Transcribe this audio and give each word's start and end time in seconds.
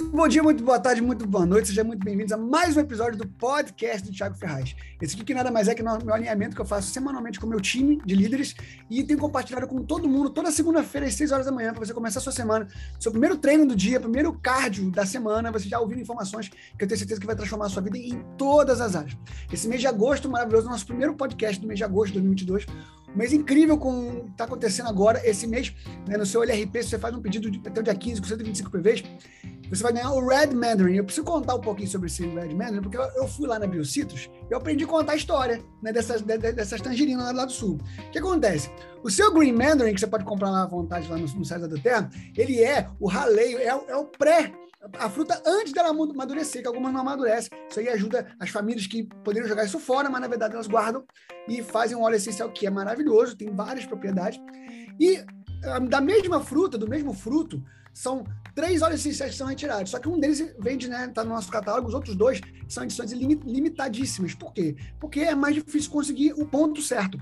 Muito 0.00 0.16
bom 0.16 0.28
dia, 0.28 0.42
muito 0.42 0.64
boa 0.64 0.80
tarde, 0.80 1.02
muito 1.02 1.26
boa 1.26 1.44
noite. 1.44 1.68
Sejam 1.68 1.84
muito 1.84 2.02
bem-vindos 2.02 2.32
a 2.32 2.36
mais 2.38 2.74
um 2.74 2.80
episódio 2.80 3.18
do 3.18 3.28
podcast 3.28 4.08
do 4.08 4.16
Thiago 4.16 4.34
Ferraz. 4.34 4.74
Esse 4.98 5.14
aqui 5.14 5.22
que 5.22 5.34
nada 5.34 5.50
mais 5.50 5.68
é 5.68 5.74
que 5.74 5.82
meu 5.82 5.92
alinhamento 6.14 6.56
que 6.56 6.62
eu 6.62 6.64
faço 6.64 6.90
semanalmente 6.90 7.38
com 7.38 7.46
o 7.46 7.50
meu 7.50 7.60
time 7.60 8.00
de 8.06 8.14
líderes 8.14 8.54
e 8.88 9.04
tenho 9.04 9.18
compartilhado 9.18 9.66
com 9.66 9.82
todo 9.84 10.08
mundo 10.08 10.30
toda 10.30 10.50
segunda-feira 10.50 11.06
às 11.06 11.12
6 11.14 11.32
horas 11.32 11.46
da 11.46 11.52
manhã 11.52 11.74
para 11.74 11.84
você 11.84 11.92
começar 11.92 12.18
a 12.18 12.22
sua 12.22 12.32
semana, 12.32 12.66
seu 12.98 13.12
primeiro 13.12 13.36
treino 13.36 13.66
do 13.66 13.76
dia, 13.76 14.00
primeiro 14.00 14.32
cardio 14.32 14.90
da 14.90 15.04
semana, 15.04 15.52
você 15.52 15.68
já 15.68 15.78
ouvindo 15.78 16.00
informações 16.00 16.48
que 16.48 16.82
eu 16.82 16.88
tenho 16.88 16.98
certeza 16.98 17.20
que 17.20 17.26
vai 17.26 17.36
transformar 17.36 17.66
a 17.66 17.68
sua 17.68 17.82
vida 17.82 17.98
em 17.98 18.24
todas 18.38 18.80
as 18.80 18.96
áreas. 18.96 19.14
Esse 19.52 19.68
mês 19.68 19.82
de 19.82 19.86
agosto 19.86 20.30
maravilhoso, 20.30 20.66
nosso 20.66 20.86
primeiro 20.86 21.14
podcast 21.14 21.60
do 21.60 21.66
mês 21.66 21.76
de 21.76 21.84
agosto 21.84 22.14
de 22.14 22.20
2022, 22.20 22.66
um 23.14 23.18
mês 23.18 23.34
incrível 23.34 23.76
com 23.76 24.08
o 24.08 24.24
que 24.24 24.30
está 24.30 24.44
acontecendo 24.44 24.88
agora. 24.88 25.20
Esse 25.28 25.46
mês, 25.46 25.74
né, 26.08 26.16
no 26.16 26.24
seu 26.24 26.42
LRP, 26.42 26.82
se 26.82 26.90
você 26.90 26.98
faz 26.98 27.14
um 27.14 27.20
pedido 27.20 27.50
de, 27.50 27.60
até 27.66 27.80
o 27.80 27.82
dia 27.82 27.94
15 27.94 28.20
com 28.20 28.26
125 28.26 28.70
PVs, 28.70 29.04
você 29.70 29.82
vai 29.82 29.92
ganhar 29.92 30.12
o 30.12 30.26
Red 30.26 30.48
Mandarin. 30.48 30.96
Eu 30.96 31.04
preciso 31.04 31.24
contar 31.24 31.54
um 31.54 31.60
pouquinho 31.60 31.88
sobre 31.88 32.08
esse 32.08 32.26
Red 32.26 32.54
Mandarin, 32.54 32.82
porque 32.82 32.96
eu, 32.96 33.28
fui 33.28 33.46
lá 33.46 33.58
na 33.58 33.66
Biocitos 33.66 34.28
eu 34.50 34.58
aprendi 34.58 34.84
a 34.84 34.86
contar 34.86 35.12
a 35.12 35.16
história 35.16 35.62
né, 35.80 35.92
dessas, 35.92 36.22
de, 36.22 36.36
dessas 36.36 36.80
tangerinas 36.80 37.24
lá, 37.26 37.32
lá 37.32 37.44
do 37.44 37.52
sul. 37.52 37.78
O 38.08 38.10
que 38.10 38.18
acontece? 38.18 38.70
O 39.02 39.08
seu 39.08 39.32
Green 39.32 39.52
Mandarin, 39.52 39.94
que 39.94 40.00
você 40.00 40.06
pode 40.06 40.24
comprar 40.24 40.50
lá 40.50 40.64
à 40.64 40.66
vontade 40.66 41.08
lá 41.08 41.16
no, 41.16 41.26
no 41.26 41.44
site 41.44 41.68
da 41.68 41.80
Terra, 41.80 42.10
ele 42.36 42.62
é 42.62 42.88
o 42.98 43.06
raleio, 43.06 43.58
é, 43.58 43.66
é 43.66 43.96
o 43.96 44.04
pré 44.06 44.52
a 44.98 45.10
fruta 45.10 45.40
antes 45.46 45.72
dela 45.72 45.90
amadurecer, 45.90 46.62
que 46.62 46.68
algumas 46.68 46.92
não 46.92 47.00
amadurecem. 47.00 47.50
Isso 47.68 47.80
aí 47.80 47.88
ajuda 47.90 48.34
as 48.40 48.48
famílias 48.48 48.86
que 48.86 49.04
poderiam 49.22 49.46
jogar 49.46 49.64
isso 49.64 49.78
fora, 49.78 50.08
mas 50.08 50.20
na 50.20 50.28
verdade 50.28 50.54
elas 50.54 50.66
guardam 50.66 51.04
e 51.46 51.62
fazem 51.62 51.96
um 51.96 52.02
óleo 52.02 52.16
essencial 52.16 52.50
que 52.50 52.66
é 52.66 52.70
maravilhoso, 52.70 53.36
tem 53.36 53.54
várias 53.54 53.84
propriedades. 53.84 54.40
E 54.98 55.22
ah, 55.64 55.78
da 55.80 56.00
mesma 56.00 56.40
fruta, 56.40 56.78
do 56.78 56.88
mesmo 56.88 57.12
fruto, 57.12 57.62
são 57.92 58.24
três 58.54 58.82
óleos 58.82 59.00
essenciais 59.00 59.32
que 59.32 59.38
são 59.38 59.46
retirados. 59.46 59.90
Só 59.90 59.98
que 59.98 60.08
um 60.08 60.18
deles 60.18 60.54
vende, 60.58 60.88
né? 60.88 61.08
Tá 61.08 61.24
no 61.24 61.30
nosso 61.30 61.50
catálogo, 61.50 61.88
os 61.88 61.94
outros 61.94 62.16
dois 62.16 62.40
são 62.68 62.84
edições 62.84 63.12
limitadíssimas. 63.12 64.34
Por 64.34 64.52
quê? 64.52 64.76
Porque 64.98 65.20
é 65.20 65.34
mais 65.34 65.54
difícil 65.54 65.90
conseguir 65.90 66.32
o 66.32 66.46
ponto 66.46 66.80
certo. 66.80 67.18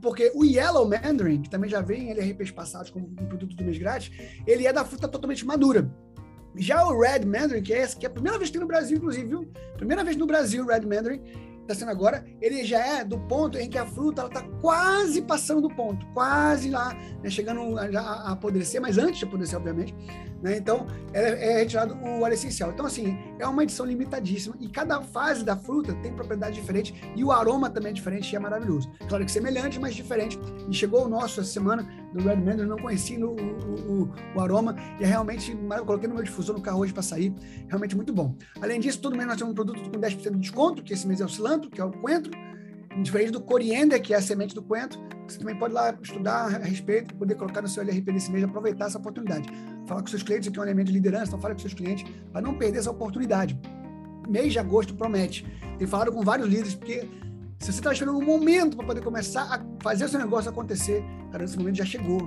Porque 0.00 0.30
o 0.34 0.44
Yellow 0.44 0.88
Mandarin, 0.88 1.42
que 1.42 1.50
também 1.50 1.68
já 1.68 1.80
vem 1.80 2.08
em 2.08 2.10
LRPs 2.10 2.52
passados 2.52 2.90
como 2.90 3.06
um 3.06 3.26
produto 3.26 3.56
do 3.56 3.64
mês 3.64 3.78
grátis, 3.78 4.12
ele 4.46 4.66
é 4.66 4.72
da 4.72 4.84
fruta 4.84 5.08
totalmente 5.08 5.44
madura. 5.44 5.90
Já 6.54 6.86
o 6.86 7.00
Red 7.00 7.24
Mandarin, 7.24 7.62
que 7.62 7.72
é 7.72 7.82
esse, 7.82 7.96
que 7.96 8.04
é 8.04 8.08
a 8.08 8.12
primeira 8.12 8.38
vez 8.38 8.50
que 8.50 8.52
tem 8.52 8.60
no 8.60 8.68
Brasil, 8.68 8.98
inclusive, 8.98 9.26
viu? 9.26 9.50
Primeira 9.76 10.04
vez 10.04 10.16
no 10.16 10.26
Brasil, 10.26 10.66
Red 10.66 10.82
Mandarin, 10.82 11.22
está 11.72 11.80
sendo 11.80 11.90
agora, 11.90 12.24
ele 12.40 12.64
já 12.64 12.78
é 12.78 13.04
do 13.04 13.18
ponto 13.18 13.58
em 13.58 13.68
que 13.68 13.78
a 13.78 13.86
fruta 13.86 14.26
está 14.26 14.42
quase 14.60 15.22
passando 15.22 15.62
do 15.62 15.74
ponto, 15.74 16.06
quase 16.14 16.70
lá, 16.70 16.94
né, 17.22 17.30
chegando 17.30 17.78
a, 17.78 18.00
a, 18.00 18.32
apodrecer, 18.32 18.80
mas 18.80 18.98
antes 18.98 19.18
de 19.18 19.24
apodrecer, 19.24 19.58
obviamente. 19.58 19.94
Né, 20.42 20.56
então, 20.56 20.86
é, 21.12 21.52
é, 21.52 21.58
retirado 21.58 21.94
o 21.94 22.22
óleo 22.22 22.34
essencial. 22.34 22.70
Então, 22.72 22.84
assim, 22.84 23.16
é 23.38 23.46
uma 23.46 23.62
edição 23.62 23.86
limitadíssima 23.86 24.56
e 24.60 24.68
cada 24.68 25.00
fase 25.00 25.44
da 25.44 25.56
fruta 25.56 25.94
tem 26.02 26.12
propriedade 26.12 26.56
diferente 26.56 26.94
e 27.14 27.22
o 27.22 27.30
aroma 27.30 27.70
também 27.70 27.90
é 27.90 27.92
diferente 27.92 28.32
e 28.32 28.36
é 28.36 28.38
maravilhoso. 28.38 28.90
Claro 29.08 29.24
que 29.24 29.30
semelhante, 29.30 29.78
mas 29.78 29.94
diferente. 29.94 30.38
E 30.68 30.74
chegou 30.74 31.04
o 31.04 31.08
nosso 31.08 31.40
essa 31.40 31.50
semana 31.50 31.88
do 32.12 32.22
Red 32.22 32.36
Mandarin, 32.36 32.68
não 32.68 32.76
conheci 32.76 33.16
no, 33.16 33.30
o, 33.30 34.02
o, 34.04 34.14
o, 34.36 34.40
aroma 34.40 34.76
e 35.00 35.04
é 35.04 35.06
realmente, 35.06 35.52
eu 35.52 35.84
coloquei 35.84 36.08
no 36.08 36.14
meu 36.14 36.24
difusor 36.24 36.56
no 36.56 36.62
carro 36.62 36.80
hoje 36.80 36.92
para 36.92 37.02
sair, 37.02 37.32
realmente 37.68 37.96
muito 37.96 38.12
bom. 38.12 38.34
Além 38.60 38.80
disso, 38.80 39.00
todo 39.00 39.16
mês 39.16 39.26
nós 39.26 39.36
temos 39.36 39.52
um 39.52 39.54
produto 39.54 39.80
com 39.90 39.98
10% 39.98 40.30
de 40.32 40.38
desconto, 40.38 40.82
que 40.82 40.92
esse 40.92 41.06
mês 41.06 41.20
é 41.20 41.24
o 41.24 41.28
cilantro, 41.28 41.70
que 41.70 41.80
é 41.80 41.84
o 41.84 41.90
coentro, 41.90 42.30
diferente 43.00 43.30
do 43.30 43.40
coriander, 43.40 44.00
que 44.02 44.12
é 44.12 44.18
a 44.18 44.22
semente 44.22 44.54
do 44.54 44.62
coentro, 44.62 45.00
você 45.32 45.38
também 45.38 45.56
pode 45.56 45.72
lá 45.72 45.96
estudar 46.02 46.44
a 46.44 46.58
respeito, 46.58 47.14
poder 47.14 47.34
colocar 47.36 47.62
no 47.62 47.68
seu 47.68 47.82
LRP 47.82 48.12
desse 48.12 48.30
mês, 48.30 48.44
aproveitar 48.44 48.86
essa 48.86 48.98
oportunidade. 48.98 49.48
Falar 49.86 50.02
com 50.02 50.08
seus 50.08 50.22
clientes, 50.22 50.48
aqui 50.48 50.58
é 50.58 50.60
um 50.60 50.64
elemento 50.64 50.88
de 50.88 50.92
liderança, 50.92 51.28
então 51.28 51.40
fale 51.40 51.54
com 51.54 51.60
seus 51.60 51.74
clientes 51.74 52.10
para 52.30 52.42
não 52.42 52.54
perder 52.54 52.80
essa 52.80 52.90
oportunidade. 52.90 53.58
Mês 54.28 54.52
de 54.52 54.58
agosto 54.58 54.94
promete. 54.94 55.46
Tenho 55.78 55.88
falado 55.88 56.12
com 56.12 56.22
vários 56.22 56.48
líderes, 56.48 56.74
porque 56.74 57.08
se 57.62 57.70
você 57.70 57.78
está 57.78 57.92
esperando 57.92 58.18
um 58.18 58.24
momento 58.24 58.76
para 58.76 58.86
poder 58.86 59.02
começar 59.02 59.42
a 59.42 59.64
fazer 59.80 60.04
o 60.04 60.08
seu 60.08 60.18
negócio 60.18 60.50
acontecer, 60.50 61.04
cara, 61.30 61.44
esse 61.44 61.56
momento 61.56 61.76
já 61.76 61.84
chegou. 61.84 62.20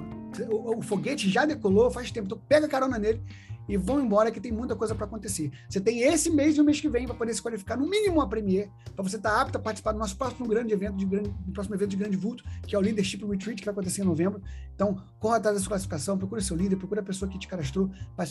O, 0.50 0.78
o, 0.78 0.81
foguete 0.81 1.29
já 1.29 1.46
decolou 1.46 1.91
faz 1.91 2.09
tempo, 2.09 2.28
então 2.28 2.40
pega 2.47 2.69
carona 2.69 2.97
nele 2.97 3.22
e 3.68 3.78
vão 3.78 4.02
embora 4.02 4.31
que 4.31 4.40
tem 4.40 4.52
muita 4.52 4.76
coisa 4.76 4.94
para 4.96 5.06
acontecer. 5.06 5.52
Você 5.70 5.80
tem 5.80 6.02
esse 6.02 6.30
mês 6.30 6.58
e 6.58 6.62
o 6.62 6.64
mês 6.64 6.80
que 6.80 6.90
vem 6.90 7.06
para 7.06 7.16
poder 7.16 7.34
se 7.34 7.42
qualificar 7.42 7.78
no 7.78 7.90
mínimo 7.90 8.22
a 8.22 8.28
Premier, 8.28 8.70
para 8.96 9.03
você 9.03 9.18
estar 9.18 9.31
tá 9.31 9.42
apto 9.42 9.58
a 9.58 9.62
participar 9.62 9.92
do 9.92 10.00
nosso 10.00 10.18
próximo 10.18 10.48
grande 10.48 10.74
evento 10.74 10.98
de 10.98 11.06
grande, 11.06 11.30
do 11.30 11.52
próximo 11.52 11.76
evento 11.76 11.90
de 11.90 11.98
grande 11.98 12.18
vulto, 12.18 12.44
que 12.68 12.76
é 12.76 12.78
o 12.78 12.81
Leadership 12.81 13.26
Retreat, 13.26 13.59
que 13.59 13.66
vai 13.66 13.72
acontecer 13.74 14.02
em 14.02 14.06
novembro. 14.06 14.42
Então, 14.74 15.02
corra 15.20 15.38
atrás 15.38 15.56
dessa 15.56 15.70
classificação, 15.70 16.18
procure 16.18 16.42
seu 16.42 16.56
líder, 16.56 16.76
procure 16.76 17.00
a 17.00 17.03
pessoa 17.03 17.30
que 17.30 17.40
te 17.40 17.48
cadastrou 17.48 17.90
para 18.16 18.26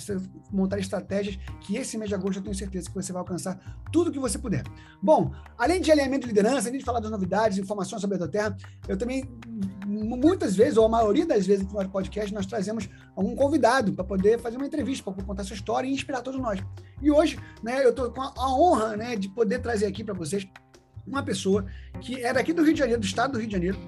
montar 0.52 0.78
estratégias 0.78 1.38
que 1.60 1.76
esse 1.76 1.96
mês 1.96 2.08
de 2.08 2.14
agosto 2.14 2.38
eu 2.38 2.42
tenho 2.42 2.54
certeza 2.54 2.88
que 2.88 2.94
você 2.94 3.12
vai 3.12 3.20
alcançar 3.20 3.58
tudo 3.90 4.12
que 4.12 4.18
você 4.18 4.38
puder. 4.38 4.62
Bom, 5.02 5.32
além 5.56 5.80
de 5.80 5.90
alinhamento 5.90 6.26
de 6.26 6.34
liderança, 6.34 6.68
além 6.68 6.78
de 6.78 6.84
falar 6.84 7.00
das 7.00 7.10
novidades, 7.10 7.58
informações 7.58 8.00
sobre 8.00 8.22
a 8.22 8.28
Terra, 8.28 8.56
eu 8.88 8.96
também 8.96 9.28
muitas 9.86 10.56
vezes, 10.56 10.76
ou 10.76 10.86
a 10.86 10.88
maioria 10.88 11.26
das 11.26 11.46
vezes 11.46 11.66
no 11.66 11.88
podcast, 11.88 12.32
nós 12.32 12.46
trazemos 12.46 12.88
algum 13.14 13.34
convidado 13.36 13.92
para 13.92 14.04
poder 14.04 14.38
fazer 14.40 14.56
uma 14.56 14.66
entrevista, 14.66 15.10
para 15.10 15.23
contar 15.24 15.44
sua 15.44 15.54
história 15.54 15.88
e 15.88 15.92
inspirar 15.92 16.22
todos 16.22 16.40
nós. 16.40 16.60
E 17.00 17.10
hoje, 17.10 17.38
né, 17.62 17.84
eu 17.84 17.90
estou 17.90 18.10
com 18.10 18.22
a 18.22 18.54
honra 18.54 18.96
né, 18.96 19.16
de 19.16 19.28
poder 19.28 19.60
trazer 19.60 19.86
aqui 19.86 20.04
para 20.04 20.14
vocês 20.14 20.46
uma 21.06 21.22
pessoa 21.22 21.66
que 22.00 22.22
é 22.24 22.32
daqui 22.32 22.52
do 22.52 22.62
Rio 22.62 22.72
de 22.72 22.78
Janeiro, 22.78 23.00
do 23.00 23.06
estado 23.06 23.32
do 23.32 23.38
Rio 23.38 23.46
de 23.46 23.52
Janeiro, 23.52 23.78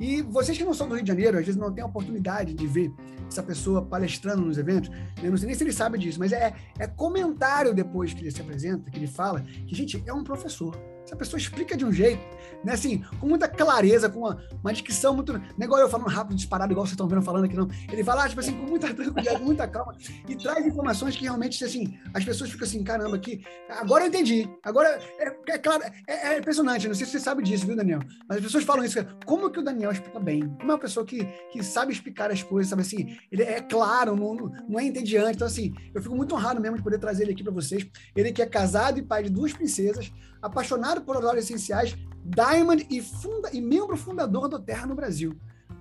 e 0.00 0.22
vocês 0.22 0.56
que 0.56 0.64
não 0.64 0.74
são 0.74 0.88
do 0.88 0.94
Rio 0.94 1.04
de 1.04 1.08
Janeiro, 1.08 1.38
às 1.38 1.44
vezes 1.44 1.60
não 1.60 1.72
têm 1.72 1.84
a 1.84 1.86
oportunidade 1.86 2.54
de 2.54 2.66
ver 2.66 2.90
essa 3.28 3.42
pessoa 3.42 3.82
palestrando 3.82 4.42
nos 4.42 4.58
eventos, 4.58 4.90
eu 5.22 5.30
não 5.30 5.36
sei 5.36 5.46
nem 5.46 5.54
se 5.54 5.64
ele 5.64 5.72
sabe 5.72 5.98
disso, 5.98 6.18
mas 6.18 6.32
é, 6.32 6.54
é 6.78 6.86
comentário 6.86 7.74
depois 7.74 8.12
que 8.12 8.22
ele 8.22 8.30
se 8.30 8.40
apresenta, 8.40 8.90
que 8.90 8.98
ele 8.98 9.06
fala, 9.06 9.40
que, 9.40 9.74
gente, 9.74 10.02
é 10.06 10.12
um 10.12 10.24
professor 10.24 10.76
essa 11.04 11.16
pessoa 11.16 11.38
explica 11.38 11.76
de 11.76 11.84
um 11.84 11.92
jeito, 11.92 12.22
né? 12.64 12.72
Assim, 12.72 13.04
com 13.20 13.26
muita 13.26 13.48
clareza, 13.48 14.08
com 14.08 14.20
uma, 14.20 14.42
uma 14.62 14.72
dicção 14.72 15.14
muito. 15.14 15.32
Não 15.32 15.42
é 15.60 15.64
igual 15.64 15.80
eu 15.80 15.88
falando 15.88 16.08
rápido, 16.08 16.36
disparado, 16.36 16.72
igual 16.72 16.86
vocês 16.86 16.92
estão 16.92 17.08
vendo 17.08 17.22
falando 17.22 17.44
aqui, 17.44 17.56
não. 17.56 17.68
Ele 17.90 18.04
fala, 18.04 18.28
tipo 18.28 18.40
assim, 18.40 18.52
com 18.52 18.66
muita 18.66 18.86
tranquilidade, 18.94 19.42
muita 19.42 19.66
calma, 19.66 19.94
e 20.28 20.36
traz 20.36 20.64
informações 20.64 21.16
que 21.16 21.24
realmente, 21.24 21.64
assim, 21.64 21.98
as 22.14 22.24
pessoas 22.24 22.50
ficam 22.50 22.66
assim, 22.66 22.82
caramba, 22.82 23.16
aqui. 23.16 23.44
Agora 23.68 24.04
eu 24.04 24.08
entendi. 24.08 24.48
Agora, 24.62 24.88
é, 25.18 25.36
é 25.48 25.58
claro, 25.58 25.82
é, 26.06 26.34
é, 26.34 26.38
impressionante. 26.38 26.88
Não 26.88 26.94
sei 26.94 27.06
se 27.06 27.12
você 27.12 27.20
sabe 27.20 27.42
disso, 27.42 27.66
viu, 27.66 27.76
Daniel? 27.76 28.00
Mas 28.28 28.38
as 28.38 28.44
pessoas 28.44 28.64
falam 28.64 28.84
isso, 28.84 28.98
como 29.26 29.50
que 29.50 29.58
o 29.58 29.62
Daniel 29.62 29.90
explica 29.90 30.20
bem? 30.20 30.48
Como 30.58 30.70
é 30.70 30.74
uma 30.74 30.78
pessoa 30.80 31.04
que, 31.04 31.24
que 31.50 31.62
sabe 31.62 31.92
explicar 31.92 32.30
as 32.30 32.42
coisas, 32.42 32.70
sabe 32.70 32.82
assim? 32.82 33.16
Ele 33.30 33.42
é 33.42 33.60
claro, 33.60 34.14
não, 34.16 34.52
não 34.68 34.78
é 34.78 34.84
entediante. 34.84 35.36
Então, 35.36 35.46
assim, 35.46 35.74
eu 35.94 36.02
fico 36.02 36.14
muito 36.14 36.34
honrado 36.34 36.60
mesmo 36.60 36.76
de 36.76 36.82
poder 36.82 36.98
trazer 36.98 37.24
ele 37.24 37.32
aqui 37.32 37.42
para 37.42 37.52
vocês. 37.52 37.86
Ele 38.14 38.32
que 38.32 38.42
é 38.42 38.46
casado 38.46 38.98
e 38.98 39.02
pai 39.02 39.24
de 39.24 39.30
duas 39.30 39.52
princesas, 39.52 40.12
apaixonado 40.42 41.02
por 41.02 41.16
óleos 41.16 41.44
essenciais, 41.44 41.96
Diamond 42.24 42.86
e, 42.90 43.00
funda, 43.00 43.50
e 43.52 43.60
membro 43.60 43.96
fundador 43.96 44.48
do 44.48 44.58
Terra 44.58 44.86
no 44.86 44.94
Brasil. 44.94 45.34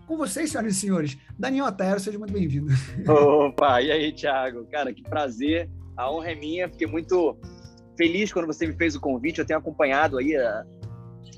Com 0.07 0.17
vocês, 0.17 0.51
senhoras 0.51 0.75
e 0.75 0.79
senhores, 0.79 1.17
Daniel 1.37 1.65
Otero, 1.65 1.99
seja 1.99 2.19
muito 2.19 2.33
bem-vindo. 2.33 2.71
Opa, 3.09 3.81
e 3.81 3.91
aí, 3.91 4.11
Thiago? 4.11 4.65
Cara, 4.65 4.93
que 4.93 5.03
prazer, 5.03 5.69
a 5.97 6.11
honra 6.11 6.31
é 6.31 6.35
minha, 6.35 6.69
fiquei 6.69 6.87
muito 6.87 7.37
feliz 7.97 8.31
quando 8.31 8.47
você 8.47 8.67
me 8.67 8.73
fez 8.73 8.95
o 8.95 8.99
convite, 8.99 9.39
eu 9.39 9.45
tenho 9.45 9.59
acompanhado 9.59 10.17
aí 10.17 10.35
a, 10.35 10.65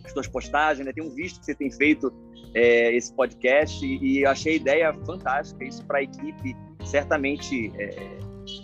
as 0.03 0.11
suas 0.11 0.27
postagens, 0.27 0.85
né? 0.85 0.93
tenho 0.93 1.09
visto 1.13 1.39
que 1.39 1.45
você 1.45 1.55
tem 1.55 1.71
feito 1.71 2.11
é, 2.53 2.95
esse 2.95 3.13
podcast 3.13 3.85
e, 3.85 4.19
e 4.19 4.25
achei 4.25 4.53
a 4.53 4.55
ideia 4.55 4.93
fantástica, 5.05 5.63
isso 5.63 5.85
para 5.85 5.99
a 5.99 6.03
equipe 6.03 6.55
certamente 6.85 7.71
é, 7.77 8.17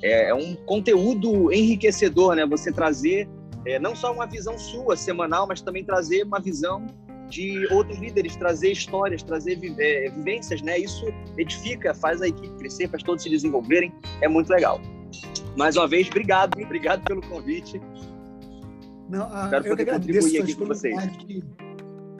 é, 0.03 0.29
é 0.29 0.33
um 0.33 0.55
conteúdo 0.65 1.51
enriquecedor, 1.51 2.35
né? 2.35 2.45
Você 2.45 2.71
trazer 2.71 3.27
é, 3.65 3.79
não 3.79 3.95
só 3.95 4.11
uma 4.11 4.25
visão 4.25 4.57
sua 4.57 4.95
semanal, 4.95 5.47
mas 5.47 5.61
também 5.61 5.83
trazer 5.83 6.23
uma 6.23 6.39
visão 6.39 6.85
de 7.29 7.67
outros 7.71 7.99
líderes, 7.99 8.35
trazer 8.35 8.71
histórias, 8.71 9.21
trazer 9.21 9.59
é, 9.77 10.09
vivências, 10.09 10.61
né? 10.61 10.77
Isso 10.79 11.06
edifica, 11.38 11.94
faz 11.94 12.21
a 12.21 12.27
equipe 12.27 12.50
crescer, 12.57 12.89
faz 12.89 13.03
todos 13.03 13.23
se 13.23 13.29
desenvolverem, 13.29 13.94
é 14.21 14.27
muito 14.27 14.50
legal. 14.50 14.81
Mais 15.56 15.75
uma 15.77 15.88
vez, 15.88 16.07
obrigado, 16.07 16.59
obrigado 16.61 17.03
pelo 17.03 17.21
convite. 17.21 17.79
Não, 19.09 19.23
a, 19.33 19.45
Espero 19.45 19.65
eu 19.65 19.69
poder 19.71 19.85
que 19.85 19.91
contribuir 19.91 20.41
aqui 20.41 20.55
com 20.55 20.65
vocês. 20.65 20.95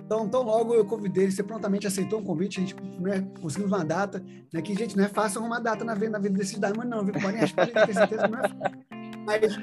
Então, 0.06 0.27
tão 0.27 0.42
logo 0.42 0.74
eu 0.74 0.83
convidei, 0.83 1.30
você 1.30 1.44
prontamente 1.44 1.85
aceitou 1.85 2.19
o 2.19 2.24
convite, 2.24 2.59
a 2.59 2.62
gente 2.62 2.75
né, 3.00 3.27
conseguimos 3.39 3.71
uma 3.71 3.85
data, 3.85 4.24
né, 4.51 4.59
que, 4.59 4.74
gente, 4.74 4.97
não 4.97 5.03
é 5.03 5.07
fácil 5.07 5.39
arrumar 5.39 5.59
data 5.59 5.85
na 5.85 5.94
vida, 5.94 6.09
na 6.09 6.18
vida 6.18 6.35
desses 6.35 6.57
mas 6.57 6.89
não, 6.89 7.06
viu? 7.06 7.13
Podem 7.13 7.42
achar, 7.42 7.62
a 7.62 7.65
gente 7.65 7.85
tem 7.85 7.94
certeza 7.94 8.24
que 8.24 8.31
não 8.31 8.39
é 8.39 8.50
fácil 8.50 8.88
mas 9.30 9.60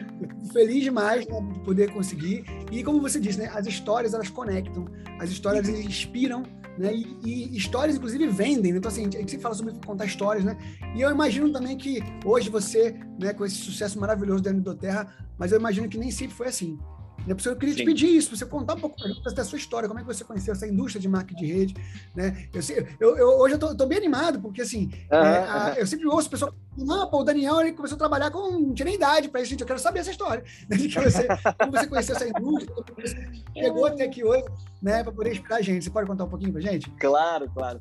feliz 0.52 0.84
demais 0.84 1.26
né, 1.26 1.40
de 1.52 1.60
poder 1.60 1.92
conseguir. 1.92 2.44
E 2.70 2.84
como 2.84 3.00
você 3.00 3.18
disse, 3.18 3.38
né, 3.38 3.50
as 3.52 3.66
histórias 3.66 4.14
elas 4.14 4.28
conectam, 4.28 4.86
as 5.18 5.30
histórias 5.30 5.68
eles 5.68 5.84
inspiram, 5.84 6.44
né, 6.78 6.94
e, 6.94 7.06
e, 7.24 7.56
histórias 7.56 7.96
inclusive 7.96 8.28
vendem. 8.28 8.72
Né? 8.72 8.78
Então 8.78 8.88
assim, 8.88 9.02
a 9.02 9.18
gente 9.18 9.30
sempre 9.30 9.42
fala 9.42 9.54
sobre 9.54 9.74
contar 9.84 10.04
histórias, 10.04 10.44
né? 10.44 10.56
E 10.94 11.00
eu 11.00 11.10
imagino 11.10 11.52
também 11.52 11.76
que 11.76 12.00
hoje 12.24 12.48
você, 12.48 12.94
né, 13.18 13.32
com 13.32 13.44
esse 13.44 13.56
sucesso 13.56 13.98
maravilhoso 13.98 14.42
da 14.42 14.74
Terra, 14.74 15.12
mas 15.36 15.50
eu 15.50 15.58
imagino 15.58 15.88
que 15.88 15.98
nem 15.98 16.10
sempre 16.10 16.36
foi 16.36 16.46
assim. 16.46 16.78
Eu 17.26 17.56
queria 17.56 17.74
Sim. 17.74 17.80
te 17.80 17.84
pedir 17.84 18.08
isso, 18.08 18.36
você 18.36 18.46
contar 18.46 18.74
um 18.74 18.80
pouco 18.80 18.96
da 19.34 19.44
sua 19.44 19.58
história, 19.58 19.88
como 19.88 20.00
é 20.00 20.02
que 20.02 20.08
você 20.08 20.24
conheceu 20.24 20.52
essa 20.52 20.66
indústria 20.66 21.00
de 21.00 21.08
marketing 21.08 21.44
de 21.44 21.52
rede. 21.52 21.74
Né? 22.14 22.48
Eu, 22.52 22.86
eu, 23.00 23.16
eu 23.18 23.28
hoje 23.40 23.54
eu 23.54 23.76
tô, 23.76 23.86
bem 23.86 23.98
animado, 23.98 24.40
porque 24.40 24.62
assim, 24.62 24.90
é, 25.10 25.16
a, 25.16 25.74
eu 25.76 25.86
sempre 25.86 26.06
ouço 26.06 26.30
pessoas 26.30 26.54
não, 26.76 27.08
pô, 27.08 27.20
o 27.20 27.24
Daniel 27.24 27.60
ele 27.60 27.72
começou 27.72 27.96
a 27.96 27.98
trabalhar 27.98 28.30
com. 28.30 28.50
não 28.50 28.74
tinha 28.74 28.84
nem 28.84 28.96
idade 28.96 29.28
para 29.28 29.40
isso, 29.40 29.50
gente. 29.50 29.62
Eu 29.62 29.66
quero 29.66 29.78
saber 29.78 30.00
essa 30.00 30.10
história. 30.10 30.44
Né? 30.68 30.76
De 30.76 30.88
que 30.88 31.00
você, 31.00 31.26
como 31.58 31.72
você 31.72 31.86
conheceu 31.86 32.16
essa 32.16 32.28
indústria, 32.28 32.74
como 32.74 33.00
você 33.00 33.42
chegou 33.54 33.86
até 33.86 34.04
aqui 34.04 34.24
hoje, 34.24 34.44
né, 34.82 35.02
para 35.02 35.12
poder 35.12 35.32
explicar 35.32 35.56
a 35.56 35.62
gente. 35.62 35.84
Você 35.84 35.90
pode 35.90 36.06
contar 36.06 36.24
um 36.24 36.28
pouquinho 36.28 36.52
para 36.52 36.60
gente? 36.60 36.90
Claro, 36.98 37.48
claro. 37.50 37.80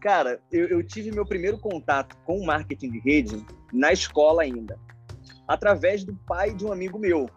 Cara, 0.00 0.40
eu, 0.52 0.68
eu 0.68 0.82
tive 0.82 1.10
meu 1.10 1.24
primeiro 1.24 1.58
contato 1.58 2.16
com 2.26 2.44
marketing 2.44 2.90
de 2.90 2.98
rede 2.98 3.46
na 3.72 3.92
escola 3.92 4.42
ainda, 4.42 4.78
através 5.48 6.04
do 6.04 6.14
pai 6.26 6.52
de 6.52 6.64
um 6.64 6.72
amigo 6.72 6.98
meu, 6.98 7.30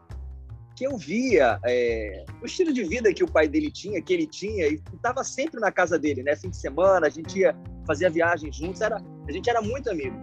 que 0.78 0.86
eu 0.86 0.96
via 0.96 1.60
é, 1.66 2.24
o 2.40 2.46
estilo 2.46 2.72
de 2.72 2.84
vida 2.84 3.12
que 3.12 3.24
o 3.24 3.28
pai 3.28 3.48
dele 3.48 3.72
tinha, 3.72 4.00
que 4.00 4.14
ele 4.14 4.28
tinha, 4.28 4.68
e 4.68 4.80
estava 4.94 5.24
sempre 5.24 5.60
na 5.60 5.72
casa 5.72 5.98
dele, 5.98 6.22
né? 6.22 6.36
Fim 6.36 6.52
de 6.52 6.58
semana, 6.58 7.08
a 7.08 7.10
gente 7.10 7.40
ia 7.40 7.58
fazer 7.88 8.12
viagens 8.12 8.56
juntos, 8.56 8.80
era, 8.80 9.02
a 9.28 9.32
gente 9.32 9.50
era 9.50 9.60
muito 9.60 9.90
amigo. 9.90 10.16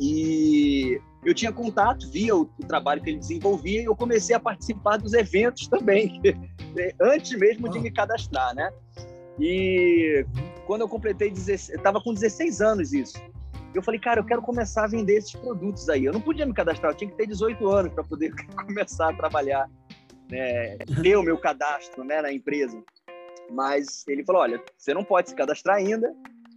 E 0.00 1.00
eu 1.24 1.32
tinha 1.32 1.52
contato, 1.52 2.10
via 2.10 2.34
o, 2.34 2.50
o, 2.58 2.66
trabalho 2.66 3.00
que 3.00 3.10
ele 3.10 3.20
desenvolvia 3.20 3.82
e 3.82 3.84
eu 3.84 3.94
comecei 3.94 4.34
a 4.34 4.40
participar 4.40 4.96
dos 4.96 5.12
eventos 5.12 5.68
também, 5.68 6.20
antes 7.00 7.38
mesmo 7.38 7.68
de 7.68 7.78
me 7.78 7.92
cadastrar, 7.92 8.56
né? 8.56 8.68
E 9.38 10.26
quando 10.66 10.80
eu 10.80 10.88
completei 10.88 11.30
16, 11.30 11.78
estava 11.78 12.00
com 12.00 12.12
16 12.12 12.60
anos 12.60 12.92
isso. 12.92 13.16
Eu 13.74 13.82
falei, 13.82 14.00
cara, 14.00 14.20
eu 14.20 14.24
quero 14.24 14.42
começar 14.42 14.84
a 14.84 14.86
vender 14.86 15.16
esses 15.16 15.32
produtos 15.32 15.88
aí. 15.88 16.04
Eu 16.04 16.12
não 16.12 16.20
podia 16.20 16.46
me 16.46 16.54
cadastrar, 16.54 16.92
eu 16.92 16.96
tinha 16.96 17.10
que 17.10 17.16
ter 17.16 17.26
18 17.26 17.68
anos 17.68 17.92
para 17.92 18.04
poder 18.04 18.32
começar 18.66 19.10
a 19.10 19.12
trabalhar, 19.12 19.68
né, 20.30 20.78
ter 21.02 21.16
o 21.16 21.22
meu 21.22 21.38
cadastro, 21.38 22.04
né, 22.04 22.22
na 22.22 22.32
empresa. 22.32 22.82
Mas 23.50 24.04
ele 24.08 24.24
falou, 24.24 24.42
olha, 24.42 24.62
você 24.76 24.92
não 24.92 25.04
pode 25.04 25.30
se 25.30 25.34
cadastrar 25.34 25.76
ainda, 25.76 26.14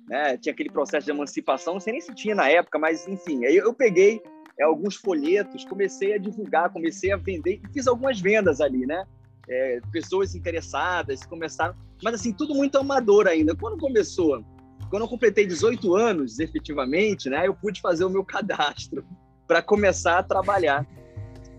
né? 0.08 0.38
Tinha 0.38 0.52
aquele 0.52 0.70
processo 0.70 1.06
de 1.06 1.12
emancipação, 1.12 1.76
não 1.76 1.80
sei 1.80 1.94
nem 1.94 2.02
se 2.02 2.14
tinha 2.14 2.36
na 2.36 2.50
época, 2.50 2.78
mas 2.78 3.08
enfim, 3.08 3.46
aí 3.46 3.56
eu 3.56 3.74
peguei 3.74 4.22
é, 4.60 4.64
alguns 4.64 4.96
folhetos, 4.96 5.64
comecei 5.64 6.14
a 6.14 6.18
divulgar, 6.18 6.70
comecei 6.70 7.12
a 7.12 7.18
vender 7.18 7.62
e 7.64 7.74
fiz 7.74 7.88
algumas 7.88 8.20
vendas 8.20 8.60
ali, 8.60 8.86
né? 8.86 9.06
É, 9.50 9.80
pessoas 9.92 10.36
interessadas 10.36 11.26
começaram, 11.26 11.76
mas 12.04 12.16
assim, 12.16 12.34
tudo 12.34 12.54
muito 12.54 12.78
amador 12.78 13.28
ainda. 13.28 13.56
Quando 13.56 13.78
começou, 13.78 14.44
quando 14.92 15.04
eu 15.04 15.10
completei 15.10 15.48
18 15.48 15.96
anos, 15.96 16.38
efetivamente, 16.38 17.30
né, 17.30 17.48
eu 17.48 17.56
pude 17.56 17.82
fazer 17.82 18.06
o 18.06 18.10
meu 18.10 18.24
cadastro 18.24 19.04
para 19.48 19.62
começar 19.62 20.20
a 20.20 20.24
trabalhar 20.24 20.86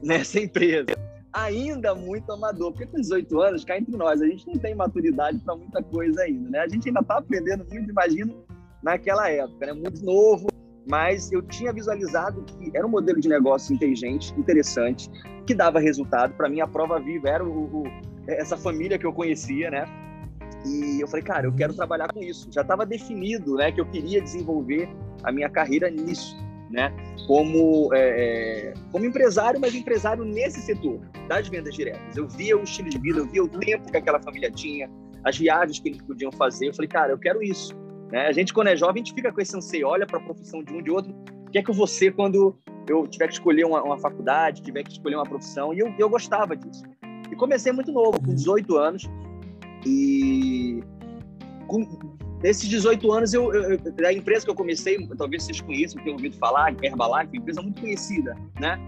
nessa 0.02 0.38
empresa 0.38 0.94
ainda 1.32 1.94
muito 1.94 2.30
amador, 2.30 2.72
porque 2.72 2.86
com 2.86 3.00
18 3.00 3.40
anos, 3.40 3.64
cá 3.64 3.78
entre 3.78 3.96
nós, 3.96 4.20
a 4.20 4.26
gente 4.26 4.46
não 4.46 4.54
tem 4.54 4.74
maturidade 4.74 5.38
para 5.38 5.56
muita 5.56 5.82
coisa 5.82 6.22
ainda, 6.22 6.50
né? 6.50 6.58
A 6.60 6.68
gente 6.68 6.88
ainda 6.88 7.00
está 7.00 7.18
aprendendo 7.18 7.64
muito, 7.64 7.90
imagino, 7.90 8.44
naquela 8.82 9.30
época, 9.30 9.66
né? 9.66 9.72
Muito 9.72 10.04
novo, 10.04 10.48
mas 10.86 11.32
eu 11.32 11.40
tinha 11.42 11.72
visualizado 11.72 12.42
que 12.42 12.76
era 12.76 12.86
um 12.86 12.90
modelo 12.90 13.18
de 13.18 13.28
negócio 13.28 13.74
inteligente, 13.74 14.34
interessante, 14.38 15.08
que 15.46 15.54
dava 15.54 15.80
resultado. 15.80 16.34
Para 16.34 16.48
mim, 16.48 16.60
a 16.60 16.66
prova 16.66 17.00
viva 17.00 17.28
era 17.28 17.44
o, 17.44 17.82
o, 17.82 17.84
essa 18.26 18.56
família 18.56 18.98
que 18.98 19.06
eu 19.06 19.12
conhecia, 19.12 19.70
né? 19.70 19.86
E 20.64 21.00
eu 21.00 21.08
falei, 21.08 21.24
cara, 21.24 21.46
eu 21.46 21.52
quero 21.52 21.74
trabalhar 21.74 22.12
com 22.12 22.20
isso. 22.20 22.48
Já 22.50 22.62
estava 22.62 22.86
definido, 22.86 23.56
né, 23.56 23.72
que 23.72 23.80
eu 23.80 23.86
queria 23.86 24.20
desenvolver 24.20 24.88
a 25.22 25.32
minha 25.32 25.48
carreira 25.48 25.90
nisso 25.90 26.36
né? 26.72 26.92
Como, 27.26 27.92
é, 27.94 28.70
é, 28.70 28.74
como 28.90 29.04
empresário, 29.04 29.60
mas 29.60 29.74
empresário 29.74 30.24
nesse 30.24 30.60
setor 30.62 30.98
das 31.28 31.46
vendas 31.46 31.74
diretas. 31.74 32.16
Eu 32.16 32.26
via 32.26 32.56
o 32.56 32.62
estilo 32.62 32.88
de 32.88 32.98
vida, 32.98 33.20
eu 33.20 33.26
via 33.26 33.44
o 33.44 33.48
tempo 33.48 33.90
que 33.90 33.96
aquela 33.96 34.20
família 34.20 34.50
tinha, 34.50 34.90
as 35.22 35.36
viagens 35.36 35.78
que 35.78 35.90
eles 35.90 36.02
podiam 36.02 36.32
fazer. 36.32 36.68
Eu 36.68 36.74
falei, 36.74 36.88
cara, 36.88 37.12
eu 37.12 37.18
quero 37.18 37.42
isso. 37.42 37.76
Né? 38.10 38.26
A 38.26 38.32
gente, 38.32 38.52
quando 38.52 38.68
é 38.68 38.76
jovem, 38.76 39.02
a 39.02 39.04
gente 39.04 39.14
fica 39.14 39.30
com 39.30 39.40
esse 39.40 39.56
anseio, 39.56 39.86
olha 39.86 40.06
para 40.06 40.18
a 40.18 40.22
profissão 40.22 40.64
de 40.64 40.72
um 40.72 40.82
de 40.82 40.90
outro. 40.90 41.12
O 41.46 41.50
que 41.50 41.58
é 41.58 41.62
que 41.62 41.70
eu 41.70 41.74
vou 41.74 41.86
ser 41.86 42.14
quando 42.14 42.58
eu 42.88 43.06
tiver 43.06 43.28
que 43.28 43.34
escolher 43.34 43.64
uma, 43.64 43.82
uma 43.82 43.98
faculdade, 43.98 44.62
tiver 44.62 44.82
que 44.82 44.92
escolher 44.92 45.16
uma 45.16 45.26
profissão? 45.26 45.72
E 45.74 45.78
eu, 45.78 45.94
eu 45.98 46.08
gostava 46.08 46.56
disso. 46.56 46.82
E 47.30 47.36
comecei 47.36 47.70
muito 47.72 47.92
novo, 47.92 48.20
com 48.20 48.34
18 48.34 48.76
anos. 48.76 49.08
E 49.84 50.82
com, 51.66 51.86
Nesses 52.42 52.68
18 52.68 53.12
anos, 53.12 53.32
eu, 53.32 53.54
eu, 53.54 53.78
a 54.04 54.12
empresa 54.12 54.44
que 54.44 54.50
eu 54.50 54.54
comecei, 54.54 55.06
talvez 55.16 55.44
vocês 55.44 55.60
conheçam, 55.60 56.02
tenham 56.02 56.16
ouvido 56.16 56.36
falar, 56.38 56.74
Herbalife, 56.82 57.28
uma 57.28 57.36
empresa 57.36 57.62
muito 57.62 57.80
conhecida, 57.80 58.36
né? 58.58 58.80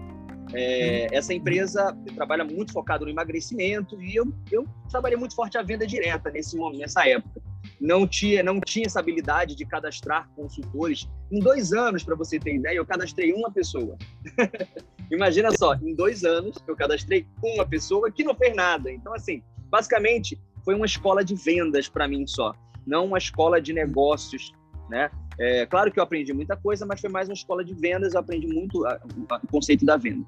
É, 0.53 1.07
essa 1.15 1.33
empresa 1.33 1.97
trabalha 2.15 2.43
muito 2.43 2.73
focado 2.73 3.05
no 3.05 3.11
emagrecimento 3.11 3.99
e 4.01 4.15
eu, 4.15 4.31
eu 4.51 4.67
trabalhei 4.89 5.17
muito 5.17 5.35
forte 5.35 5.57
a 5.57 5.63
venda 5.63 5.87
direta 5.87 6.29
nesse 6.29 6.57
momento, 6.57 6.81
nessa 6.81 7.07
época. 7.07 7.41
Não 7.79 8.05
tinha, 8.05 8.43
não 8.43 8.59
tinha 8.59 8.85
essa 8.85 8.99
habilidade 8.99 9.55
de 9.55 9.65
cadastrar 9.65 10.29
consultores. 10.35 11.09
Em 11.31 11.39
dois 11.39 11.71
anos, 11.71 12.03
para 12.03 12.15
você 12.15 12.37
ter 12.37 12.55
ideia, 12.55 12.75
eu 12.75 12.85
cadastrei 12.85 13.33
uma 13.33 13.49
pessoa. 13.51 13.97
Imagina 15.09 15.51
só, 15.51 15.75
em 15.75 15.95
dois 15.95 16.23
anos 16.25 16.57
eu 16.67 16.75
cadastrei 16.75 17.25
uma 17.41 17.65
pessoa 17.65 18.11
que 18.11 18.23
não 18.23 18.35
fez 18.35 18.53
nada. 18.55 18.91
Então, 18.91 19.13
assim, 19.13 19.41
basicamente 19.69 20.37
foi 20.65 20.75
uma 20.75 20.85
escola 20.85 21.23
de 21.23 21.35
vendas 21.35 21.87
para 21.87 22.07
mim 22.07 22.27
só 22.27 22.53
não 22.85 23.05
uma 23.05 23.17
escola 23.17 23.59
de 23.59 23.73
negócios, 23.73 24.53
né? 24.89 25.09
É, 25.37 25.65
claro 25.65 25.91
que 25.91 25.99
eu 25.99 26.03
aprendi 26.03 26.31
muita 26.31 26.55
coisa, 26.55 26.85
mas 26.85 27.01
foi 27.01 27.09
mais 27.09 27.27
uma 27.27 27.33
escola 27.33 27.63
de 27.63 27.73
vendas, 27.73 28.13
eu 28.13 28.19
aprendi 28.19 28.47
muito 28.47 28.85
a, 28.85 28.93
a, 29.29 29.37
o 29.43 29.47
conceito 29.47 29.85
da 29.85 29.97
venda. 29.97 30.25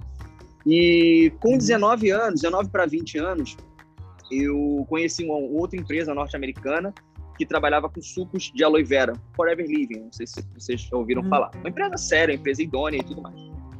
E 0.65 1.31
com 1.39 1.57
19 1.57 2.11
uhum. 2.11 2.19
anos, 2.19 2.41
19 2.41 2.69
para 2.69 2.85
20 2.85 3.17
anos, 3.19 3.55
eu 4.29 4.85
conheci 4.89 5.23
uma 5.23 5.35
outra 5.35 5.79
empresa 5.79 6.13
norte-americana 6.13 6.93
que 7.37 7.45
trabalhava 7.45 7.87
com 7.87 8.01
sucos 8.01 8.51
de 8.53 8.63
aloe 8.63 8.83
vera, 8.83 9.13
Forever 9.35 9.65
Living, 9.65 9.99
não 9.99 10.11
sei 10.11 10.27
se 10.27 10.43
vocês 10.57 10.89
ouviram 10.91 11.21
uhum. 11.21 11.29
falar. 11.29 11.51
Uma 11.55 11.69
empresa 11.69 11.95
séria, 11.95 12.33
uma 12.33 12.39
empresa 12.39 12.63
idônea 12.63 12.97
e 12.97 13.03
tudo 13.03 13.21
mais. 13.21 13.39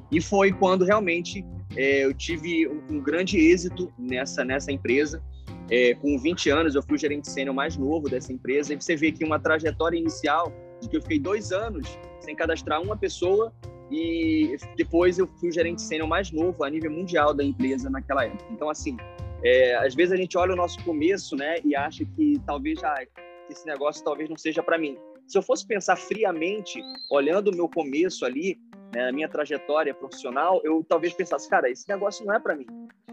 E 0.10 0.22
foi 0.22 0.54
quando 0.54 0.86
realmente 0.86 1.44
é, 1.76 2.06
eu 2.06 2.14
tive 2.14 2.68
um, 2.70 2.82
um 2.92 3.02
grande 3.02 3.38
êxito 3.38 3.92
nessa, 3.98 4.46
nessa 4.46 4.72
empresa. 4.72 5.22
É, 5.70 5.94
com 5.96 6.18
20 6.18 6.50
anos, 6.50 6.76
eu 6.76 6.82
fui 6.82 6.96
o 6.96 6.98
gerente 6.98 7.30
sênior 7.30 7.54
mais 7.54 7.76
novo 7.78 8.10
dessa 8.10 8.32
empresa. 8.32 8.74
E 8.74 8.78
você 8.78 8.96
vê 8.96 9.12
que 9.12 9.24
uma 9.24 9.40
trajetória 9.40 9.98
inicial 9.98 10.54
de 10.82 10.90
que 10.90 10.98
eu 10.98 11.02
fiquei 11.02 11.20
dois 11.20 11.52
anos 11.52 11.98
sem 12.22 12.36
cadastrar 12.36 12.82
uma 12.82 12.96
pessoa 12.96 13.54
e 13.92 14.58
depois 14.76 15.18
eu 15.18 15.28
fui 15.28 15.50
o 15.50 15.52
gerente 15.52 15.82
sênior 15.82 16.08
mais 16.08 16.32
novo 16.32 16.64
a 16.64 16.70
nível 16.70 16.92
mundial 16.92 17.34
da 17.34 17.44
empresa 17.44 17.90
naquela 17.90 18.26
época. 18.26 18.46
Então, 18.52 18.70
assim, 18.70 18.98
é, 19.44 19.76
às 19.76 19.96
vezes 19.96 20.12
a 20.12 20.18
gente 20.18 20.38
olha 20.38 20.54
o 20.54 20.56
nosso 20.56 20.84
começo, 20.84 21.36
né, 21.36 21.58
e 21.64 21.76
acha 21.76 22.04
que 22.04 22.40
talvez 22.46 22.84
ah, 22.84 23.04
esse 23.50 23.66
negócio 23.66 24.04
talvez 24.04 24.30
não 24.30 24.38
seja 24.38 24.62
para 24.62 24.78
mim. 24.78 24.98
Se 25.28 25.38
eu 25.38 25.42
fosse 25.42 25.66
pensar 25.66 25.96
friamente, 25.96 26.82
olhando 27.12 27.50
o 27.50 27.56
meu 27.56 27.68
começo 27.68 28.26
ali, 28.26 28.58
né, 28.94 29.10
a 29.10 29.12
minha 29.12 29.28
trajetória 29.28 29.94
profissional, 29.94 30.62
eu 30.64 30.86
talvez 30.88 31.14
pensasse, 31.14 31.50
cara, 31.50 31.70
esse 31.70 31.88
negócio 31.88 32.26
não 32.26 32.34
é 32.34 32.40
para 32.40 32.56
mim. 32.56 32.66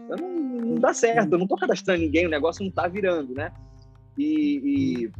Eu 0.09 0.17
não, 0.17 0.29
não 0.29 0.75
dá 0.75 0.93
certo, 0.93 1.33
eu 1.33 1.37
não 1.37 1.45
estou 1.45 1.57
cadastrando 1.57 2.01
ninguém, 2.01 2.25
o 2.25 2.29
negócio 2.29 2.61
não 2.61 2.69
está 2.69 2.87
virando, 2.87 3.33
né? 3.33 3.51
E, 4.17 5.03
e, 5.03 5.11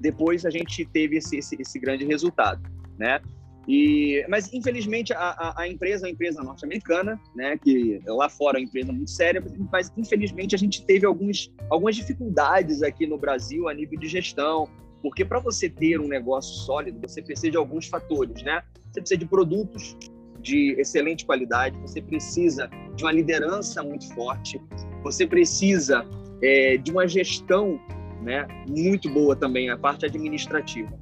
depois 0.00 0.44
a 0.44 0.50
gente 0.50 0.84
teve 0.86 1.16
esse, 1.16 1.38
esse, 1.38 1.56
esse, 1.60 1.78
grande 1.78 2.04
resultado, 2.04 2.62
né? 2.98 3.20
E, 3.66 4.24
mas 4.28 4.52
infelizmente 4.52 5.12
a, 5.12 5.18
a, 5.18 5.62
a 5.62 5.68
empresa 5.68 6.06
é 6.06 6.08
uma 6.08 6.12
empresa 6.12 6.42
norte-americana, 6.42 7.20
né? 7.34 7.56
Que 7.58 8.00
lá 8.06 8.28
fora 8.28 8.58
é 8.58 8.60
uma 8.60 8.66
empresa 8.66 8.92
muito 8.92 9.10
séria, 9.10 9.42
mas 9.70 9.92
infelizmente 9.96 10.54
a 10.54 10.58
gente 10.58 10.84
teve 10.84 11.06
alguns, 11.06 11.52
algumas 11.70 11.96
dificuldades 11.96 12.82
aqui 12.82 13.06
no 13.06 13.18
Brasil 13.18 13.68
a 13.68 13.74
nível 13.74 13.98
de 13.98 14.08
gestão, 14.08 14.68
porque 15.02 15.24
para 15.24 15.38
você 15.38 15.68
ter 15.68 16.00
um 16.00 16.08
negócio 16.08 16.54
sólido, 16.64 16.98
você 17.00 17.22
precisa 17.22 17.50
de 17.50 17.56
alguns 17.56 17.86
fatores, 17.86 18.42
né? 18.42 18.62
Você 18.90 19.00
precisa 19.00 19.18
de 19.18 19.26
produtos 19.26 19.96
de 20.40 20.74
excelente 20.78 21.24
qualidade, 21.26 21.78
você 21.80 22.00
precisa 22.00 22.70
de 22.94 23.04
uma 23.04 23.12
liderança 23.12 23.82
muito 23.82 24.12
forte, 24.14 24.60
você 25.02 25.26
precisa 25.26 26.06
é, 26.42 26.76
de 26.76 26.90
uma 26.90 27.06
gestão 27.06 27.80
né, 28.22 28.46
muito 28.68 29.08
boa 29.08 29.34
também, 29.34 29.70
a 29.70 29.76
parte 29.76 30.06
administrativa, 30.06 30.92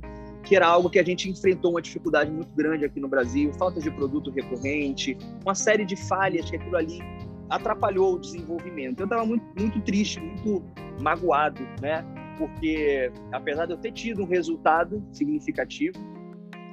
que 0.43 0.57
era 0.57 0.67
algo 0.67 0.89
que 0.89 0.99
a 0.99 1.05
gente 1.05 1.29
enfrentou 1.29 1.73
uma 1.73 1.83
dificuldade 1.83 2.31
muito 2.31 2.55
grande 2.55 2.85
aqui 2.85 3.01
no 3.01 3.09
Brasil, 3.09 3.53
falta 3.55 3.81
de 3.81 3.91
produto 3.91 4.31
recorrente, 4.31 5.17
uma 5.45 5.55
série 5.55 5.85
de 5.85 5.97
falhas 5.97 6.49
que 6.49 6.57
aquilo 6.57 6.77
ali 6.77 6.99
atrapalhou 7.49 8.15
o 8.15 8.19
desenvolvimento. 8.19 9.01
Eu 9.01 9.05
estava 9.05 9.25
muito, 9.25 9.45
muito 9.59 9.81
triste, 9.81 10.21
muito 10.21 10.65
magoado, 11.01 11.63
né? 11.81 12.05
Porque 12.39 13.11
apesar 13.33 13.67
de 13.67 13.73
eu 13.73 13.79
ter 13.79 13.93
tido 13.93 14.23
um 14.23 14.27
resultado 14.27 15.03
significativo, 15.13 15.99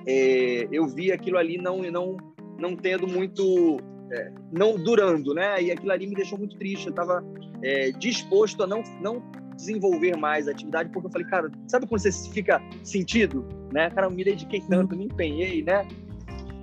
é, 0.05 0.67
eu 0.71 0.87
vi 0.87 1.11
aquilo 1.11 1.37
ali 1.37 1.57
não 1.57 1.81
não 1.83 2.17
não 2.59 2.75
tendo 2.75 3.07
muito 3.07 3.77
é, 4.11 4.31
não 4.51 4.75
durando, 4.75 5.33
né? 5.33 5.61
E 5.61 5.71
aquilo 5.71 5.91
ali 5.91 6.07
me 6.07 6.15
deixou 6.15 6.37
muito 6.37 6.57
triste. 6.57 6.87
Eu 6.87 6.91
estava 6.91 7.23
é, 7.61 7.91
disposto 7.91 8.63
a 8.63 8.67
não 8.67 8.83
não 9.01 9.21
desenvolver 9.55 10.17
mais 10.17 10.47
a 10.47 10.51
atividade 10.51 10.89
porque 10.89 11.07
eu 11.07 11.11
falei, 11.11 11.27
cara, 11.27 11.51
sabe 11.67 11.87
quando 11.87 12.01
você 12.01 12.11
fica 12.31 12.61
sentido, 12.83 13.45
né? 13.71 13.89
Cara, 13.91 14.07
eu 14.07 14.11
me 14.11 14.23
dediquei 14.23 14.61
tanto, 14.67 14.95
me 14.95 15.05
empenhei, 15.05 15.63
né? 15.63 15.87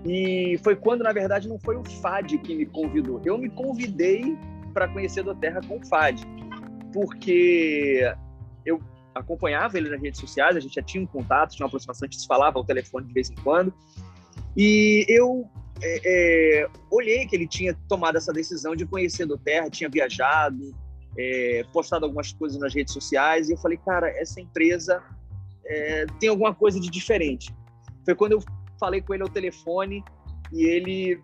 E 0.05 0.59
foi 0.63 0.75
quando, 0.75 1.03
na 1.03 1.13
verdade, 1.13 1.49
não 1.49 1.59
foi 1.59 1.77
o 1.77 1.85
FAD 1.85 2.39
que 2.39 2.55
me 2.55 2.67
convidou. 2.67 3.21
Eu 3.25 3.37
me 3.37 3.51
convidei 3.51 4.37
para 4.73 4.89
conhecer 4.89 5.23
do 5.23 5.35
Terra 5.35 5.61
com 5.67 5.77
o 5.79 5.87
FAD, 5.87 6.23
porque 6.93 8.03
eu 8.65 8.81
acompanhava 9.15 9.77
ele 9.77 9.91
nas 9.91 10.01
redes 10.01 10.21
sociais, 10.21 10.57
a 10.57 10.61
gente 10.61 10.75
já 10.75 10.83
tinha 10.83 11.03
um 11.03 11.07
contato, 11.07 11.55
tinha 11.55 11.65
uma 11.65 11.69
aproximação, 11.69 12.07
a 12.07 12.11
gente 12.11 12.21
se 12.21 12.27
falava 12.27 12.59
ao 12.59 12.65
telefone 12.65 13.07
de 13.07 13.13
vez 13.13 13.31
em 13.31 13.35
quando, 13.37 13.73
e 14.57 15.05
eu 15.09 15.49
é, 15.83 16.01
é, 16.63 16.69
olhei 16.91 17.27
que 17.27 17.35
ele 17.35 17.47
tinha 17.47 17.75
tomado 17.89 18.17
essa 18.17 18.33
decisão 18.33 18.77
de 18.77 18.87
conhecer 18.87 19.27
do 19.27 19.39
Terra, 19.39 19.71
tinha 19.71 19.89
viajado, 19.89 20.75
é, 21.17 21.65
postado 21.73 22.05
algumas 22.05 22.33
coisas 22.33 22.59
nas 22.59 22.75
redes 22.75 22.93
sociais, 22.93 23.49
e 23.49 23.53
eu 23.53 23.59
falei, 23.59 23.79
cara, 23.79 24.09
essa 24.11 24.41
empresa 24.41 25.03
é, 25.67 26.07
tem 26.19 26.29
alguma 26.29 26.55
coisa 26.55 26.79
de 26.81 26.91
diferente. 26.91 27.55
Foi 28.05 28.15
quando 28.15 28.33
eu 28.33 28.43
falei 28.79 29.01
com 29.01 29.15
ele 29.15 29.23
ao 29.23 29.29
telefone 29.29 30.05
e 30.53 30.65
ele 30.65 31.21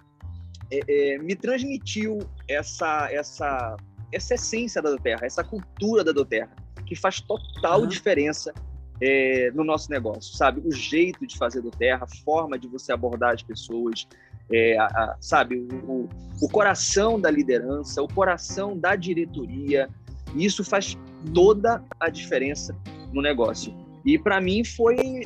é, 0.71 1.15
é, 1.15 1.19
me 1.19 1.35
transmitiu 1.35 2.19
essa, 2.49 3.09
essa, 3.11 3.77
essa 4.13 4.35
essência 4.35 4.83
da 4.83 4.91
Doterra, 4.91 5.25
essa 5.25 5.43
cultura 5.43 6.05
da 6.05 6.13
Doterra, 6.13 6.55
que 6.87 6.97
faz 6.97 7.21
total 7.21 7.81
uhum. 7.81 7.87
diferença 7.87 8.53
é, 9.01 9.51
no 9.55 9.65
nosso 9.65 9.91
negócio, 9.91 10.37
sabe? 10.37 10.63
O 10.65 10.73
jeito 10.73 11.27
de 11.27 11.37
fazer 11.37 11.61
do 11.61 11.71
Terra, 11.71 12.05
a 12.05 12.25
forma 12.25 12.59
de 12.59 12.67
você 12.67 12.93
abordar 12.93 13.35
as 13.35 13.43
pessoas, 13.43 14.07
é, 14.51 14.79
a, 14.79 14.87
a, 14.87 15.17
sabe? 15.21 15.57
O, 15.57 16.09
o, 16.41 16.49
coração 16.49 17.21
da 17.21 17.31
liderança, 17.31 18.03
o 18.03 18.09
coração 18.09 18.77
da 18.77 18.97
diretoria, 18.97 19.89
isso 20.35 20.65
faz 20.65 20.97
toda 21.35 21.83
a 22.01 22.09
diferença 22.09 22.75
no 23.13 23.21
negócio. 23.21 23.75
E 24.05 24.19
para 24.19 24.41
mim 24.41 24.65
foi, 24.65 25.23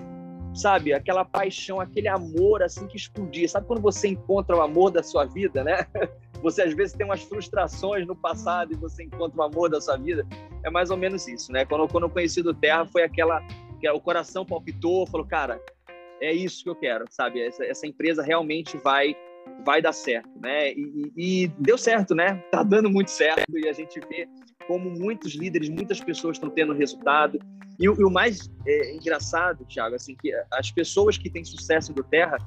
sabe, 0.54 0.92
aquela 0.92 1.24
paixão, 1.24 1.80
aquele 1.80 2.08
amor 2.08 2.62
assim 2.62 2.86
que 2.86 2.96
explodia. 2.96 3.48
Sabe 3.48 3.66
quando 3.66 3.82
você 3.82 4.08
encontra 4.08 4.56
o 4.56 4.62
amor 4.62 4.90
da 4.90 5.02
sua 5.02 5.26
vida, 5.26 5.62
né? 5.62 5.86
Você 6.42 6.62
às 6.62 6.72
vezes 6.74 6.94
tem 6.94 7.04
umas 7.04 7.22
frustrações 7.22 8.06
no 8.06 8.16
passado 8.16 8.72
e 8.72 8.76
você 8.76 9.04
encontra 9.04 9.38
o 9.38 9.42
amor 9.42 9.68
da 9.68 9.80
sua 9.80 9.96
vida. 9.96 10.26
É 10.64 10.70
mais 10.70 10.90
ou 10.90 10.96
menos 10.96 11.26
isso, 11.28 11.52
né? 11.52 11.64
Quando, 11.64 11.86
quando 11.88 12.04
eu 12.04 12.10
conheci 12.10 12.42
do 12.42 12.54
Terra, 12.54 12.86
foi 12.86 13.02
aquela 13.02 13.40
que 13.80 13.88
o 13.88 14.00
coração 14.00 14.44
palpitou, 14.44 15.06
falou, 15.06 15.26
cara, 15.26 15.60
é 16.20 16.32
isso 16.32 16.62
que 16.62 16.70
eu 16.70 16.76
quero, 16.76 17.06
sabe? 17.10 17.40
Essa, 17.40 17.64
essa 17.64 17.86
empresa 17.86 18.22
realmente 18.22 18.76
vai 18.78 19.16
vai 19.64 19.82
dar 19.82 19.92
certo, 19.92 20.30
né? 20.40 20.72
E, 20.72 21.12
e, 21.16 21.48
deu 21.58 21.76
certo, 21.76 22.14
né? 22.14 22.36
Tá 22.50 22.62
dando 22.62 22.90
muito 22.90 23.10
certo 23.10 23.58
e 23.58 23.68
a 23.68 23.72
gente 23.72 23.98
vê 24.00 24.28
como 24.66 24.90
muitos 24.90 25.34
líderes, 25.34 25.68
muitas 25.68 26.00
pessoas 26.00 26.36
estão 26.36 26.50
tendo 26.50 26.72
resultado. 26.72 27.38
E, 27.78 27.84
e 27.84 27.88
o 27.88 28.10
mais 28.10 28.50
é, 28.66 28.94
engraçado, 28.94 29.64
Thiago, 29.64 29.96
assim, 29.96 30.14
que 30.14 30.32
as 30.52 30.70
pessoas 30.70 31.18
que 31.18 31.28
têm 31.28 31.44
sucesso 31.44 31.92
do 31.92 32.04
Terra 32.04 32.38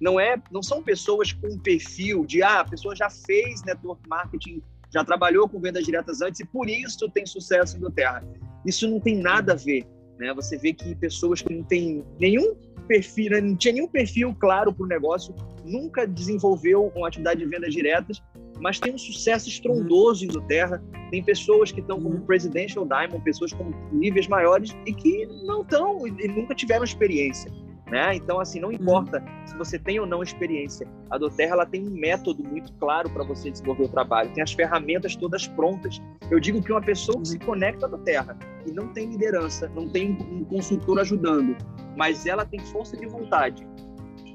não 0.00 0.18
é, 0.18 0.40
não 0.50 0.62
são 0.62 0.82
pessoas 0.82 1.32
com 1.32 1.58
perfil 1.58 2.24
de 2.24 2.42
ah, 2.42 2.60
a 2.60 2.64
pessoa 2.64 2.96
já 2.96 3.10
fez 3.10 3.62
network 3.64 4.08
marketing, 4.08 4.62
já 4.92 5.04
trabalhou 5.04 5.48
com 5.48 5.60
vendas 5.60 5.84
diretas 5.84 6.20
antes 6.20 6.40
e 6.40 6.44
por 6.44 6.68
isso 6.68 7.08
tem 7.10 7.26
sucesso 7.26 7.78
no 7.78 7.90
Terra. 7.90 8.24
Isso 8.66 8.88
não 8.88 8.98
tem 8.98 9.16
nada 9.16 9.52
a 9.52 9.56
ver, 9.56 9.86
né? 10.18 10.32
Você 10.34 10.56
vê 10.56 10.72
que 10.72 10.94
pessoas 10.96 11.42
que 11.42 11.52
não 11.52 11.62
têm 11.62 12.04
nenhum 12.18 12.56
perfil, 12.88 13.30
né, 13.30 13.40
não 13.40 13.54
tinha 13.54 13.72
nenhum 13.72 13.86
perfil 13.86 14.34
claro 14.34 14.72
para 14.72 14.84
o 14.84 14.88
negócio, 14.88 15.32
nunca 15.64 16.06
desenvolveu 16.06 16.90
uma 16.96 17.06
atividade 17.06 17.38
de 17.38 17.46
vendas 17.46 17.72
diretas, 17.72 18.20
mas 18.60 18.80
tem 18.80 18.92
um 18.92 18.98
sucesso 18.98 19.48
estrondoso 19.48 20.24
em 20.24 20.46
Terra. 20.46 20.82
Tem 21.10 21.22
pessoas 21.22 21.70
que 21.70 21.80
estão 21.80 22.00
como 22.00 22.16
uhum. 22.16 22.26
Presidential 22.26 22.84
Diamond, 22.84 23.22
pessoas 23.22 23.52
com 23.52 23.70
níveis 23.92 24.26
maiores 24.28 24.76
e 24.86 24.92
que 24.92 25.26
não 25.44 25.62
estão 25.62 26.06
e 26.06 26.28
nunca 26.28 26.54
tiveram 26.54 26.84
experiência. 26.84 27.50
Né? 27.90 28.14
Então, 28.14 28.38
assim, 28.38 28.60
não 28.60 28.68
uhum. 28.68 28.74
importa 28.74 29.22
se 29.44 29.56
você 29.56 29.78
tem 29.78 29.98
ou 29.98 30.06
não 30.06 30.22
experiência. 30.22 30.86
A 31.10 31.18
Doterra 31.18 31.54
ela 31.54 31.66
tem 31.66 31.86
um 31.86 31.90
método 31.90 32.44
muito 32.44 32.72
claro 32.74 33.10
para 33.10 33.24
você 33.24 33.50
desenvolver 33.50 33.84
o 33.84 33.88
trabalho, 33.88 34.32
tem 34.32 34.42
as 34.42 34.52
ferramentas 34.52 35.16
todas 35.16 35.48
prontas. 35.48 36.00
Eu 36.30 36.38
digo 36.38 36.62
que 36.62 36.70
uma 36.70 36.80
pessoa 36.80 37.20
que 37.20 37.28
se 37.28 37.36
uhum. 37.38 37.46
conecta 37.46 37.86
à 37.86 37.88
Doterra 37.88 38.38
e 38.64 38.70
não 38.70 38.88
tem 38.88 39.08
liderança, 39.08 39.68
não 39.74 39.88
tem 39.88 40.16
um 40.30 40.44
consultor 40.44 41.00
ajudando, 41.00 41.56
mas 41.96 42.26
ela 42.26 42.44
tem 42.44 42.60
força 42.60 42.96
de 42.96 43.06
vontade 43.06 43.66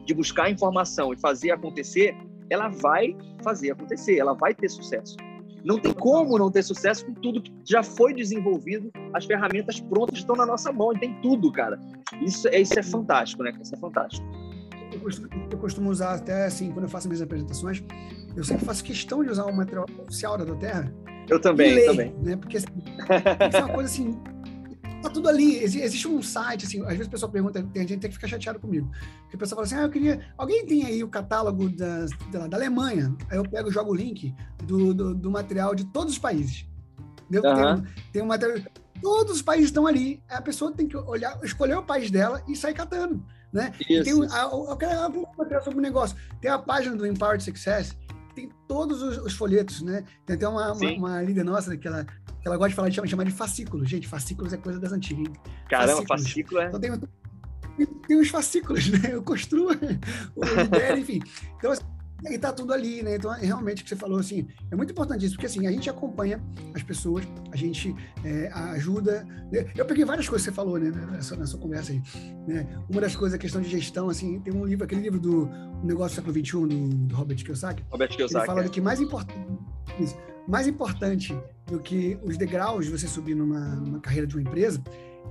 de 0.05 0.13
buscar 0.13 0.49
informação 0.51 1.13
e 1.13 1.17
fazer 1.17 1.51
acontecer, 1.51 2.15
ela 2.49 2.69
vai 2.69 3.15
fazer 3.43 3.71
acontecer, 3.71 4.17
ela 4.17 4.33
vai 4.33 4.53
ter 4.53 4.69
sucesso. 4.69 5.15
Não 5.65 5.79
tem 5.79 5.91
como 5.91 6.37
não 6.37 6.51
ter 6.51 6.61
sucesso 6.61 7.03
com 7.07 7.13
tudo 7.15 7.41
que 7.41 7.51
já 7.67 7.81
foi 7.81 8.13
desenvolvido, 8.13 8.91
as 9.13 9.25
ferramentas 9.25 9.79
prontas 9.79 10.19
estão 10.19 10.35
na 10.35 10.45
nossa 10.45 10.71
mão, 10.71 10.93
e 10.93 10.99
tem 10.99 11.19
tudo, 11.21 11.51
cara. 11.51 11.79
Isso, 12.21 12.47
é, 12.49 12.61
isso 12.61 12.77
é 12.77 12.83
fantástico, 12.83 13.41
né? 13.41 13.51
Isso 13.59 13.73
é 13.73 13.77
fantástico. 13.79 14.23
Eu 14.93 14.99
costumo, 14.99 15.29
eu 15.51 15.57
costumo 15.57 15.89
usar 15.89 16.13
até 16.13 16.45
assim, 16.45 16.71
quando 16.71 16.83
eu 16.83 16.89
faço 16.89 17.07
minhas 17.07 17.21
apresentações, 17.21 17.83
eu 18.35 18.43
sempre 18.43 18.63
faço 18.63 18.83
questão 18.83 19.23
de 19.23 19.31
usar 19.31 19.45
o 19.45 19.55
material 19.55 19.85
oficial 19.97 20.37
da 20.37 20.55
Terra. 20.55 20.93
Eu 21.27 21.39
também, 21.39 21.73
ler, 21.73 21.85
também. 21.87 22.15
Né? 22.21 22.35
Porque 22.35 22.57
assim, 22.57 22.67
tem 22.67 23.49
que 23.49 23.57
ser 23.57 23.63
uma 23.63 23.73
coisa 23.73 23.89
assim 23.89 24.15
tá 25.07 25.13
tudo 25.13 25.29
ali. 25.29 25.63
Existe 25.63 26.07
um 26.07 26.21
site, 26.21 26.65
assim, 26.65 26.81
às 26.81 26.89
vezes 26.89 27.07
o 27.07 27.09
pessoal 27.09 27.31
pergunta, 27.31 27.63
tem 27.63 27.81
gente 27.83 27.95
que 27.95 28.01
tem 28.01 28.09
que 28.09 28.15
ficar 28.15 28.27
chateado 28.27 28.59
comigo. 28.59 28.89
Porque 29.21 29.35
o 29.35 29.39
pessoal 29.39 29.57
fala 29.57 29.67
assim, 29.67 29.75
ah, 29.75 29.87
eu 29.87 29.89
queria. 29.89 30.27
Alguém 30.37 30.65
tem 30.65 30.85
aí 30.85 31.03
o 31.03 31.07
catálogo 31.07 31.69
da, 31.69 32.05
da, 32.31 32.47
da 32.47 32.57
Alemanha? 32.57 33.15
Aí 33.29 33.37
eu 33.37 33.43
pego 33.43 33.69
e 33.69 33.71
jogo 33.71 33.91
o 33.91 33.95
link 33.95 34.33
do, 34.63 34.93
do, 34.93 35.15
do 35.15 35.31
material 35.31 35.75
de 35.75 35.85
todos 35.85 36.13
os 36.13 36.19
países. 36.19 36.65
Uhum. 37.31 37.41
Tem, 37.41 37.93
tem 38.13 38.21
um 38.21 38.27
material. 38.27 38.59
Todos 39.01 39.35
os 39.35 39.41
países 39.41 39.69
estão 39.69 39.85
ali. 39.85 40.23
A 40.29 40.41
pessoa 40.41 40.71
tem 40.71 40.87
que 40.87 40.97
olhar, 40.97 41.37
escolher 41.43 41.77
o 41.77 41.83
país 41.83 42.09
dela 42.09 42.41
e 42.47 42.55
sair 42.55 42.73
catando. 42.73 43.23
Né? 43.51 43.71
Isso. 43.89 44.03
tem, 44.03 44.13
a, 44.31 44.43
eu 44.43 44.75
quero 44.75 45.27
material 45.37 45.63
sobre 45.63 45.79
o 45.79 45.81
negócio. 45.81 46.17
Tem 46.41 46.51
a 46.51 46.59
página 46.59 46.95
do 46.95 47.07
Empowered 47.07 47.43
Success, 47.43 47.95
tem 48.35 48.49
todos 48.67 49.01
os, 49.01 49.17
os 49.17 49.33
folhetos, 49.33 49.81
né? 49.81 50.03
Tem 50.25 50.35
até 50.35 50.47
uma, 50.47 50.73
uma, 50.73 50.91
uma, 50.91 51.21
líder 51.21 51.45
nossa 51.45 51.75
que 51.77 51.87
ela 51.87 52.05
ela 52.45 52.57
gosta 52.57 52.69
de 52.69 52.75
falar 52.75 52.89
de 52.89 53.09
chamar 53.09 53.23
de 53.23 53.31
fascículos. 53.31 53.89
Gente, 53.89 54.07
fascículos 54.07 54.53
é 54.53 54.57
coisa 54.57 54.79
das 54.79 54.91
antigas, 54.91 55.25
hein? 55.25 55.33
Caramba, 55.67 56.03
fascículo 56.07 56.61
é. 56.61 56.67
Então 56.67 56.79
tem, 56.79 56.91
tem, 58.07 58.19
os 58.19 58.29
fascículos, 58.29 58.87
né? 58.87 59.09
Eu 59.13 59.23
construo 59.23 59.69
o 60.35 60.61
ideia, 60.61 60.97
enfim. 60.97 61.21
Então, 61.57 61.71
assim, 61.71 61.83
e 62.29 62.37
tá 62.37 62.53
tudo 62.53 62.71
ali, 62.71 63.01
né? 63.01 63.15
Então, 63.15 63.31
realmente, 63.31 63.81
o 63.81 63.83
que 63.83 63.89
você 63.89 63.95
falou, 63.95 64.19
assim, 64.19 64.47
é 64.71 64.75
muito 64.75 64.91
importante 64.91 65.25
isso, 65.25 65.35
porque, 65.35 65.47
assim, 65.47 65.65
a 65.65 65.71
gente 65.71 65.89
acompanha 65.89 66.41
as 66.73 66.83
pessoas, 66.83 67.25
a 67.51 67.57
gente 67.57 67.95
é, 68.23 68.47
ajuda... 68.53 69.23
Né? 69.51 69.65
Eu 69.75 69.85
peguei 69.85 70.05
várias 70.05 70.29
coisas 70.29 70.47
que 70.47 70.51
você 70.51 70.55
falou, 70.55 70.77
né, 70.77 70.91
nessa, 71.11 71.35
nessa 71.35 71.57
conversa 71.57 71.91
aí, 71.91 72.01
né? 72.47 72.67
Uma 72.89 73.01
das 73.01 73.15
coisas, 73.15 73.35
a 73.35 73.39
questão 73.39 73.61
de 73.61 73.69
gestão, 73.69 74.07
assim, 74.07 74.39
tem 74.39 74.53
um 74.53 74.65
livro, 74.65 74.85
aquele 74.85 75.01
livro 75.01 75.19
do 75.19 75.49
Negócio 75.83 76.21
do 76.21 76.25
Século 76.25 76.45
XXI, 76.45 76.77
do, 76.77 76.95
do 77.07 77.15
Robert 77.15 77.37
Kiyosaki. 77.37 77.83
Robert 77.89 78.09
Kiyosaki, 78.09 78.37
Ele 78.37 78.45
fala 78.45 78.65
é. 78.65 78.69
que 78.69 78.81
mais 78.81 79.01
importante... 79.01 79.45
Mais 80.47 80.67
importante 80.67 81.37
do 81.65 81.79
que 81.79 82.17
os 82.23 82.37
degraus 82.37 82.85
de 82.85 82.91
você 82.91 83.07
subir 83.07 83.35
numa, 83.35 83.59
numa 83.59 83.99
carreira 83.99 84.27
de 84.27 84.35
uma 84.35 84.41
empresa, 84.41 84.81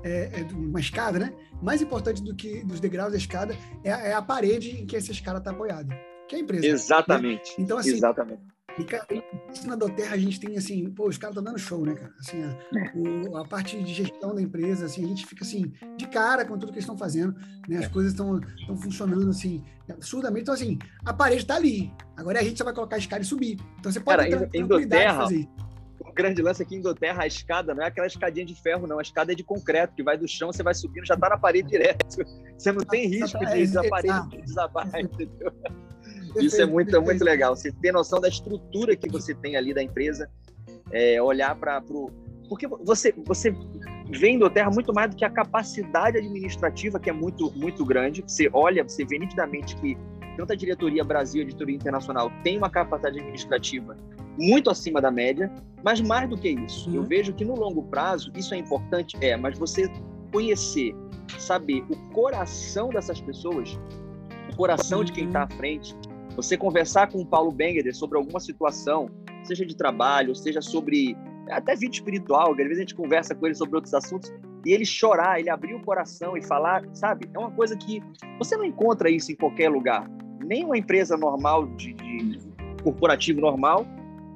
é, 0.02 0.40
é, 0.40 0.54
uma 0.54 0.80
escada, 0.80 1.18
né? 1.18 1.32
Mais 1.62 1.80
importante 1.80 2.22
do 2.22 2.34
que 2.34 2.64
dos 2.64 2.80
degraus 2.80 3.12
da 3.12 3.18
escada 3.18 3.56
é, 3.82 3.90
é 3.90 4.12
a 4.12 4.22
parede 4.22 4.82
em 4.82 4.86
que 4.86 4.96
essa 4.96 5.12
escada 5.12 5.38
está 5.38 5.50
apoiada, 5.50 5.94
que 6.28 6.34
é 6.34 6.38
a 6.38 6.42
empresa. 6.42 6.62
Né? 6.62 6.68
Exatamente. 6.68 7.50
Né? 7.50 7.64
Então, 7.64 7.78
assim, 7.78 7.92
Exatamente. 7.92 8.42
E, 8.78 9.66
na 9.66 9.76
Doterra 9.76 10.14
a 10.14 10.18
gente 10.18 10.40
tem 10.40 10.56
assim, 10.56 10.90
pô, 10.90 11.08
os 11.08 11.16
caras 11.16 11.36
estão 11.36 11.44
dando 11.44 11.58
show, 11.58 11.84
né, 11.84 11.94
cara? 11.94 12.12
Assim, 12.18 12.42
a, 12.42 12.48
é. 12.48 12.92
o, 12.94 13.36
a, 13.36 13.46
parte 13.46 13.80
de 13.80 13.94
gestão 13.94 14.34
da 14.34 14.42
empresa, 14.42 14.86
assim, 14.86 15.04
a 15.04 15.08
gente 15.08 15.26
fica 15.26 15.44
assim, 15.44 15.72
de 15.96 16.08
cara 16.08 16.44
com 16.44 16.58
tudo 16.58 16.72
que 16.72 16.78
eles 16.78 16.84
estão 16.84 16.98
fazendo, 16.98 17.34
né? 17.68 17.78
As 17.78 17.84
é. 17.84 17.88
coisas 17.88 18.12
estão 18.12 18.40
funcionando 18.76 19.30
assim, 19.30 19.62
absurdamente. 19.88 20.42
Então, 20.42 20.54
assim, 20.54 20.78
a 21.04 21.12
parede 21.12 21.42
está 21.42 21.54
ali. 21.54 21.92
Agora 22.16 22.40
a 22.40 22.42
gente 22.42 22.58
só 22.58 22.64
vai 22.64 22.74
colocar 22.74 22.96
a 22.96 22.98
escada 22.98 23.22
e 23.22 23.26
subir. 23.26 23.58
Então 23.78 23.92
você 23.92 24.00
pode 24.00 24.28
cara, 24.28 24.46
ter 24.48 24.66
Doterra, 24.66 25.26
o 26.00 26.12
grande 26.12 26.42
lance 26.42 26.62
aqui 26.62 26.76
em 26.76 26.80
Doterra, 26.80 27.22
a 27.22 27.26
escada 27.26 27.74
não 27.74 27.82
é 27.82 27.86
aquela 27.86 28.06
escadinha 28.06 28.44
de 28.44 28.54
ferro, 28.54 28.86
não. 28.86 28.98
A 28.98 29.02
escada 29.02 29.32
é 29.32 29.34
de 29.34 29.44
concreto, 29.44 29.94
que 29.94 30.02
vai 30.02 30.18
do 30.18 30.26
chão, 30.26 30.52
você 30.52 30.62
vai 30.62 30.74
subindo, 30.74 31.06
já 31.06 31.14
está 31.14 31.28
na 31.28 31.38
parede 31.38 31.68
direto. 31.68 32.04
Você 32.56 32.70
não 32.70 32.84
tem 32.84 33.08
risco 33.08 33.36
de 33.40 33.78
a 33.78 33.88
parede 33.88 34.42
desabar, 34.42 34.88
entendeu? 34.94 35.52
Isso 36.36 36.60
é 36.60 36.66
muito, 36.66 36.94
é 36.94 37.00
muito 37.00 37.24
legal. 37.24 37.54
Você 37.54 37.72
ter 37.72 37.92
noção 37.92 38.20
da 38.20 38.28
estrutura 38.28 38.96
que 38.96 39.08
você 39.08 39.34
tem 39.34 39.56
ali 39.56 39.72
da 39.72 39.82
empresa, 39.82 40.28
é, 40.90 41.20
olhar 41.20 41.54
para 41.56 41.82
o. 41.90 42.10
Porque 42.48 42.66
você, 42.66 43.14
você 43.24 43.54
vem 44.10 44.38
do 44.38 44.48
Terra 44.50 44.70
muito 44.70 44.92
mais 44.92 45.10
do 45.10 45.16
que 45.16 45.24
a 45.24 45.30
capacidade 45.30 46.18
administrativa, 46.18 47.00
que 47.00 47.08
é 47.08 47.12
muito, 47.12 47.50
muito 47.56 47.84
grande. 47.84 48.22
Você 48.26 48.50
olha, 48.52 48.82
você 48.82 49.04
vê 49.04 49.18
nitidamente 49.18 49.76
que 49.76 49.96
tanto 50.36 50.52
a 50.52 50.56
diretoria 50.56 51.04
Brasil 51.04 51.42
a 51.42 51.44
diretoria 51.44 51.76
internacional 51.76 52.30
tem 52.42 52.58
uma 52.58 52.68
capacidade 52.68 53.18
administrativa 53.18 53.96
muito 54.38 54.68
acima 54.68 55.00
da 55.00 55.10
média, 55.10 55.50
mas 55.82 56.00
mais 56.00 56.28
do 56.28 56.36
que 56.36 56.48
isso, 56.48 56.90
uhum. 56.90 56.96
eu 56.96 57.02
vejo 57.04 57.32
que 57.32 57.44
no 57.44 57.54
longo 57.54 57.84
prazo 57.84 58.32
isso 58.34 58.52
é 58.52 58.56
importante, 58.56 59.16
é, 59.20 59.36
mas 59.36 59.58
você 59.58 59.88
conhecer, 60.32 60.94
saber 61.38 61.84
o 61.88 61.96
coração 62.12 62.88
dessas 62.88 63.20
pessoas, 63.20 63.78
o 64.52 64.56
coração 64.56 65.04
de 65.04 65.12
quem 65.12 65.26
está 65.26 65.44
à 65.44 65.48
frente, 65.48 65.94
você 66.34 66.56
conversar 66.56 67.10
com 67.10 67.20
o 67.20 67.26
Paulo 67.26 67.50
Bengueder 67.50 67.94
sobre 67.94 68.18
alguma 68.18 68.40
situação, 68.40 69.10
seja 69.42 69.64
de 69.64 69.76
trabalho, 69.76 70.34
seja 70.34 70.60
sobre 70.60 71.16
até 71.50 71.74
vida 71.74 71.92
espiritual, 71.92 72.52
às 72.52 72.56
vezes 72.56 72.78
a 72.78 72.80
gente 72.80 72.94
conversa 72.94 73.34
com 73.34 73.46
ele 73.46 73.54
sobre 73.54 73.76
outros 73.76 73.92
assuntos, 73.94 74.32
e 74.64 74.72
ele 74.72 74.84
chorar, 74.84 75.38
ele 75.38 75.50
abrir 75.50 75.74
o 75.74 75.80
coração 75.80 76.36
e 76.36 76.42
falar, 76.42 76.82
sabe? 76.94 77.28
É 77.34 77.38
uma 77.38 77.50
coisa 77.50 77.76
que 77.76 78.02
você 78.38 78.56
não 78.56 78.64
encontra 78.64 79.10
isso 79.10 79.30
em 79.30 79.36
qualquer 79.36 79.68
lugar. 79.68 80.08
Nem 80.42 80.64
uma 80.64 80.78
empresa 80.78 81.16
normal, 81.16 81.66
de, 81.66 81.92
de 81.92 82.38
corporativo 82.82 83.40
normal, 83.40 83.86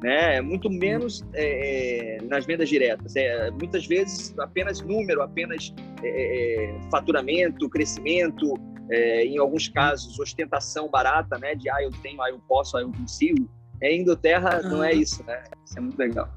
né? 0.03 0.41
Muito 0.43 0.69
menos 0.71 1.25
é, 1.33 2.19
nas 2.25 2.45
vendas 2.45 2.69
diretas. 2.69 3.17
É, 3.17 3.51
muitas 3.51 3.87
vezes 3.87 4.39
apenas 4.39 4.83
número, 4.83 5.23
apenas 5.23 5.75
é, 6.05 6.79
faturamento, 6.91 7.69
crescimento, 7.71 8.55
é, 8.91 9.25
em 9.25 9.39
alguns 9.39 9.69
casos 9.69 10.19
ostentação 10.19 10.89
barata, 10.89 11.39
né? 11.39 11.55
De 11.55 11.69
ah, 11.71 11.83
eu 11.83 11.91
tenho, 12.03 12.21
ah, 12.23 12.31
eu 12.31 12.41
posso, 12.49 12.77
ah, 12.77 12.81
eu 12.81 12.93
consigo. 12.93 13.49
É, 13.81 13.93
em 13.93 14.03
Inglaterra 14.03 14.63
não 14.63 14.83
é 14.83 14.93
isso, 14.93 15.23
né? 15.25 15.45
Isso 15.65 15.79
é 15.79 15.81
muito 15.81 15.99
legal. 15.99 16.29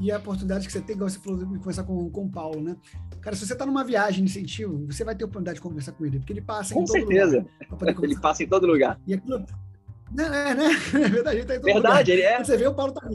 E 0.00 0.10
a 0.10 0.18
oportunidade 0.18 0.66
que 0.66 0.72
você 0.72 0.80
tem, 0.80 0.96
igual 0.96 1.08
você 1.08 1.18
falou, 1.18 1.38
de 1.38 1.58
conversar 1.58 1.84
com, 1.84 2.10
com 2.10 2.24
o 2.24 2.30
Paulo, 2.30 2.60
né? 2.60 2.76
Cara, 3.20 3.36
se 3.36 3.46
você 3.46 3.52
está 3.52 3.64
numa 3.64 3.84
viagem 3.84 4.24
de 4.24 4.30
incentivo, 4.30 4.86
você 4.86 5.04
vai 5.04 5.14
ter 5.14 5.24
oportunidade 5.24 5.56
de 5.56 5.62
conversar 5.62 5.92
com 5.92 6.04
ele, 6.04 6.18
porque 6.18 6.32
ele 6.32 6.42
passa 6.42 6.74
com 6.74 6.82
em 6.82 6.84
todo 6.84 6.92
certeza. 6.92 7.46
lugar. 7.70 7.98
ele 8.02 8.20
passa 8.20 8.42
em 8.42 8.48
todo 8.48 8.66
lugar. 8.66 9.00
E 9.06 9.14
aquilo, 9.14 9.44
não, 10.12 10.24
é, 10.24 10.54
né? 10.54 10.70
É 10.94 11.08
verdade, 11.08 11.38
ele 11.38 11.46
tá 11.46 11.54
em 11.54 11.60
todo 11.60 11.64
verdade, 11.64 11.82
lugar. 11.82 12.08
ele 12.08 12.22
é. 12.22 12.34
Quando 12.34 12.46
você 12.46 12.56
vê, 12.56 12.66
o 12.66 12.74
Paulo 12.74 12.92
tá 12.92 13.08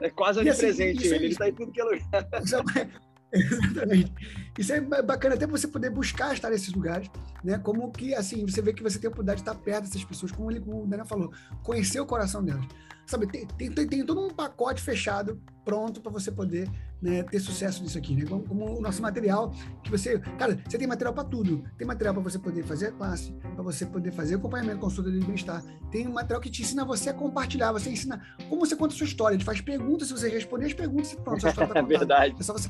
É 0.00 0.10
quase 0.10 0.40
onipresente 0.40 1.06
assim, 1.06 1.14
ele, 1.14 1.24
ele 1.26 1.36
tá 1.36 1.48
em 1.48 1.54
tudo 1.54 1.72
que 1.72 1.80
é 1.80 1.84
lugar. 1.84 2.00
Exatamente. 3.32 4.12
Isso 4.58 4.72
é 4.72 4.80
bacana 4.80 5.34
até 5.34 5.46
você 5.46 5.68
poder 5.68 5.90
buscar 5.90 6.32
estar 6.32 6.48
nesses 6.48 6.72
lugares, 6.72 7.10
né? 7.44 7.58
Como 7.58 7.90
que, 7.90 8.14
assim, 8.14 8.46
você 8.46 8.62
vê 8.62 8.72
que 8.72 8.82
você 8.82 8.98
tem 8.98 9.08
a 9.08 9.10
oportunidade 9.10 9.42
de 9.42 9.48
estar 9.48 9.54
perto 9.54 9.84
dessas 9.84 10.04
pessoas, 10.04 10.32
como, 10.32 10.50
ele, 10.50 10.60
como 10.60 10.84
o 10.84 10.86
Daniel 10.86 11.06
falou, 11.06 11.32
conhecer 11.62 12.00
o 12.00 12.06
coração 12.06 12.42
delas. 12.42 12.66
Sabe, 13.06 13.26
tem, 13.28 13.46
tem, 13.46 13.86
tem 13.86 14.04
todo 14.04 14.20
um 14.20 14.30
pacote 14.30 14.82
fechado, 14.82 15.40
pronto 15.64 16.00
para 16.00 16.10
você 16.10 16.32
poder 16.32 16.68
né, 17.00 17.22
ter 17.22 17.38
sucesso 17.38 17.80
nisso 17.82 17.96
aqui, 17.96 18.16
né? 18.16 18.24
Como, 18.26 18.42
como, 18.42 18.78
o 18.78 18.80
nosso 18.80 19.00
material, 19.00 19.52
que 19.84 19.90
você, 19.90 20.18
cara, 20.38 20.58
você 20.66 20.76
tem 20.76 20.88
material 20.88 21.14
para 21.14 21.22
tudo. 21.22 21.62
Tem 21.78 21.86
material 21.86 22.14
para 22.14 22.22
você 22.24 22.38
poder 22.38 22.64
fazer 22.64 22.88
a 22.88 22.92
classe, 22.92 23.32
para 23.32 23.62
você 23.62 23.86
poder 23.86 24.10
fazer 24.10 24.34
acompanhamento, 24.36 24.80
consulta 24.80 25.10
de 25.10 25.20
bem-estar. 25.20 25.62
Tem 25.90 26.08
material 26.08 26.40
que 26.40 26.50
te 26.50 26.62
ensina 26.62 26.84
você 26.84 27.10
a 27.10 27.14
compartilhar, 27.14 27.70
você 27.70 27.90
ensina 27.90 28.20
como 28.48 28.66
você 28.66 28.74
conta 28.74 28.94
a 28.94 28.96
sua 28.96 29.06
história. 29.06 29.36
Gente 29.36 29.44
faz 29.44 29.60
perguntas, 29.60 30.08
se 30.08 30.14
você 30.14 30.28
responder 30.28 30.66
as 30.66 30.74
perguntas, 30.74 31.14
pronto, 31.14 31.40
sua 31.40 31.50
história 31.50 31.74
tá 31.74 31.74
contada. 31.80 31.94
É 31.94 31.98
verdade. 31.98 32.34
É 32.40 32.42
só 32.42 32.52
você 32.54 32.68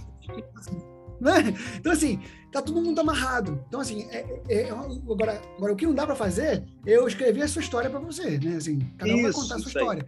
né? 1.20 1.54
Então, 1.76 1.92
assim, 1.92 2.20
tá 2.52 2.62
todo 2.62 2.80
mundo 2.80 3.00
amarrado. 3.00 3.62
Então, 3.68 3.80
assim, 3.80 4.06
é, 4.11 4.40
é, 4.49 4.62
é 4.62 4.70
agora, 4.70 5.40
agora, 5.56 5.73
o 5.73 5.76
que 5.76 5.87
não 5.87 5.94
dá 5.94 6.06
para 6.06 6.14
fazer 6.14 6.64
é 6.87 6.96
eu 6.96 7.06
escrever 7.06 7.42
a 7.42 7.49
sua 7.49 7.61
história 7.61 7.90
para 7.90 7.99
você, 8.00 8.38
né? 8.38 8.56
Assim, 8.56 8.78
cada 8.99 9.14
um 9.14 9.23
vai 9.23 9.32
contar 9.32 9.56
a 9.56 9.58
sua 9.58 9.68
história. 9.68 10.06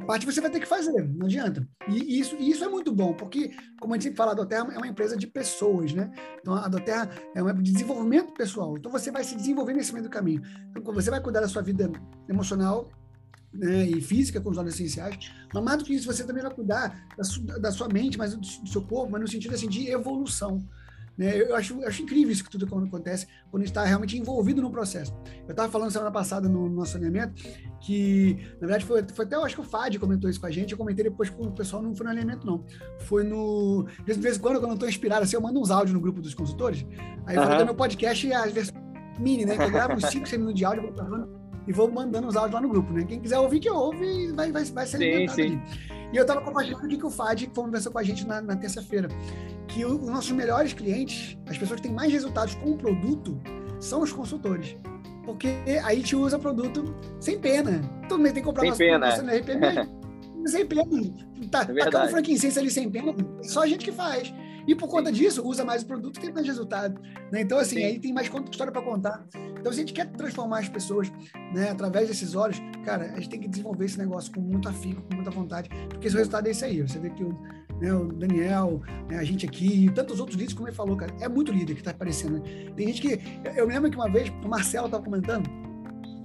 A 0.00 0.04
parte 0.04 0.26
você 0.26 0.40
vai 0.40 0.50
ter 0.50 0.60
que 0.60 0.66
fazer, 0.66 1.06
não 1.08 1.26
adianta. 1.26 1.66
E 1.88 2.18
isso, 2.18 2.36
isso 2.36 2.64
é 2.64 2.68
muito 2.68 2.92
bom, 2.92 3.12
porque, 3.12 3.52
como 3.80 3.92
a 3.92 3.96
gente 3.96 4.04
sempre 4.04 4.16
fala, 4.16 4.32
a 4.32 4.34
Doterra 4.34 4.72
é 4.72 4.78
uma 4.78 4.86
empresa 4.86 5.16
de 5.16 5.26
pessoas, 5.26 5.92
né? 5.92 6.10
Então, 6.40 6.54
a 6.54 6.68
Doterra 6.68 7.10
é 7.34 7.42
uma 7.42 7.54
de 7.54 7.72
desenvolvimento 7.72 8.32
pessoal. 8.32 8.76
Então, 8.76 8.90
você 8.90 9.10
vai 9.10 9.22
se 9.24 9.36
desenvolver 9.36 9.74
nesse 9.74 9.92
meio 9.92 10.04
do 10.04 10.10
caminho. 10.10 10.42
Então, 10.70 10.94
você 10.94 11.10
vai 11.10 11.20
cuidar 11.20 11.40
da 11.40 11.48
sua 11.48 11.62
vida 11.62 11.90
emocional, 12.28 12.88
né, 13.52 13.84
e 13.86 14.00
física 14.00 14.40
com 14.40 14.50
os 14.50 14.58
óleos 14.58 14.74
essenciais, 14.74 15.32
mas 15.52 15.64
mais 15.64 15.78
do 15.78 15.84
que 15.84 15.94
isso, 15.94 16.06
você 16.06 16.24
também 16.24 16.42
vai 16.42 16.52
cuidar 16.52 17.06
da, 17.16 17.24
su, 17.24 17.40
da 17.40 17.72
sua 17.72 17.88
mente, 17.88 18.18
mas 18.18 18.34
do, 18.34 18.40
do, 18.40 18.68
seu 18.68 18.82
corpo, 18.82 19.10
mas 19.10 19.20
no 19.20 19.28
sentido 19.28 19.54
assim, 19.54 19.68
de 19.68 19.88
evolução. 19.88 20.66
Né? 21.16 21.36
Eu, 21.36 21.56
acho, 21.56 21.80
eu 21.80 21.88
acho 21.88 22.02
incrível 22.02 22.30
isso 22.30 22.44
que 22.44 22.50
tudo 22.50 22.64
acontece 22.64 23.26
quando 23.50 23.62
a 23.62 23.66
gente 23.66 23.72
está 23.72 23.84
realmente 23.84 24.16
envolvido 24.16 24.62
no 24.62 24.70
processo. 24.70 25.12
Eu 25.46 25.50
estava 25.50 25.70
falando 25.70 25.90
semana 25.90 26.12
passada 26.12 26.48
no, 26.48 26.68
no 26.68 26.76
nosso 26.76 26.96
alinhamento 26.96 27.42
que, 27.80 28.36
na 28.60 28.68
verdade, 28.68 28.84
foi, 28.84 29.04
foi 29.12 29.24
até, 29.24 29.34
eu 29.34 29.44
acho 29.44 29.56
que 29.56 29.60
o 29.60 29.64
Fad 29.64 29.96
comentou 29.98 30.30
isso 30.30 30.40
com 30.40 30.46
a 30.46 30.50
gente, 30.50 30.72
eu 30.72 30.78
comentei 30.78 31.02
depois 31.02 31.28
com 31.28 31.44
o 31.44 31.52
pessoal, 31.52 31.82
não 31.82 31.92
foi 31.94 32.04
no 32.04 32.12
alinhamento, 32.12 32.46
não. 32.46 32.64
Foi 33.00 33.24
no... 33.24 33.88
De 34.06 34.12
vez 34.12 34.36
em 34.36 34.40
quando, 34.40 34.54
quando 34.54 34.62
eu 34.62 34.68
não 34.68 34.74
estou 34.74 34.88
inspirado, 34.88 35.24
assim, 35.24 35.34
eu 35.34 35.42
mando 35.42 35.60
uns 35.60 35.72
áudios 35.72 35.92
no 35.92 36.00
grupo 36.00 36.22
dos 36.22 36.34
consultores, 36.34 36.86
aí 37.26 37.34
eu 37.34 37.42
falo 37.42 37.64
meu 37.64 37.74
podcast 37.74 38.24
e 38.24 38.32
as 38.32 38.52
versões 38.52 38.78
mini, 39.18 39.44
né? 39.44 39.56
Que 39.56 39.62
eu 39.64 39.70
gravo 39.70 39.94
uns 39.94 40.04
5, 40.04 40.28
6 40.28 40.32
minutos 40.38 40.58
de 40.58 40.64
áudio, 40.64 40.82
vou 40.84 40.92
gravando 40.92 41.37
e 41.68 41.72
vou 41.72 41.90
mandando 41.90 42.26
os 42.26 42.34
áudios 42.34 42.54
lá 42.54 42.60
no 42.62 42.68
grupo, 42.70 42.90
né? 42.94 43.04
Quem 43.06 43.20
quiser 43.20 43.38
ouvir, 43.38 43.60
que 43.60 43.68
ouve 43.68 44.04
e 44.04 44.32
vai, 44.32 44.50
vai, 44.50 44.64
vai 44.64 44.86
ser 44.86 44.96
alimentado 44.96 45.36
sim, 45.36 45.50
sim. 45.50 45.62
E 46.10 46.16
eu 46.16 46.22
estava 46.22 46.40
compartilhando 46.40 46.86
aqui 46.86 46.96
que 46.96 47.04
o 47.04 47.10
FAD 47.10 47.48
conversou 47.48 47.92
com 47.92 47.98
a 47.98 48.02
gente 48.02 48.26
na, 48.26 48.40
na 48.40 48.56
terça-feira, 48.56 49.08
que 49.68 49.84
o, 49.84 49.96
os 49.96 50.08
nossos 50.08 50.32
melhores 50.32 50.72
clientes, 50.72 51.36
as 51.46 51.58
pessoas 51.58 51.78
que 51.78 51.86
têm 51.86 51.94
mais 51.94 52.10
resultados 52.10 52.54
com 52.54 52.70
o 52.70 52.78
produto, 52.78 53.38
são 53.78 54.00
os 54.00 54.10
consultores. 54.10 54.78
Porque 55.26 55.48
aí 55.84 56.02
te 56.02 56.16
usa 56.16 56.38
produto 56.38 56.96
sem 57.20 57.38
pena. 57.38 57.82
Todo 58.08 58.18
mundo 58.18 58.32
tem 58.32 58.42
que 58.42 58.48
comprar 58.48 58.74
sem 58.74 58.98
nosso 58.98 59.22
pena. 59.22 59.42
produto, 59.42 59.84
RPM, 59.84 60.48
sem 60.48 60.66
pena. 60.66 60.84
Tá, 61.50 61.66
é 61.68 61.90
tá 61.90 62.04
o 62.06 62.08
frankincense 62.08 62.58
ali 62.58 62.70
sem 62.70 62.90
pena, 62.90 63.14
só 63.42 63.64
a 63.64 63.66
gente 63.66 63.84
que 63.84 63.92
faz. 63.92 64.32
E 64.68 64.74
por 64.74 64.86
conta 64.86 65.10
disso, 65.10 65.42
usa 65.48 65.64
mais 65.64 65.82
o 65.82 65.86
produto 65.86 66.18
e 66.18 66.20
tem 66.20 66.30
mais 66.30 66.46
resultado. 66.46 67.00
Né? 67.32 67.40
Então, 67.40 67.58
assim, 67.58 67.76
Sim. 67.76 67.84
aí 67.84 67.98
tem 67.98 68.12
mais 68.12 68.30
história 68.50 68.70
para 68.70 68.82
contar. 68.82 69.26
Então, 69.58 69.72
se 69.72 69.78
a 69.78 69.80
gente 69.80 69.94
quer 69.94 70.06
transformar 70.12 70.58
as 70.58 70.68
pessoas 70.68 71.10
né, 71.54 71.70
através 71.70 72.06
desses 72.06 72.34
olhos, 72.34 72.60
cara, 72.84 73.06
a 73.06 73.14
gente 73.14 73.30
tem 73.30 73.40
que 73.40 73.48
desenvolver 73.48 73.86
esse 73.86 73.96
negócio 73.96 74.30
com 74.30 74.42
muito 74.42 74.68
afinco, 74.68 75.00
com 75.00 75.14
muita 75.14 75.30
vontade, 75.30 75.70
porque 75.88 76.06
esse 76.06 76.16
resultado 76.16 76.46
é 76.48 76.50
esse 76.50 76.66
aí. 76.66 76.82
Você 76.82 76.98
vê 76.98 77.08
que 77.08 77.24
o, 77.24 77.30
né, 77.80 77.94
o 77.94 78.12
Daniel, 78.12 78.82
né, 79.08 79.16
a 79.16 79.24
gente 79.24 79.46
aqui, 79.46 79.86
e 79.86 79.90
tantos 79.90 80.20
outros 80.20 80.36
líderes, 80.36 80.54
como 80.54 80.68
ele 80.68 80.76
falou, 80.76 80.98
cara, 80.98 81.14
é 81.18 81.28
muito 81.30 81.50
líder 81.50 81.72
que 81.72 81.80
está 81.80 81.92
aparecendo. 81.92 82.34
Né? 82.34 82.70
Tem 82.76 82.88
gente 82.88 83.00
que. 83.00 83.18
Eu 83.56 83.66
lembro 83.66 83.90
que 83.90 83.96
uma 83.96 84.10
vez, 84.10 84.28
o 84.44 84.48
Marcelo 84.48 84.84
estava 84.84 85.02
comentando 85.02 85.48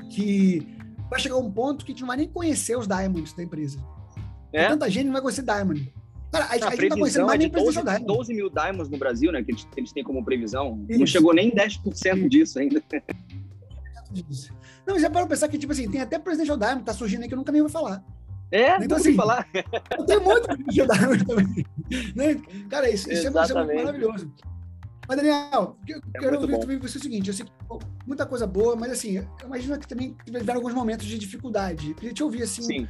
que 0.10 0.68
vai 1.10 1.18
chegar 1.18 1.38
um 1.38 1.50
ponto 1.50 1.86
que 1.86 1.94
a 1.94 1.94
gente 1.94 2.02
não 2.02 2.08
vai 2.10 2.18
nem 2.18 2.28
conhecer 2.28 2.78
os 2.78 2.88
diamonds 2.88 3.32
da 3.32 3.42
empresa. 3.42 3.80
É? 4.52 4.68
Tanta 4.68 4.90
gente 4.90 5.06
não 5.06 5.14
vai 5.14 5.22
conhecer 5.22 5.44
diamond. 5.44 5.94
Cara, 6.34 6.46
a, 6.46 6.66
a, 6.66 6.68
a 6.70 6.76
previsão 6.76 7.32
é 7.32 7.38
de 7.38 7.48
12, 7.48 7.80
12, 8.04 8.34
mil 8.34 8.50
diamonds 8.50 8.90
no 8.90 8.98
Brasil, 8.98 9.32
né? 9.32 9.44
Que 9.44 9.52
eles, 9.52 9.68
eles 9.78 9.94
têm 9.94 10.04
como 10.04 10.26
previsão. 10.26 10.84
Isso. 10.90 11.00
Não 11.00 11.06
chegou 11.06 11.32
nem 11.32 11.52
10% 11.52 11.78
Isso. 11.86 12.30
disso 12.30 12.60
ainda. 12.60 12.82
Não, 14.86 14.98
já 14.98 15.12
para 15.12 15.28
pensar 15.28 15.48
que, 15.48 15.60
tipo 15.60 15.72
assim, 15.72 15.90
tem 15.90 16.02
até 16.02 16.18
Presidential 16.18 16.58
Diamond, 16.58 16.84
tá 16.84 16.94
surgindo 16.94 17.22
aí 17.22 17.28
que 17.28 17.36
eu 17.36 17.38
nunca 17.38 17.52
nem 17.52 17.62
vou 17.62 17.70
falar. 17.70 18.04
É, 18.52 18.84
então 18.84 18.98
assim, 18.98 19.14
falar. 19.14 19.48
tem 20.08 20.20
muito 20.20 20.48
Presidential 20.48 20.88
Diamond 20.88 21.26
também. 21.26 21.66
Né? 22.16 22.42
Cara, 22.68 22.90
isso, 22.90 23.12
isso, 23.12 23.28
é, 23.28 23.44
isso 23.44 23.58
é 23.58 23.64
muito 23.64 23.76
maravilhoso. 23.76 24.34
Mas, 25.08 25.18
Daniel, 25.18 25.78
eu 25.88 26.02
é 26.16 26.20
quero 26.20 26.42
ouvir 26.42 26.60
também 26.60 26.80
você 26.80 26.98
o 26.98 27.02
seguinte: 27.02 27.28
eu 27.28 27.34
sei, 27.34 27.46
muita 28.08 28.26
coisa 28.26 28.48
boa, 28.48 28.76
mas 28.76 28.92
assim, 28.92 29.18
eu 29.18 29.28
imagino 29.46 29.78
que 29.78 29.88
também 29.88 30.16
tiveram 30.26 30.56
alguns 30.56 30.74
momentos 30.74 31.06
de 31.06 31.20
dificuldade. 31.20 31.90
Eu 31.90 31.96
queria 31.96 32.14
te 32.14 32.24
ouvir 32.24 32.42
assim. 32.42 32.64
Sim 32.64 32.88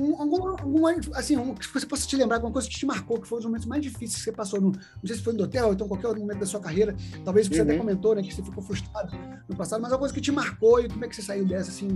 um, 0.00 0.20
algum, 0.20 0.48
algum, 0.48 0.86
assim, 1.14 1.36
um, 1.36 1.54
que 1.54 1.66
você 1.66 1.86
possa 1.86 2.06
te 2.06 2.16
lembrar, 2.16 2.36
alguma 2.36 2.52
coisa 2.52 2.68
que 2.68 2.74
te 2.74 2.86
marcou, 2.86 3.20
que 3.20 3.28
foi 3.28 3.38
os 3.38 3.44
momentos 3.44 3.66
mais 3.66 3.82
difíceis 3.82 4.16
que 4.16 4.22
você 4.22 4.32
passou, 4.32 4.60
no, 4.60 4.70
não 4.70 5.06
sei 5.06 5.16
se 5.16 5.22
foi 5.22 5.34
no 5.34 5.44
hotel, 5.44 5.66
ou 5.66 5.72
então 5.74 5.86
qualquer 5.86 6.08
outro 6.08 6.22
momento 6.22 6.40
da 6.40 6.46
sua 6.46 6.60
carreira, 6.60 6.96
talvez 7.24 7.48
que 7.48 7.54
você 7.54 7.62
até 7.62 7.72
uhum. 7.72 7.80
comentou, 7.80 8.14
né, 8.14 8.22
que 8.22 8.34
você 8.34 8.42
ficou 8.42 8.62
frustrado 8.62 9.12
no 9.48 9.56
passado, 9.56 9.82
mas 9.82 9.92
alguma 9.92 10.00
coisa 10.00 10.14
que 10.14 10.20
te 10.20 10.32
marcou 10.32 10.80
e 10.80 10.88
como 10.88 11.04
é 11.04 11.08
que 11.08 11.14
você 11.14 11.22
saiu 11.22 11.44
dessa, 11.44 11.70
assim, 11.70 11.88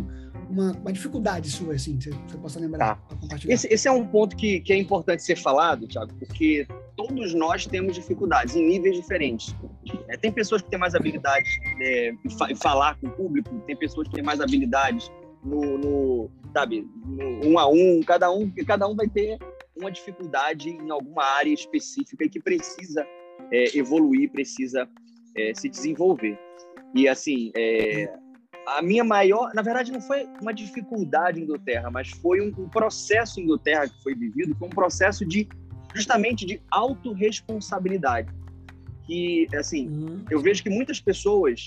uma, 0.50 0.72
uma 0.72 0.92
dificuldade 0.92 1.50
sua, 1.50 1.74
assim, 1.74 1.96
que 1.96 2.04
você, 2.04 2.10
você 2.10 2.36
possa 2.36 2.60
lembrar, 2.60 2.96
tá. 2.96 3.16
compartilhar. 3.16 3.54
Esse, 3.54 3.66
esse, 3.68 3.88
é 3.88 3.92
um 3.92 4.06
ponto 4.06 4.36
que, 4.36 4.60
que 4.60 4.72
é 4.72 4.76
importante 4.76 5.22
ser 5.22 5.36
falado, 5.36 5.86
Thiago, 5.86 6.14
porque 6.14 6.66
todos 6.96 7.32
nós 7.34 7.66
temos 7.66 7.94
dificuldades 7.94 8.54
em 8.54 8.66
níveis 8.66 8.96
diferentes. 8.96 9.54
É, 10.08 10.16
tem 10.16 10.30
pessoas 10.30 10.60
que 10.60 10.68
têm 10.68 10.78
mais 10.78 10.94
habilidades 10.94 11.50
é, 11.80 12.10
em, 12.24 12.30
fa 12.30 12.50
em 12.50 12.54
falar 12.54 12.98
com 13.00 13.06
o 13.06 13.10
público, 13.10 13.58
tem 13.66 13.76
pessoas 13.76 14.08
que 14.08 14.14
têm 14.14 14.24
mais 14.24 14.40
habilidades 14.40 15.10
no, 15.44 15.78
no 15.78 16.30
sabe, 16.58 16.88
um 17.44 17.56
a 17.56 17.68
um, 17.68 18.00
cada 18.04 18.30
um, 18.32 18.50
cada 18.66 18.88
um 18.88 18.96
vai 18.96 19.08
ter 19.08 19.38
uma 19.76 19.92
dificuldade 19.92 20.70
em 20.70 20.90
alguma 20.90 21.22
área 21.24 21.52
específica 21.52 22.24
e 22.24 22.28
que 22.28 22.40
precisa 22.40 23.06
é, 23.52 23.78
evoluir, 23.78 24.30
precisa 24.32 24.88
é, 25.36 25.54
se 25.54 25.68
desenvolver. 25.68 26.36
E 26.96 27.06
assim, 27.06 27.52
é, 27.56 28.12
a 28.66 28.82
minha 28.82 29.04
maior, 29.04 29.54
na 29.54 29.62
verdade, 29.62 29.92
não 29.92 30.00
foi 30.00 30.26
uma 30.42 30.52
dificuldade 30.52 31.40
em 31.40 31.46
Doterra, 31.46 31.90
mas 31.92 32.10
foi 32.10 32.40
um, 32.40 32.48
um 32.58 32.68
processo 32.68 33.40
em 33.40 33.46
Doterra 33.46 33.88
que 33.88 34.02
foi 34.02 34.16
vivido, 34.16 34.56
foi 34.56 34.66
um 34.66 34.72
processo 34.72 35.24
de 35.24 35.48
justamente 35.94 36.44
de 36.44 36.60
autorresponsabilidade. 36.72 38.28
Que 39.04 39.46
assim, 39.54 39.88
uhum. 39.88 40.24
eu 40.28 40.40
vejo 40.40 40.62
que 40.62 40.70
muitas 40.70 41.00
pessoas 41.00 41.66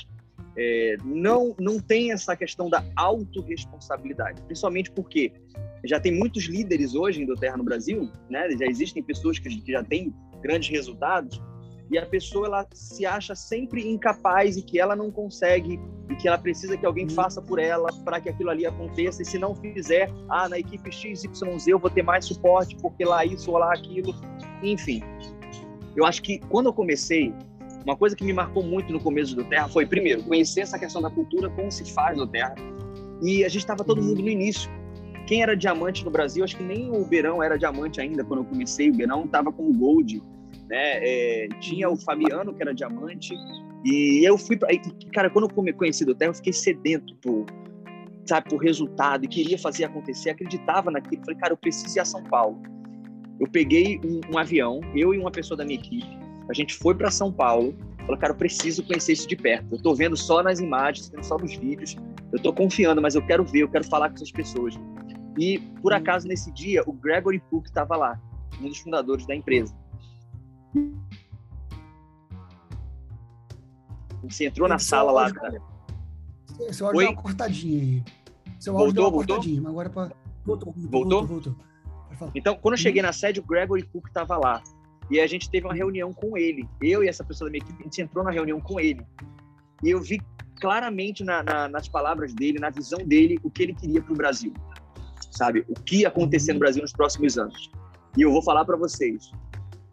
é, 0.57 0.97
não, 1.03 1.55
não 1.59 1.79
tem 1.79 2.11
essa 2.11 2.35
questão 2.35 2.69
da 2.69 2.83
autorresponsabilidade, 2.95 4.41
principalmente 4.43 4.91
porque 4.91 5.31
já 5.83 5.99
tem 5.99 6.11
muitos 6.13 6.45
líderes 6.45 6.93
hoje 6.93 7.21
em 7.21 7.25
Doterra 7.25 7.57
no 7.57 7.63
Brasil, 7.63 8.11
né? 8.29 8.49
já 8.51 8.65
existem 8.65 9.01
pessoas 9.01 9.39
que, 9.39 9.49
que 9.61 9.71
já 9.71 9.83
têm 9.83 10.13
grandes 10.41 10.69
resultados, 10.69 11.41
e 11.91 11.97
a 11.97 12.05
pessoa 12.05 12.47
ela 12.47 12.67
se 12.73 13.05
acha 13.05 13.35
sempre 13.35 13.85
incapaz 13.85 14.55
e 14.55 14.61
que 14.61 14.79
ela 14.79 14.95
não 14.95 15.11
consegue 15.11 15.77
e 16.09 16.15
que 16.15 16.25
ela 16.25 16.37
precisa 16.37 16.77
que 16.77 16.85
alguém 16.85 17.09
faça 17.09 17.41
por 17.41 17.59
ela 17.59 17.89
para 18.05 18.21
que 18.21 18.29
aquilo 18.29 18.49
ali 18.49 18.65
aconteça 18.65 19.21
e 19.21 19.25
se 19.25 19.37
não 19.37 19.53
fizer, 19.53 20.09
ah, 20.29 20.47
na 20.47 20.57
equipe 20.57 20.89
XYZ 20.89 21.67
eu 21.67 21.77
vou 21.77 21.89
ter 21.89 22.01
mais 22.01 22.25
suporte 22.25 22.77
porque 22.77 23.03
lá 23.03 23.25
isso 23.25 23.51
ou 23.51 23.57
lá 23.57 23.73
aquilo, 23.73 24.15
enfim. 24.63 25.03
Eu 25.93 26.05
acho 26.05 26.21
que 26.21 26.39
quando 26.47 26.67
eu 26.67 26.73
comecei 26.73 27.33
uma 27.85 27.95
coisa 27.95 28.15
que 28.15 28.23
me 28.23 28.33
marcou 28.33 28.63
muito 28.63 28.91
no 28.91 28.99
começo 28.99 29.35
do 29.35 29.43
Terra 29.43 29.67
foi, 29.67 29.85
primeiro, 29.85 30.23
conhecer 30.23 30.61
essa 30.61 30.77
questão 30.77 31.01
da 31.01 31.09
cultura, 31.09 31.49
como 31.49 31.71
se 31.71 31.91
faz 31.93 32.17
no 32.17 32.27
Terra. 32.27 32.55
E 33.21 33.43
a 33.43 33.49
gente 33.49 33.61
estava 33.61 33.83
todo 33.83 34.01
mundo 34.01 34.21
no 34.21 34.29
início. 34.29 34.69
Quem 35.27 35.41
era 35.41 35.55
diamante 35.55 36.03
no 36.03 36.11
Brasil, 36.11 36.43
acho 36.43 36.57
que 36.57 36.63
nem 36.63 36.91
o 36.91 37.05
Beirão 37.05 37.41
era 37.41 37.57
diamante 37.57 38.01
ainda 38.01 38.23
quando 38.23 38.41
eu 38.41 38.45
comecei. 38.45 38.89
O 38.89 38.93
Beirão 38.93 39.25
estava 39.25 39.51
com 39.51 39.69
o 39.69 39.73
Gold. 39.73 40.21
Né? 40.69 40.99
É, 40.99 41.47
tinha 41.59 41.89
o 41.89 41.95
Fabiano, 41.95 42.53
que 42.53 42.61
era 42.61 42.73
diamante. 42.73 43.33
E 43.83 44.27
eu 44.27 44.37
fui. 44.37 44.57
Cara, 45.13 45.29
quando 45.29 45.49
eu 45.49 45.73
conheci 45.73 46.05
do 46.05 46.15
Terra, 46.15 46.31
eu 46.31 46.35
fiquei 46.35 46.53
sedento 46.53 47.15
por. 47.15 47.45
sabe, 48.25 48.49
por 48.49 48.57
resultado 48.57 49.25
e 49.25 49.27
queria 49.27 49.57
fazer 49.57 49.85
acontecer, 49.85 50.31
acreditava 50.31 50.91
naquilo. 50.91 51.23
Falei, 51.23 51.39
cara, 51.39 51.53
eu 51.53 51.57
preciso 51.57 51.97
ir 51.97 52.01
a 52.01 52.05
São 52.05 52.23
Paulo. 52.23 52.61
Eu 53.39 53.47
peguei 53.47 53.99
um, 54.03 54.21
um 54.33 54.37
avião, 54.37 54.79
eu 54.95 55.13
e 55.13 55.17
uma 55.17 55.31
pessoa 55.31 55.57
da 55.57 55.65
minha 55.65 55.79
equipe, 55.79 56.07
a 56.49 56.53
gente 56.53 56.75
foi 56.75 56.95
para 56.95 57.11
São 57.11 57.31
Paulo. 57.31 57.75
Falei, 57.99 58.17
cara, 58.17 58.33
eu 58.33 58.37
preciso 58.37 58.83
conhecer 58.83 59.13
isso 59.13 59.27
de 59.27 59.35
perto. 59.35 59.75
Eu 59.75 59.81
tô 59.81 59.93
vendo 59.93 60.17
só 60.17 60.41
nas 60.41 60.59
imagens, 60.59 61.09
vendo 61.09 61.23
só 61.23 61.37
nos 61.37 61.55
vídeos. 61.55 61.95
Eu 62.31 62.39
tô 62.39 62.51
confiando, 62.53 63.01
mas 63.01 63.15
eu 63.15 63.21
quero 63.25 63.43
ver, 63.43 63.63
eu 63.63 63.69
quero 63.69 63.85
falar 63.85 64.09
com 64.09 64.15
essas 64.15 64.31
pessoas. 64.31 64.75
E, 65.37 65.59
por 65.81 65.93
acaso, 65.93 66.27
nesse 66.27 66.51
dia, 66.51 66.83
o 66.85 66.93
Gregory 66.93 67.39
Cook 67.49 67.67
estava 67.67 67.95
lá, 67.95 68.19
um 68.59 68.67
dos 68.67 68.79
fundadores 68.79 69.25
da 69.25 69.35
empresa. 69.35 69.75
Você 74.23 74.45
entrou 74.45 74.67
na 74.67 74.79
sala 74.79 75.11
lá, 75.11 75.31
cara. 75.31 75.61
Seu 76.71 76.87
áudio 76.87 77.01
deu 77.01 77.09
uma 77.09 77.21
cortadinha 77.21 77.81
aí. 77.81 78.03
Seu 78.59 78.77
áudio 78.77 78.93
voltou, 78.93 78.93
deu 78.93 79.03
uma 79.03 79.11
cortadinha, 79.11 79.61
mas 79.61 79.71
agora 79.71 79.89
pra... 79.89 80.11
voltou, 80.45 80.73
voltou. 80.75 81.25
voltou, 81.27 81.27
voltou. 81.27 81.55
Então, 82.35 82.55
quando 82.55 82.73
eu 82.73 82.77
cheguei 82.77 83.01
na 83.01 83.11
sede, 83.11 83.39
o 83.39 83.43
Gregory 83.43 83.83
Cook 83.83 84.07
estava 84.07 84.37
lá. 84.37 84.61
E 85.11 85.19
a 85.19 85.27
gente 85.27 85.49
teve 85.49 85.67
uma 85.67 85.73
reunião 85.73 86.13
com 86.13 86.37
ele. 86.37 86.67
Eu 86.81 87.03
e 87.03 87.09
essa 87.09 87.21
pessoa 87.21 87.49
da 87.49 87.51
minha 87.51 87.61
equipe, 87.61 87.81
a 87.81 87.83
gente 87.83 88.01
entrou 88.01 88.23
na 88.23 88.31
reunião 88.31 88.61
com 88.61 88.79
ele. 88.79 89.05
E 89.83 89.89
eu 89.89 89.99
vi 89.99 90.21
claramente 90.61 91.21
na, 91.21 91.43
na, 91.43 91.67
nas 91.67 91.89
palavras 91.89 92.33
dele, 92.33 92.59
na 92.59 92.69
visão 92.69 92.99
dele, 93.05 93.37
o 93.43 93.51
que 93.51 93.63
ele 93.63 93.73
queria 93.73 94.01
para 94.01 94.13
o 94.13 94.15
Brasil. 94.15 94.53
Sabe? 95.29 95.65
O 95.67 95.73
que 95.73 95.97
ia 95.97 96.07
acontecer 96.07 96.53
no 96.53 96.59
Brasil 96.59 96.81
nos 96.81 96.93
próximos 96.93 97.37
anos. 97.37 97.69
E 98.17 98.21
eu 98.21 98.31
vou 98.31 98.41
falar 98.41 98.63
para 98.63 98.77
vocês. 98.77 99.31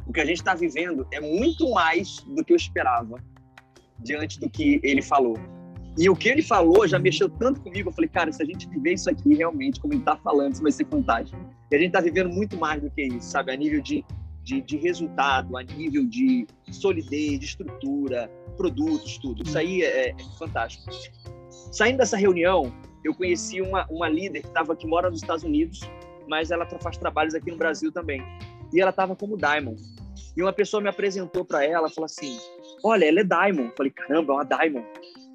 O 0.07 0.13
que 0.13 0.21
a 0.21 0.25
gente 0.25 0.39
está 0.39 0.55
vivendo 0.55 1.05
é 1.11 1.21
muito 1.21 1.69
mais 1.71 2.21
do 2.21 2.45
que 2.45 2.53
eu 2.53 2.57
esperava 2.57 3.21
diante 3.99 4.39
do 4.39 4.49
que 4.49 4.81
ele 4.85 5.03
falou. 5.03 5.37
E 5.99 6.09
o 6.09 6.15
que 6.15 6.29
ele 6.29 6.43
falou 6.43 6.87
já 6.87 6.97
mexeu 6.97 7.29
tanto 7.29 7.61
comigo. 7.61 7.89
Eu 7.89 7.93
falei, 7.93 8.09
cara, 8.09 8.31
se 8.31 8.41
a 8.41 8.47
gente 8.47 8.69
viver 8.69 8.93
isso 8.93 9.11
aqui 9.11 9.35
realmente, 9.35 9.81
como 9.81 9.95
ele 9.95 10.01
está 10.01 10.17
falando, 10.17 10.53
isso 10.53 10.63
vai 10.63 10.71
ser 10.71 10.87
fantástico. 10.87 11.37
E 11.73 11.75
a 11.75 11.79
gente 11.79 11.89
está 11.89 12.01
vivendo 12.01 12.31
muito 12.31 12.57
mais 12.57 12.81
do 12.81 12.89
que 12.89 13.03
isso, 13.03 13.31
sabe? 13.31 13.51
A 13.51 13.57
nível 13.57 13.81
de, 13.81 14.05
de, 14.49 14.63
de, 14.63 14.79
resultado, 14.79 15.59
a 15.59 15.63
nível 15.63 16.07
de 16.07 16.47
solidez, 16.73 17.39
de 17.39 17.45
estrutura, 17.45 18.31
produtos, 18.57 19.19
tudo. 19.19 19.43
Isso 19.43 19.59
aí 19.59 19.83
é, 19.83 20.09
é 20.09 20.17
fantástico. 20.39 20.91
Saindo 21.71 21.99
dessa 21.99 22.17
reunião, 22.17 22.73
eu 23.05 23.15
conheci 23.15 23.61
uma, 23.61 23.87
uma 23.91 24.09
líder 24.09 24.41
que, 24.41 24.51
tava, 24.51 24.75
que 24.75 24.87
mora 24.87 25.11
nos 25.11 25.21
Estados 25.21 25.45
Unidos, 25.45 25.81
mas 26.27 26.51
ela 26.51 26.67
faz 26.81 26.97
trabalhos 26.97 27.35
aqui 27.35 27.51
no 27.51 27.59
Brasil 27.59 27.93
também. 27.93 28.23
E 28.73 28.81
ela 28.81 28.89
estava 28.89 29.15
como 29.15 29.37
Diamond. 29.37 29.79
E 30.35 30.43
uma 30.43 30.53
pessoa 30.53 30.83
me 30.83 30.89
apresentou 30.89 31.45
para 31.45 31.63
ela, 31.63 31.91
falou 31.91 32.07
assim: 32.07 32.39
Olha, 32.83 33.05
ela 33.05 33.21
é 33.21 33.25
Diamond. 33.25 33.69
Eu 33.69 33.77
falei: 33.77 33.93
Caramba, 33.93 34.33
é 34.33 34.37
uma 34.37 34.45
Diamond. 34.45 34.87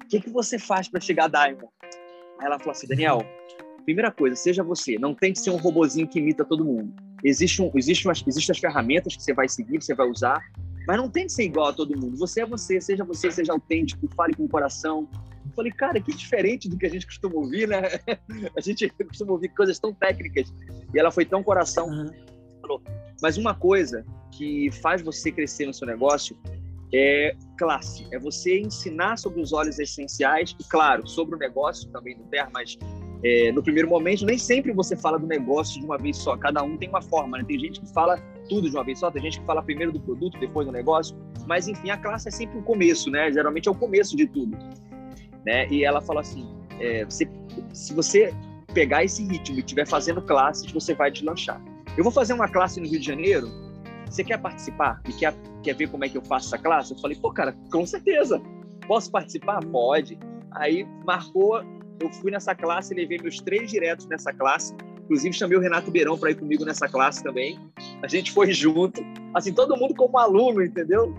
O 0.02 0.08
que, 0.08 0.20
que 0.20 0.30
você 0.30 0.58
faz 0.58 0.88
para 0.88 1.00
chegar 1.00 1.26
a 1.26 1.28
Diamond? 1.28 1.68
Aí 2.40 2.46
ela 2.46 2.58
falou 2.58 2.72
assim: 2.72 2.88
Daniel, 2.88 3.24
primeira 3.84 4.10
coisa, 4.10 4.34
seja 4.34 4.64
você. 4.64 4.98
Não 4.98 5.14
tem 5.14 5.32
que 5.32 5.38
ser 5.38 5.50
um 5.50 5.56
robozinho 5.56 6.08
que 6.08 6.18
imita 6.18 6.44
todo 6.44 6.64
mundo. 6.64 6.92
Existe 7.24 7.62
um, 7.62 7.70
existe 7.74 8.06
umas, 8.06 8.22
existem 8.26 8.52
as 8.52 8.58
ferramentas 8.58 9.16
que 9.16 9.22
você 9.22 9.32
vai 9.32 9.48
seguir, 9.48 9.82
você 9.82 9.94
vai 9.94 10.06
usar, 10.06 10.42
mas 10.86 10.98
não 10.98 11.08
tem 11.08 11.26
que 11.26 11.32
ser 11.32 11.44
igual 11.44 11.68
a 11.68 11.72
todo 11.72 11.98
mundo. 11.98 12.16
Você 12.18 12.42
é 12.42 12.46
você, 12.46 12.78
seja 12.80 13.02
você, 13.02 13.30
seja 13.30 13.52
autêntico, 13.52 14.06
fale 14.14 14.34
com 14.34 14.44
o 14.44 14.48
coração. 14.48 15.08
Eu 15.46 15.52
falei, 15.56 15.72
cara, 15.72 15.98
que 16.00 16.14
diferente 16.14 16.68
do 16.68 16.76
que 16.76 16.84
a 16.84 16.90
gente 16.90 17.06
costuma 17.06 17.36
ouvir, 17.36 17.66
né? 17.66 17.82
A 18.56 18.60
gente 18.60 18.88
costuma 18.90 19.32
ouvir 19.32 19.48
coisas 19.50 19.78
tão 19.78 19.94
técnicas. 19.94 20.52
E 20.92 20.98
ela 20.98 21.10
foi 21.10 21.24
tão 21.24 21.42
coração. 21.42 21.86
Uhum. 21.88 22.10
Falou, 22.60 22.82
mas 23.22 23.36
uma 23.38 23.54
coisa 23.54 24.04
que 24.32 24.70
faz 24.82 25.00
você 25.00 25.30
crescer 25.30 25.66
no 25.66 25.72
seu 25.72 25.86
negócio 25.86 26.36
é 26.92 27.36
classe. 27.58 28.06
É 28.10 28.18
você 28.18 28.60
ensinar 28.60 29.16
sobre 29.16 29.40
os 29.40 29.52
óleos 29.52 29.78
essenciais 29.78 30.54
e, 30.58 30.64
claro, 30.64 31.06
sobre 31.06 31.36
o 31.36 31.38
negócio 31.38 31.90
também 31.90 32.16
do 32.16 32.24
Terra, 32.24 32.50
mas 32.52 32.78
é, 33.22 33.52
no 33.52 33.62
primeiro 33.62 33.88
momento, 33.88 34.24
nem 34.24 34.36
sempre 34.36 34.72
você 34.72 34.96
fala 34.96 35.18
do 35.18 35.26
negócio 35.26 35.80
de 35.80 35.86
uma 35.86 35.96
vez 35.96 36.16
só. 36.16 36.36
Cada 36.36 36.62
um 36.62 36.76
tem 36.76 36.88
uma 36.88 37.02
forma, 37.02 37.38
né? 37.38 37.44
Tem 37.46 37.58
gente 37.58 37.80
que 37.80 37.92
fala 37.92 38.18
tudo 38.48 38.68
de 38.68 38.76
uma 38.76 38.84
vez 38.84 38.98
só, 38.98 39.10
tem 39.10 39.22
gente 39.22 39.40
que 39.40 39.46
fala 39.46 39.62
primeiro 39.62 39.92
do 39.92 40.00
produto, 40.00 40.38
depois 40.38 40.66
do 40.66 40.72
negócio. 40.72 41.16
Mas, 41.46 41.68
enfim, 41.68 41.90
a 41.90 41.96
classe 41.96 42.28
é 42.28 42.30
sempre 42.30 42.58
o 42.58 42.62
começo, 42.62 43.10
né? 43.10 43.32
Geralmente 43.32 43.68
é 43.68 43.70
o 43.70 43.74
começo 43.74 44.16
de 44.16 44.26
tudo. 44.26 44.56
Né? 45.44 45.68
E 45.68 45.84
ela 45.84 46.00
fala 46.00 46.20
assim, 46.20 46.46
é, 46.80 47.04
você, 47.04 47.28
se 47.72 47.94
você 47.94 48.34
pegar 48.72 49.04
esse 49.04 49.22
ritmo 49.24 49.56
e 49.56 49.60
estiver 49.60 49.86
fazendo 49.86 50.20
classes, 50.20 50.70
você 50.72 50.94
vai 50.94 51.10
deslanchar. 51.10 51.62
Eu 51.96 52.02
vou 52.02 52.12
fazer 52.12 52.32
uma 52.32 52.48
classe 52.48 52.80
no 52.80 52.86
Rio 52.86 52.98
de 52.98 53.06
Janeiro, 53.06 53.48
você 54.14 54.22
quer 54.22 54.38
participar 54.38 55.00
e 55.08 55.12
quer, 55.12 55.34
quer 55.62 55.74
ver 55.74 55.88
como 55.88 56.04
é 56.04 56.08
que 56.08 56.16
eu 56.16 56.22
faço 56.22 56.46
essa 56.46 56.58
classe? 56.62 56.92
Eu 56.92 56.98
falei, 56.98 57.16
pô, 57.16 57.32
cara, 57.32 57.56
com 57.70 57.84
certeza. 57.86 58.40
Posso 58.86 59.10
participar? 59.10 59.64
Pode. 59.64 60.18
Aí 60.52 60.86
marcou, 61.04 61.62
eu 62.00 62.12
fui 62.12 62.30
nessa 62.30 62.54
classe, 62.54 62.94
levei 62.94 63.18
meus 63.18 63.40
três 63.40 63.70
diretos 63.70 64.06
nessa 64.06 64.32
classe. 64.32 64.74
Inclusive, 65.04 65.34
chamei 65.34 65.56
o 65.56 65.60
Renato 65.60 65.90
Beirão 65.90 66.18
para 66.18 66.30
ir 66.30 66.36
comigo 66.36 66.64
nessa 66.64 66.88
classe 66.88 67.22
também. 67.22 67.58
A 68.02 68.08
gente 68.08 68.32
foi 68.32 68.52
junto. 68.52 69.00
Assim, 69.34 69.52
todo 69.52 69.76
mundo 69.76 69.94
como 69.94 70.18
aluno, 70.18 70.62
entendeu? 70.62 71.14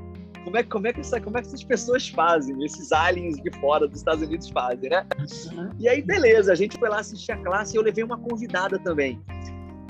como 0.45 0.57
é, 0.57 0.63
como, 0.63 0.87
é 0.87 0.93
que 0.93 0.99
essa, 0.99 1.19
como 1.19 1.37
é 1.37 1.41
que 1.41 1.47
essas 1.47 1.63
pessoas 1.63 2.07
fazem, 2.07 2.63
esses 2.63 2.91
aliens 2.91 3.35
de 3.37 3.51
fora 3.59 3.87
dos 3.87 3.97
Estados 3.97 4.23
Unidos 4.23 4.47
fazem, 4.49 4.91
né? 4.91 5.05
Uhum. 5.51 5.71
E 5.79 5.89
aí, 5.89 6.03
beleza, 6.03 6.51
a 6.51 6.55
gente 6.55 6.77
foi 6.77 6.87
lá 6.87 6.99
assistir 6.99 7.31
a 7.31 7.37
classe 7.37 7.75
e 7.75 7.77
eu 7.79 7.81
levei 7.81 8.03
uma 8.03 8.17
convidada 8.17 8.77
também. 8.77 9.19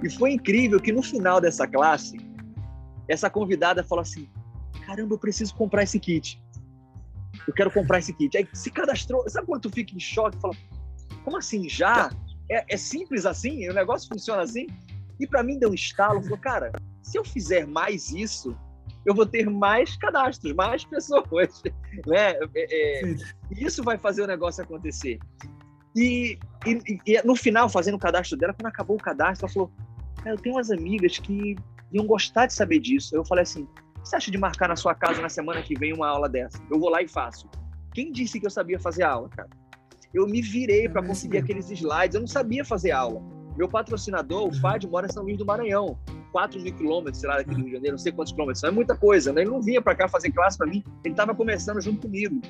E 0.02 0.10
foi 0.10 0.32
incrível 0.32 0.80
que 0.80 0.94
no 0.94 1.04
final 1.04 1.42
dessa 1.42 1.68
classe, 1.68 2.18
essa 3.10 3.30
convidada 3.30 3.84
falou 3.84 4.02
assim: 4.02 4.30
caramba, 4.86 5.14
eu 5.16 5.20
preciso 5.20 5.54
comprar 5.54 5.84
esse 5.84 6.00
kit. 6.00 6.42
Eu 7.46 7.54
quero 7.54 7.70
comprar 7.70 8.00
esse 8.00 8.14
kit. 8.14 8.38
Aí 8.38 8.48
se 8.54 8.72
cadastrou. 8.72 9.28
Sabe 9.30 9.48
quando 9.48 9.64
tu 9.64 9.70
fica 9.70 9.94
em 9.94 10.00
choque? 10.00 10.40
Fala, 10.40 10.56
como 11.26 11.38
assim? 11.38 11.68
Já? 11.68 12.12
É, 12.50 12.64
é 12.76 12.78
simples 12.78 13.26
assim? 13.26 13.68
O 13.68 13.74
negócio 13.74 14.08
funciona 14.08 14.44
assim? 14.44 14.68
E 15.20 15.26
para 15.26 15.42
mim 15.42 15.58
deu 15.58 15.72
um 15.72 15.74
estalo. 15.74 16.22
Falou, 16.22 16.38
cara, 16.38 16.72
se 17.02 17.18
eu 17.18 17.26
fizer 17.26 17.66
mais 17.66 18.12
isso, 18.12 18.56
eu 19.06 19.16
vou 19.16 19.26
ter 19.26 19.50
mais 19.50 19.98
cadastros, 19.98 20.54
mais 20.54 20.86
pessoas, 20.86 21.64
né? 22.06 22.34
É, 22.56 23.04
é, 23.04 23.16
isso 23.52 23.84
vai 23.84 23.98
fazer 23.98 24.22
o 24.22 24.28
negócio 24.28 24.64
acontecer. 24.64 25.18
E, 25.96 26.38
e, 26.66 27.00
e, 27.08 27.22
no 27.24 27.36
final, 27.36 27.68
fazendo 27.70 27.96
o 27.96 28.00
cadastro 28.00 28.38
dela, 28.38 28.54
quando 28.54 28.68
acabou 28.68 28.96
o 28.96 29.02
cadastro, 29.02 29.48
ela 29.48 29.54
falou: 29.54 29.72
Eu 30.26 30.38
tenho 30.38 30.56
umas 30.56 30.70
amigas 30.70 31.18
que 31.18 31.56
iam 31.92 32.06
gostar 32.06 32.46
de 32.46 32.54
saber 32.54 32.80
disso. 32.80 33.16
Eu 33.16 33.26
falei 33.26 33.44
assim: 33.44 33.64
o 33.64 34.02
que 34.02 34.10
você 34.10 34.16
acha 34.18 34.30
de 34.30 34.38
marcar 34.38 34.68
na 34.68 34.76
sua 34.76 34.94
casa 34.94 35.22
na 35.22 35.30
semana 35.30 35.64
que 35.64 35.74
vem 35.74 35.94
uma 35.94 36.08
aula 36.08 36.30
dessa? 36.30 36.62
Eu 36.70 36.80
vou 36.80 36.90
lá 36.90 37.02
e 37.02 37.08
faço. 37.08 37.50
Quem 37.94 38.12
disse 38.12 38.40
que 38.40 38.46
eu 38.46 38.52
sabia 38.52 38.80
fazer 38.80 39.04
aula, 39.04 39.30
cara? 39.30 39.50
Eu 40.14 40.28
me 40.28 40.42
virei 40.42 40.88
para 40.88 41.04
conseguir 41.04 41.40
aqueles 41.40 41.70
slides. 41.70 42.16
Eu 42.16 42.22
não 42.22 42.28
sabia 42.28 42.64
fazer 42.64 42.92
aula. 42.92 43.22
Meu 43.58 43.70
patrocinador, 43.70 44.50
o 44.50 44.54
FAD, 44.54 44.88
mora 44.88 45.08
em 45.08 45.12
São 45.12 45.24
Luís 45.24 45.38
do 45.38 45.46
Maranhão. 45.46 45.98
4 46.36 46.60
mil 46.60 46.76
quilômetros, 46.76 47.20
sei 47.22 47.30
lá, 47.30 47.38
daqui 47.38 47.52
do 47.52 47.56
Rio 47.56 47.66
de 47.68 47.72
Janeiro, 47.72 47.94
não 47.94 47.98
sei 47.98 48.12
quantos 48.12 48.34
quilômetros, 48.34 48.62
é 48.62 48.70
muita 48.70 48.94
coisa, 48.94 49.32
né? 49.32 49.40
Ele 49.40 49.52
não 49.52 49.62
vinha 49.62 49.82
para 49.82 49.96
cá 49.96 50.06
fazer 50.10 50.32
classe 50.32 50.58
para 50.58 50.68
mim, 50.68 50.84
ele 51.02 51.14
estava 51.14 51.34
começando 51.34 51.80
junto 51.80 52.02
comigo. 52.02 52.42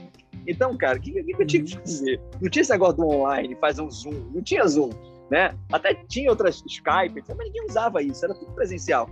Então, 0.48 0.76
cara, 0.76 0.98
o 0.98 1.02
que, 1.02 1.12
que, 1.12 1.36
eu 1.40 1.46
tinha 1.46 1.64
que 1.64 1.78
fazer? 1.78 2.20
Não 2.42 2.50
tinha 2.50 2.62
esse 2.62 2.72
negócio 2.72 2.98
do 2.98 3.08
online, 3.08 3.56
fazer 3.62 3.84
um 3.84 3.92
Zoom, 3.92 4.32
não 4.34 4.42
tinha 4.42 4.66
Zoom, 4.68 4.90
né? 5.30 5.56
Até 5.72 5.94
tinha 5.94 6.32
outras 6.32 6.64
Skype, 6.66 7.24
mas 7.28 7.46
ninguém 7.46 7.66
usava 7.70 8.02
isso, 8.02 8.26
era 8.26 8.34
tudo 8.34 8.52
presencial. 8.54 9.08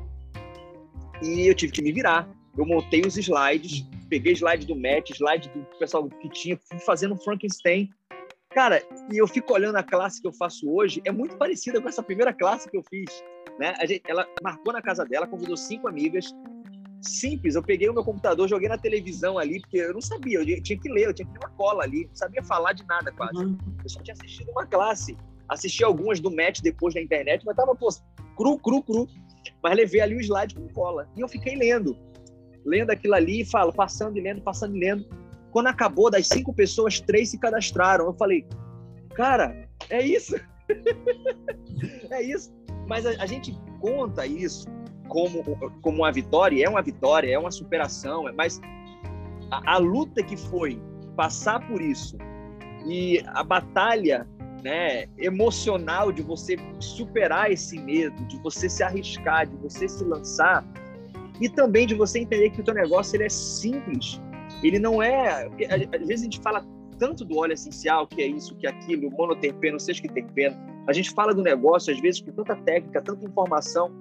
E 1.22 1.48
eu 1.48 1.54
tive 1.54 1.72
que 1.72 1.82
me 1.84 1.92
virar. 1.92 2.28
Eu 2.58 2.66
montei 2.66 3.02
os 3.02 3.16
slides, 3.16 3.88
peguei 4.10 4.34
slide 4.34 4.66
do 4.66 4.76
Matt, 4.76 5.12
slide 5.12 5.50
do 5.50 5.66
pessoal 5.78 6.08
que 6.10 6.30
tinha, 6.30 6.58
fui 6.58 6.80
fazendo 6.80 7.14
um 7.14 7.18
Frankenstein. 7.18 7.90
Cara, 8.54 8.84
e 9.12 9.18
eu 9.18 9.28
fico 9.28 9.52
olhando 9.54 9.78
a 9.78 9.84
classe 9.84 10.22
que 10.22 10.28
eu 10.28 10.34
faço 10.34 10.70
hoje, 10.70 11.02
é 11.06 11.12
muito 11.12 11.36
parecida 11.38 11.82
com 11.82 11.90
essa 11.90 12.04
primeira 12.04 12.32
classe 12.32 12.70
que 12.70 12.78
eu 12.78 12.84
fiz. 12.88 13.24
Né? 13.60 13.74
Gente, 13.88 14.04
ela 14.08 14.28
marcou 14.44 14.72
na 14.72 14.82
casa 14.82 15.04
dela, 15.06 15.28
convidou 15.28 15.58
cinco 15.58 15.88
amigas. 15.88 16.34
Simples, 17.02 17.56
eu 17.56 17.64
peguei 17.64 17.90
o 17.90 17.94
meu 17.94 18.04
computador, 18.04 18.48
joguei 18.48 18.70
na 18.70 18.78
televisão 18.78 19.38
ali, 19.38 19.60
porque 19.60 19.78
eu 19.78 19.94
não 19.94 20.02
sabia, 20.02 20.40
eu 20.40 20.64
tinha 20.64 20.80
que 20.80 20.90
ler, 20.90 21.08
eu 21.08 21.14
tinha 21.14 21.28
que 21.28 21.34
ter 21.34 21.46
uma 21.46 21.54
cola 21.56 21.84
ali, 21.84 22.06
não 22.06 22.16
sabia 22.16 22.42
falar 22.44 22.74
de 22.74 22.86
nada 22.86 23.12
quase. 23.12 23.44
Uhum. 23.44 23.58
Eu 23.84 23.90
só 23.90 24.02
tinha 24.02 24.14
assistido 24.14 24.52
uma 24.52 24.66
classe, 24.66 25.18
assisti 25.50 25.84
algumas 25.84 26.20
do 26.20 26.32
match 26.32 26.62
depois 26.62 26.96
na 26.96 27.02
internet, 27.02 27.44
mas 27.46 27.56
tava 27.56 27.76
pô, 27.76 27.90
cru, 28.38 28.58
cru, 28.60 28.82
cru. 28.84 29.08
Mas 29.62 29.76
levei 29.76 30.00
ali 30.00 30.16
o 30.16 30.22
slide 30.22 30.56
com 30.56 30.68
cola. 30.70 31.10
E 31.18 31.22
eu 31.22 31.28
fiquei 31.28 31.56
lendo, 31.56 31.98
lendo 32.66 32.92
aquilo 32.92 33.16
ali 33.16 33.42
e 33.42 33.46
falo, 33.46 33.74
passando 33.74 34.18
e 34.18 34.22
lendo, 34.22 34.42
passando 34.42 34.76
e 34.76 34.80
lendo. 34.80 35.06
Quando 35.54 35.68
acabou, 35.68 36.10
das 36.10 36.28
cinco 36.28 36.52
pessoas, 36.52 37.00
três 37.00 37.30
se 37.30 37.38
cadastraram. 37.38 38.06
Eu 38.06 38.14
falei, 38.14 38.46
cara, 39.14 39.70
é 39.90 40.02
isso. 40.02 40.36
é 42.10 42.22
isso. 42.22 42.52
Mas 42.88 43.06
a, 43.06 43.12
a, 43.22 43.26
gente 43.28 43.56
conta 43.80 44.26
isso 44.26 44.68
como, 45.08 45.44
como 45.82 46.00
uma 46.00 46.12
vitória, 46.12 46.66
é 46.66 46.68
uma 46.68 46.82
vitória, 46.82 47.32
é 47.32 47.38
uma 47.38 47.52
superação, 47.52 48.26
mas 48.36 48.60
a, 49.52 49.76
a 49.76 49.78
luta 49.78 50.24
que 50.24 50.36
foi 50.36 50.82
passar 51.16 51.66
por 51.68 51.80
isso 51.80 52.18
e 52.86 53.24
a 53.28 53.44
batalha 53.44 54.28
né, 54.64 55.06
emocional 55.18 56.12
de 56.12 56.24
você 56.24 56.58
superar 56.80 57.52
esse 57.52 57.80
medo, 57.80 58.26
de 58.26 58.38
você 58.38 58.68
se 58.68 58.82
arriscar, 58.82 59.46
de 59.46 59.56
você 59.58 59.88
se 59.88 60.04
lançar 60.04 60.66
e 61.40 61.48
também 61.48 61.86
de 61.86 61.94
você 61.94 62.20
entender 62.20 62.50
que 62.50 62.62
o 62.62 62.64
teu 62.64 62.74
negócio 62.74 63.16
ele 63.16 63.26
é 63.26 63.30
simples. 63.30 64.20
Ele 64.64 64.80
não 64.80 65.02
é, 65.02 65.46
às 65.46 66.08
vezes 66.08 66.22
a 66.22 66.24
gente 66.24 66.40
fala 66.40 66.66
tanto 66.98 67.26
do 67.26 67.38
óleo 67.38 67.54
essencial, 67.54 68.08
que 68.08 68.22
é 68.22 68.28
isso, 68.28 68.56
que 68.56 68.66
é 68.66 68.70
aquilo, 68.70 69.12
monoterpeno, 69.12 69.80
seja 69.80 70.02
que 70.02 70.08
terpeno. 70.08 70.56
A 70.88 70.94
gente 70.94 71.12
fala 71.12 71.34
do 71.34 71.42
negócio, 71.42 71.94
às 71.94 72.00
vezes, 72.00 72.22
com 72.22 72.32
tanta 72.32 72.56
técnica, 72.56 73.02
tanta 73.02 73.26
informação, 73.26 73.92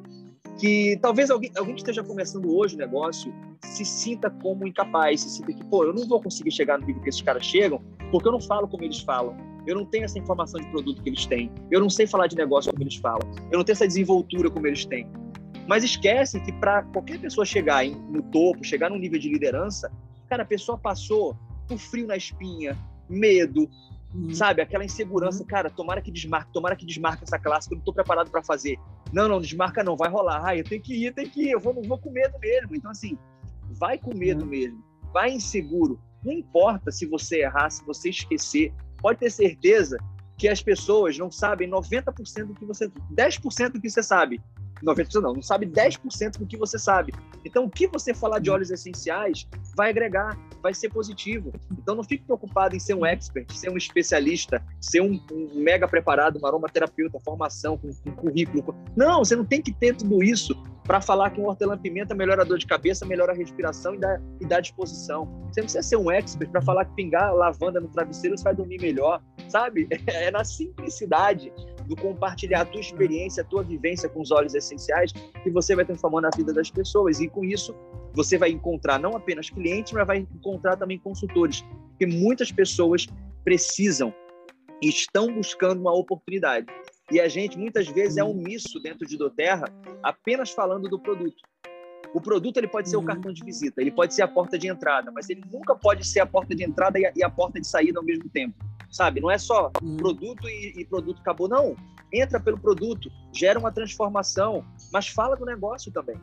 que 0.59 0.99
talvez 1.01 1.31
alguém, 1.31 1.51
alguém 1.57 1.75
que 1.75 1.81
esteja 1.81 2.05
começando 2.05 2.55
hoje 2.55 2.75
o 2.75 2.79
negócio 2.79 3.33
se 3.63 3.85
sinta 3.85 4.31
como 4.31 4.67
incapaz, 4.67 5.23
se 5.23 5.31
sinta 5.31 5.53
que, 5.53 5.65
pô, 5.65 5.85
eu 5.85 5.93
não 5.93 6.07
vou 6.07 6.21
conseguir 6.21 6.51
chegar 6.51 6.79
no 6.79 6.87
nível 6.87 7.03
que 7.03 7.09
esses 7.09 7.23
caras 7.23 7.45
chegam, 7.45 7.81
porque 8.11 8.29
eu 8.29 8.33
não 8.33 8.41
falo 8.41 8.69
como 8.69 8.85
eles 8.85 9.01
falam. 9.01 9.37
Eu 9.67 9.77
não 9.77 9.85
tenho 9.85 10.05
essa 10.05 10.19
informação 10.19 10.61
de 10.61 10.67
produto 10.69 11.03
que 11.03 11.09
eles 11.09 11.25
têm. 11.25 11.51
Eu 11.71 11.81
não 11.81 11.89
sei 11.89 12.07
falar 12.07 12.27
de 12.27 12.37
negócio 12.37 12.71
como 12.73 12.83
eles 12.83 12.97
falam. 12.97 13.29
Eu 13.51 13.59
não 13.59 13.65
tenho 13.65 13.75
essa 13.75 13.87
desenvoltura 13.87 14.51
como 14.51 14.67
eles 14.67 14.85
têm. 14.85 15.07
Mas 15.69 15.85
esquece 15.85 16.41
que 16.41 16.53
para 16.53 16.83
qualquer 16.83 17.21
pessoa 17.21 17.45
chegar 17.45 17.85
no 17.87 18.23
topo, 18.25 18.65
chegar 18.65 18.91
num 18.91 18.99
nível 18.99 19.21
de 19.21 19.29
liderança, 19.29 19.91
cara, 20.33 20.45
a 20.45 20.47
pessoa 20.47 20.79
passou 20.79 21.37
por 21.69 21.77
frio 21.79 22.07
na 22.07 22.17
espinha, 22.17 22.75
medo, 23.07 23.69
uhum. 24.15 24.35
sabe? 24.35 24.63
Aquela 24.63 24.83
insegurança, 24.83 25.41
uhum. 25.41 25.47
cara, 25.47 25.69
tomara 25.69 26.01
que 26.01 26.11
desmarque, 26.11 26.51
tomara 26.55 26.75
que 26.75 26.87
desmarque 26.87 27.25
essa 27.25 27.39
classe 27.39 27.69
que 27.69 27.75
eu 27.75 27.77
não 27.77 27.83
estou 27.83 27.93
preparado 27.93 28.31
para 28.31 28.43
fazer. 28.43 28.79
Não, 29.13 29.29
não, 29.29 29.43
desmarca 29.43 29.85
não, 29.85 29.95
vai 29.95 30.09
rolar. 30.09 30.43
Ah, 30.43 30.57
eu 30.57 30.65
tenho 30.65 30.81
que 30.81 30.95
ir, 30.95 31.05
eu 31.05 31.13
tenho 31.13 31.29
que 31.29 31.43
ir, 31.43 31.51
eu 31.51 31.61
vou, 31.61 31.75
vou 31.83 31.99
com 31.99 32.11
medo 32.11 32.39
mesmo. 32.39 32.75
Então, 32.75 32.91
assim, 32.91 33.19
vai 33.73 33.99
com 33.99 34.17
medo 34.17 34.43
uhum. 34.45 34.51
mesmo, 34.51 34.83
vai 35.13 35.31
inseguro. 35.33 36.01
Não 36.25 36.33
importa 36.33 36.91
se 36.91 37.05
você 37.05 37.43
errar, 37.43 37.69
se 37.69 37.85
você 37.85 38.09
esquecer, 38.09 38.73
pode 39.03 39.19
ter 39.19 39.31
certeza 39.31 39.99
que 40.39 40.49
as 40.49 40.63
pessoas 40.63 41.19
não 41.19 41.31
sabem 41.31 41.69
90% 41.69 42.47
do 42.47 42.55
que 42.55 42.65
você. 42.65 42.89
10% 43.15 43.73
do 43.73 43.81
que 43.83 43.91
você 43.91 44.03
sabe. 44.03 44.41
90% 44.83 45.21
não, 45.21 45.35
não 45.35 45.43
sabe 45.43 45.67
10% 45.67 46.39
do 46.39 46.47
que 46.47 46.57
você 46.57 46.79
sabe. 46.79 47.13
Então, 47.45 47.65
o 47.65 47.71
que 47.71 47.87
você 47.87 48.13
falar 48.13 48.39
de 48.39 48.51
óleos 48.51 48.71
essenciais 48.71 49.49
vai 49.77 49.91
agregar, 49.91 50.37
vai 50.63 50.75
ser 50.75 50.89
positivo. 50.89 51.53
Então, 51.71 51.95
não 51.95 52.05
fique 52.05 52.25
preocupado 52.25 52.77
em 52.77 52.81
ser 52.81 52.95
um 52.95 53.07
expert, 53.07 53.51
ser 53.53 53.71
um 53.71 53.77
especialista, 53.77 54.63
ser 54.81 55.01
um, 55.01 55.21
um 55.33 55.61
mega 55.61 55.87
preparado, 55.89 56.39
um 56.43 56.47
aromaterapeuta, 56.47 57.19
formação, 57.25 57.77
com, 57.79 57.91
com 57.93 58.13
currículo. 58.13 58.75
Não, 58.97 59.25
você 59.25 59.37
não 59.37 59.45
tem 59.45 59.61
que 59.61 59.73
ter 59.73 59.97
tudo 59.97 60.23
isso 60.23 60.55
para 60.85 61.01
falar 61.01 61.31
que 61.31 61.41
um 61.41 61.47
hortelã-pimenta 61.47 62.15
melhora 62.15 62.43
a 62.43 62.45
dor 62.45 62.59
de 62.59 62.67
cabeça, 62.67 63.07
melhora 63.07 63.33
a 63.33 63.35
respiração 63.35 63.95
e 63.95 63.99
dá, 63.99 64.21
e 64.41 64.47
dá 64.47 64.61
disposição. 64.61 65.27
Você 65.51 65.61
não 65.61 65.67
precisa 65.67 65.83
ser 65.83 65.97
um 65.97 66.11
expert 66.11 66.51
para 66.51 66.61
falar 66.61 66.85
que 66.85 66.95
pingar 66.95 67.35
lavanda 67.35 67.81
no 67.81 67.89
travesseiro 67.89 68.37
você 68.37 68.45
vai 68.45 68.55
dormir 68.55 68.81
melhor, 68.81 69.23
sabe? 69.49 69.89
É 70.13 70.31
na 70.31 70.45
simplicidade 70.45 71.53
do 71.87 71.97
compartilhar 71.97 72.63
a 72.63 72.65
tua 72.65 72.81
experiência, 72.81 73.43
a 73.43 73.47
tua 73.47 73.63
vivência 73.63 74.09
com 74.09 74.21
os 74.21 74.31
óleos 74.31 74.55
essenciais 74.55 75.13
que 75.13 75.51
você 75.51 75.75
vai 75.75 75.85
transformando 75.85 76.27
a 76.27 76.31
vida 76.37 76.53
das 76.53 76.71
pessoas. 76.71 77.21
E 77.21 77.29
com 77.29 77.45
isso, 77.45 77.75
você 78.15 78.39
vai 78.39 78.51
encontrar 78.51 78.99
não 78.99 79.17
apenas 79.17 79.51
clientes, 79.51 79.93
mas 79.93 80.07
vai 80.07 80.19
encontrar 80.19 80.77
também 80.77 80.99
consultores. 80.99 81.65
Porque 81.91 82.07
muitas 82.07 82.51
pessoas 82.51 83.07
precisam 83.45 84.15
e 84.83 84.89
estão 84.89 85.33
buscando 85.33 85.81
uma 85.81 85.95
oportunidade. 85.95 86.67
E 87.11 87.21
a 87.21 87.29
gente 87.29 87.59
muitas 87.59 87.87
vezes 87.89 88.17
é 88.17 88.25
omisso 88.25 88.81
dentro 88.81 89.07
de 89.07 89.17
Doterra, 89.17 89.67
apenas 90.03 90.51
falando 90.51 90.89
do 90.89 90.99
produto. 90.99 91.43
O 92.15 92.21
produto 92.21 92.59
ele 92.59 92.69
pode 92.69 92.91
ser 92.91 92.97
o 92.97 93.03
cartão 93.03 93.33
de 93.33 93.43
visita, 93.43 93.81
ele 93.81 93.91
pode 93.91 94.15
ser 94.15 94.23
a 94.23 94.29
porta 94.29 94.59
de 94.59 94.69
entrada, 94.69 95.11
mas 95.11 95.31
ele 95.31 95.43
nunca 95.51 95.75
pode 95.75 96.07
ser 96.07 96.21
a 96.21 96.27
porta 96.27 96.55
de 96.55 96.63
entrada 96.63 96.99
e 96.99 97.07
a, 97.07 97.13
e 97.17 97.25
a 97.25 97.31
porta 97.31 97.61
de 97.61 97.67
saída 97.67 97.99
ao 97.99 98.05
mesmo 98.05 98.29
tempo, 98.29 98.55
sabe? 98.91 99.21
Não 99.21 99.31
é 99.31 99.39
só 99.39 99.71
produto 99.97 100.47
e, 100.49 100.75
e 100.77 100.85
produto 100.85 101.21
acabou, 101.21 101.49
não. 101.49 101.75
Entra 102.13 102.39
pelo 102.39 102.59
produto, 102.59 103.11
gera 103.33 103.59
uma 103.59 103.73
transformação, 103.73 104.65
mas 104.93 105.09
fala 105.09 105.37
do 105.37 105.47
negócio 105.47 105.91
também. 105.91 106.17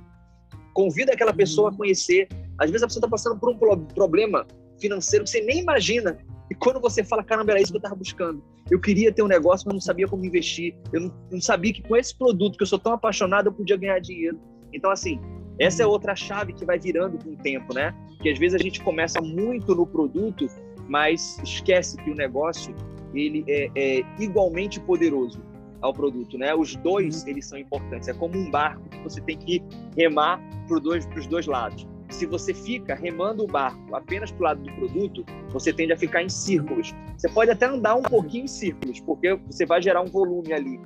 Convida 0.74 1.14
aquela 1.14 1.34
pessoa 1.34 1.72
a 1.72 1.76
conhecer. 1.76 2.28
Às 2.60 2.70
vezes 2.70 2.84
a 2.84 2.88
pessoa 2.88 3.00
está 3.00 3.10
passando 3.10 3.40
por 3.40 3.50
um 3.50 3.86
problema 3.86 4.46
financeiro 4.80 5.26
que 5.26 5.32
você 5.32 5.42
nem 5.42 5.60
imagina. 5.60 6.18
E 6.50 6.56
quando 6.56 6.80
você 6.80 7.04
fala, 7.04 7.24
caramba, 7.24 7.52
era 7.52 7.62
isso 7.62 7.72
que 7.72 7.78
eu 7.78 7.80
estava 7.80 7.96
buscando. 7.96 8.44
Eu 8.70 8.80
queria 8.80 9.12
ter 9.12 9.24
um 9.24 9.28
negócio, 9.28 9.66
mas 9.68 9.74
não 9.74 9.82
sabia 9.82 10.08
como 10.08 10.24
investir. 10.26 10.76
Eu 10.94 11.02
não, 11.02 11.14
não, 11.32 11.42
sabia 11.42 11.74
que 11.74 11.82
com 11.82 11.96
esse 11.96 12.16
produto 12.16 12.58
que 12.58 12.64
eu 12.64 12.68
sou 12.68 12.80
tão 12.80 12.94
apaixonado, 12.94 13.48
eu 13.48 13.54
podia 13.54 13.78
ganhar 13.78 14.00
dinheiro. 14.00 14.40
Então, 14.72 14.92
assim, 14.92 15.20
essa 15.60 15.84
é 15.84 15.86
outra 15.86 16.16
chave 16.16 16.54
que 16.54 16.66
vai 16.66 16.80
virando 16.80 17.18
com 17.24 17.32
o 17.32 17.36
tempo, 17.36 17.74
né? 17.74 17.94
Que 18.22 18.30
às 18.30 18.40
vezes 18.40 18.56
a 18.60 18.64
gente 18.64 18.82
começa 18.82 19.22
muito 19.22 19.76
no 19.76 19.86
produto, 19.86 20.48
mas 20.88 21.40
esquece 21.44 21.98
que 21.98 22.10
o 22.10 22.16
negócio 22.16 22.74
ele 23.14 23.44
é, 23.48 23.70
é 23.76 24.02
igualmente 24.20 24.80
poderoso 24.80 25.42
ao 25.82 25.94
produto, 25.94 26.38
né? 26.38 26.54
Os 26.56 26.76
dois 26.78 27.26
eles 27.28 27.46
são 27.46 27.58
importantes. 27.58 28.08
É 28.08 28.14
como 28.14 28.38
um 28.38 28.50
barco 28.50 28.88
que 28.90 29.00
você 29.00 29.22
tem 29.22 29.38
que 29.38 29.64
remar 29.98 30.42
para 30.68 30.80
dois, 30.80 31.08
os 31.18 31.28
dois 31.28 31.46
lados 31.46 31.88
se 32.10 32.26
você 32.26 32.54
fica 32.54 32.96
remando 32.96 33.44
o 33.44 33.48
barco 33.48 33.96
apenas 33.96 34.32
para 34.32 34.40
o 34.40 34.44
lado 34.44 34.64
do 34.64 34.74
produto, 34.74 35.24
você 35.50 35.72
tende 35.72 35.94
a 35.94 35.98
ficar 35.98 36.24
em 36.24 36.30
círculos. 36.30 36.94
Você 37.18 37.30
pode 37.30 37.52
até 37.52 37.66
andar 37.66 37.96
um 37.96 38.02
pouquinho 38.02 38.46
em 38.46 38.48
círculos, 38.48 39.00
porque 39.02 39.36
você 39.48 39.66
vai 39.66 39.82
gerar 39.82 40.02
um 40.02 40.08
volume 40.08 40.52
ali, 40.52 40.80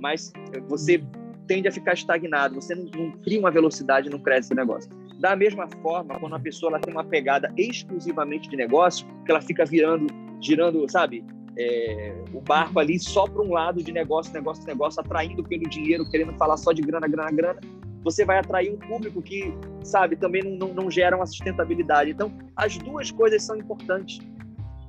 mas 0.00 0.32
você 0.68 1.02
tende 1.50 1.66
a 1.66 1.72
ficar 1.72 1.94
estagnado, 1.94 2.54
você 2.54 2.76
não, 2.76 2.84
não 2.84 3.10
cria 3.22 3.40
uma 3.40 3.50
velocidade, 3.50 4.08
não 4.08 4.20
cresce 4.20 4.52
o 4.52 4.56
negócio. 4.56 4.88
Da 5.18 5.34
mesma 5.34 5.66
forma, 5.82 6.16
quando 6.20 6.36
a 6.36 6.38
pessoa 6.38 6.70
ela 6.70 6.80
tem 6.80 6.94
uma 6.94 7.02
pegada 7.02 7.52
exclusivamente 7.56 8.48
de 8.48 8.56
negócio, 8.56 9.04
que 9.24 9.32
ela 9.32 9.40
fica 9.40 9.64
virando, 9.64 10.06
girando, 10.40 10.88
sabe, 10.88 11.24
é, 11.58 12.14
o 12.32 12.40
barco 12.40 12.78
ali 12.78 13.00
só 13.00 13.26
para 13.26 13.42
um 13.42 13.52
lado 13.52 13.82
de 13.82 13.90
negócio, 13.90 14.32
negócio, 14.32 14.64
negócio, 14.64 15.00
atraindo 15.00 15.42
pelo 15.42 15.68
dinheiro, 15.68 16.08
querendo 16.08 16.32
falar 16.34 16.56
só 16.56 16.70
de 16.70 16.82
grana, 16.82 17.08
grana, 17.08 17.32
grana, 17.32 17.60
você 18.04 18.24
vai 18.24 18.38
atrair 18.38 18.72
um 18.72 18.78
público 18.78 19.20
que, 19.20 19.52
sabe, 19.82 20.14
também 20.14 20.44
não, 20.44 20.68
não, 20.68 20.84
não 20.84 20.90
gera 20.90 21.16
uma 21.16 21.26
sustentabilidade. 21.26 22.12
Então, 22.12 22.32
as 22.54 22.78
duas 22.78 23.10
coisas 23.10 23.42
são 23.42 23.56
importantes. 23.56 24.20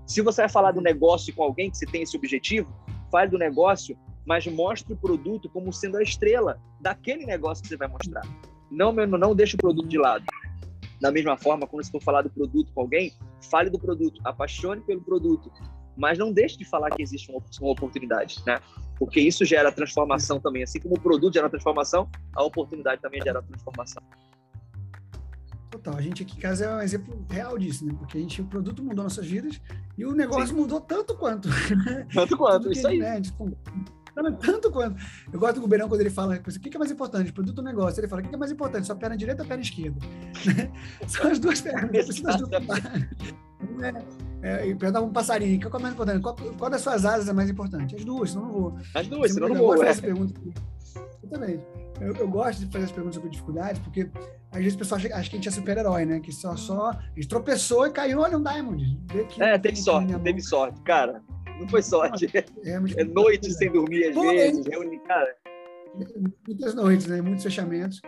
Se 0.05 0.21
você 0.21 0.43
vai 0.43 0.49
falar 0.49 0.73
do 0.73 0.79
negócio 0.79 1.33
com 1.33 1.41
alguém 1.41 1.71
que 1.71 1.77
você 1.79 1.87
tem 1.87 2.03
esse 2.03 2.15
objetivo, 2.15 2.71
fale 3.11 3.31
do 3.31 3.39
negócio, 3.39 3.97
mas 4.25 4.45
mostre 4.47 4.93
o 4.93 4.97
produto 4.97 5.49
como 5.49 5.71
sendo 5.73 5.97
a 5.97 6.03
estrela 6.03 6.59
daquele 6.79 7.25
negócio 7.25 7.63
que 7.63 7.69
você 7.69 7.77
vai 7.77 7.87
mostrar. 7.87 8.21
Não, 8.69 8.93
não 8.93 9.35
deixe 9.35 9.55
o 9.55 9.57
produto 9.57 9.87
de 9.87 9.97
lado. 9.97 10.23
Da 11.01 11.11
mesma 11.11 11.35
forma, 11.35 11.65
quando 11.65 11.83
você 11.83 11.91
for 11.91 12.01
falar 12.01 12.21
do 12.21 12.29
produto 12.29 12.71
com 12.73 12.81
alguém, 12.81 13.11
fale 13.49 13.69
do 13.69 13.79
produto, 13.79 14.21
apaixone 14.23 14.81
pelo 14.81 15.01
produto, 15.01 15.51
mas 15.97 16.17
não 16.17 16.31
deixe 16.31 16.57
de 16.57 16.65
falar 16.65 16.91
que 16.91 17.01
existe 17.01 17.31
uma, 17.31 17.41
uma 17.59 17.71
oportunidade, 17.71 18.41
né? 18.45 18.59
Porque 18.97 19.19
isso 19.19 19.43
gera 19.43 19.71
transformação 19.71 20.39
também. 20.39 20.61
Assim 20.61 20.79
como 20.79 20.95
o 20.95 20.99
produto 20.99 21.33
gera 21.33 21.49
transformação, 21.49 22.07
a 22.35 22.43
oportunidade 22.43 23.01
também 23.01 23.19
gera 23.21 23.41
transformação. 23.41 24.01
Total. 25.71 25.95
A 25.95 26.01
gente 26.01 26.21
aqui 26.21 26.37
em 26.37 26.39
casa 26.39 26.65
é 26.65 26.75
um 26.75 26.81
exemplo 26.81 27.25
real 27.29 27.57
disso, 27.57 27.85
né? 27.85 27.95
Porque 27.97 28.17
a 28.17 28.21
gente, 28.21 28.41
o 28.41 28.45
produto 28.45 28.83
mudou 28.83 29.03
nossas 29.03 29.25
vidas 29.25 29.59
e 29.97 30.05
o 30.05 30.11
negócio 30.11 30.49
Sim. 30.49 30.55
mudou 30.55 30.79
tanto 30.81 31.15
quanto. 31.15 31.49
Tanto 32.13 32.37
quanto, 32.37 32.71
isso 32.71 32.87
aí. 32.87 32.99
Né? 32.99 33.21
Tipo, 33.21 33.57
tanto 34.39 34.71
quanto. 34.71 35.01
Eu 35.31 35.39
gosto 35.39 35.55
do 35.55 35.61
Guberão 35.61 35.87
quando 35.87 36.01
ele 36.01 36.09
fala, 36.09 36.35
o 36.35 36.41
que 36.41 36.75
é 36.75 36.79
mais 36.79 36.91
importante, 36.91 37.31
produto 37.31 37.59
ou 37.59 37.63
negócio? 37.63 37.99
Ele 37.99 38.07
fala, 38.07 38.21
o 38.21 38.25
que 38.27 38.33
é 38.33 38.37
mais 38.37 38.51
importante, 38.51 38.85
sua 38.85 38.95
perna 38.95 39.17
direita 39.17 39.43
ou 39.43 39.47
perna 39.47 39.63
esquerda? 39.63 39.99
São 41.07 41.31
as 41.31 41.39
duas 41.39 41.61
pernas, 41.61 42.09
as 42.09 42.19
duas 42.19 42.49
pernas. 42.49 43.09
É, 44.43 44.65
e 44.65 44.75
perguntava 44.75 45.05
um 45.05 45.11
passarinho, 45.11 45.59
qual 45.61 45.79
é 45.79 45.83
mais 45.83 45.93
importante? 45.93 46.21
Qual, 46.21 46.35
qual, 46.57 46.69
das 46.69 46.81
suas 46.81 47.05
asas 47.05 47.29
é 47.29 47.33
mais 47.33 47.49
importante? 47.49 47.95
As 47.95 48.03
duas, 48.03 48.31
senão 48.31 48.45
não 48.45 48.51
vou. 48.51 48.77
As 48.95 49.07
duas, 49.07 49.31
senão 49.33 49.49
não 49.49 49.55
vou. 49.55 49.83
É. 49.83 49.93
Pergunta, 49.93 50.33
exatamente. 51.23 51.63
Eu, 51.99 52.15
eu, 52.15 52.27
gosto 52.27 52.65
de 52.65 52.71
fazer 52.71 52.85
as 52.85 52.91
perguntas 52.91 53.15
sobre 53.15 53.29
dificuldades, 53.29 53.79
porque 53.79 54.09
às 54.51 54.57
vezes 54.57 54.73
o 54.73 54.79
pessoal 54.79 54.99
acha, 54.99 55.15
acha 55.15 55.29
que 55.29 55.35
a 55.35 55.37
gente 55.37 55.47
é 55.47 55.51
super-herói, 55.51 56.05
né? 56.05 56.19
Que 56.19 56.31
só, 56.31 56.55
só 56.55 56.89
a 56.89 57.01
gente 57.15 57.27
tropeçou 57.27 57.85
e 57.85 57.91
caiu, 57.91 58.19
olha 58.19 58.35
um 58.35 58.43
Diamond. 58.43 58.99
Aqui, 59.21 59.43
é, 59.43 59.59
teve 59.59 59.75
sorte, 59.75 60.19
teve 60.19 60.41
sorte, 60.41 60.81
cara. 60.81 61.21
Não 61.61 61.69
foi 61.69 61.81
sorte. 61.81 62.27
É, 62.33 62.71
é, 62.71 63.01
é 63.01 63.03
noite 63.03 63.51
sem 63.53 63.71
dormir 63.71 64.09
às 64.09 64.15
vezes, 64.15 64.65
reúne, 64.65 64.99
cara. 64.99 65.35
Muitas 66.47 66.73
noites, 66.73 67.07
né? 67.07 67.21
Muitos 67.21 67.43
fechamentos. 67.43 68.01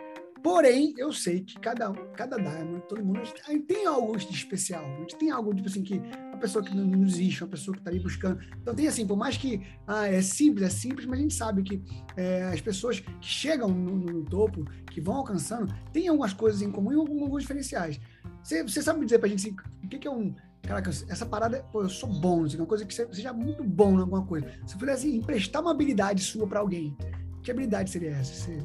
Porém, 0.44 0.92
eu 0.98 1.10
sei 1.10 1.40
que 1.40 1.58
cada 1.58 1.90
um, 1.90 1.94
cada 2.14 2.36
Diamond, 2.36 2.82
todo 2.86 3.02
mundo, 3.02 3.18
a 3.18 3.24
gente 3.24 3.62
tem 3.62 3.86
algo 3.86 4.14
de 4.14 4.30
especial. 4.30 4.84
A 4.84 5.00
gente 5.00 5.16
tem 5.16 5.30
algo, 5.30 5.54
tipo 5.54 5.66
assim, 5.66 5.82
que 5.82 5.94
uma 6.28 6.36
pessoa 6.36 6.62
que 6.62 6.76
não, 6.76 6.84
não 6.84 7.02
existe, 7.02 7.42
uma 7.42 7.48
pessoa 7.48 7.74
que 7.74 7.80
está 7.80 7.90
ali 7.90 7.98
buscando. 7.98 8.38
Então, 8.60 8.74
tem 8.74 8.86
assim, 8.86 9.06
por 9.06 9.16
mais 9.16 9.38
que 9.38 9.66
ah, 9.86 10.06
é 10.06 10.20
simples, 10.20 10.66
é 10.66 10.68
simples, 10.68 11.06
mas 11.06 11.18
a 11.18 11.22
gente 11.22 11.32
sabe 11.32 11.62
que 11.62 11.82
é, 12.14 12.42
as 12.42 12.60
pessoas 12.60 13.00
que 13.00 13.10
chegam 13.22 13.70
no, 13.70 13.96
no, 13.96 14.22
topo, 14.26 14.66
que 14.90 15.00
vão 15.00 15.14
alcançando, 15.14 15.74
têm 15.94 16.08
algumas 16.08 16.34
coisas 16.34 16.60
em 16.60 16.70
comum 16.70 16.92
e 16.92 16.96
alguns 16.96 17.40
diferenciais. 17.40 17.98
Você, 18.42 18.62
você 18.62 18.82
sabe 18.82 18.98
me 18.98 19.06
dizer 19.06 19.20
pra 19.20 19.28
gente 19.30 19.46
assim, 19.46 19.56
o 19.82 19.88
que, 19.88 19.98
que 19.98 20.06
é 20.06 20.10
um. 20.10 20.34
Caraca, 20.66 20.90
essa 20.90 21.26
parada, 21.26 21.62
pô, 21.70 21.82
eu 21.82 21.88
sou 21.88 22.08
bom, 22.08 22.44
assim, 22.44 22.56
uma 22.56 22.66
coisa 22.66 22.86
que 22.86 22.94
você 22.94 23.06
seja 23.12 23.32
muito 23.32 23.62
bom 23.62 23.98
em 23.98 24.00
alguma 24.00 24.24
coisa. 24.24 24.46
Se 24.66 24.78
pudesse 24.78 25.06
assim, 25.06 25.18
emprestar 25.18 25.60
uma 25.60 25.70
habilidade 25.70 26.22
sua 26.22 26.46
para 26.46 26.60
alguém, 26.60 26.96
que 27.42 27.50
habilidade 27.50 27.90
seria 27.90 28.10
essa? 28.10 28.32
Você 28.32 28.64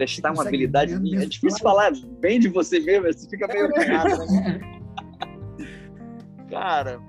prestar 0.00 0.32
uma 0.32 0.42
habilidade 0.42 0.98
minha. 0.98 1.22
É 1.22 1.26
difícil 1.26 1.58
falar 1.60 1.92
bem 2.20 2.40
de 2.40 2.48
você 2.48 2.80
mesmo, 2.80 3.12
você 3.12 3.28
fica 3.28 3.46
meio 3.46 3.70
errado, 3.76 4.18
né? 4.26 4.60
Cara, 6.50 7.00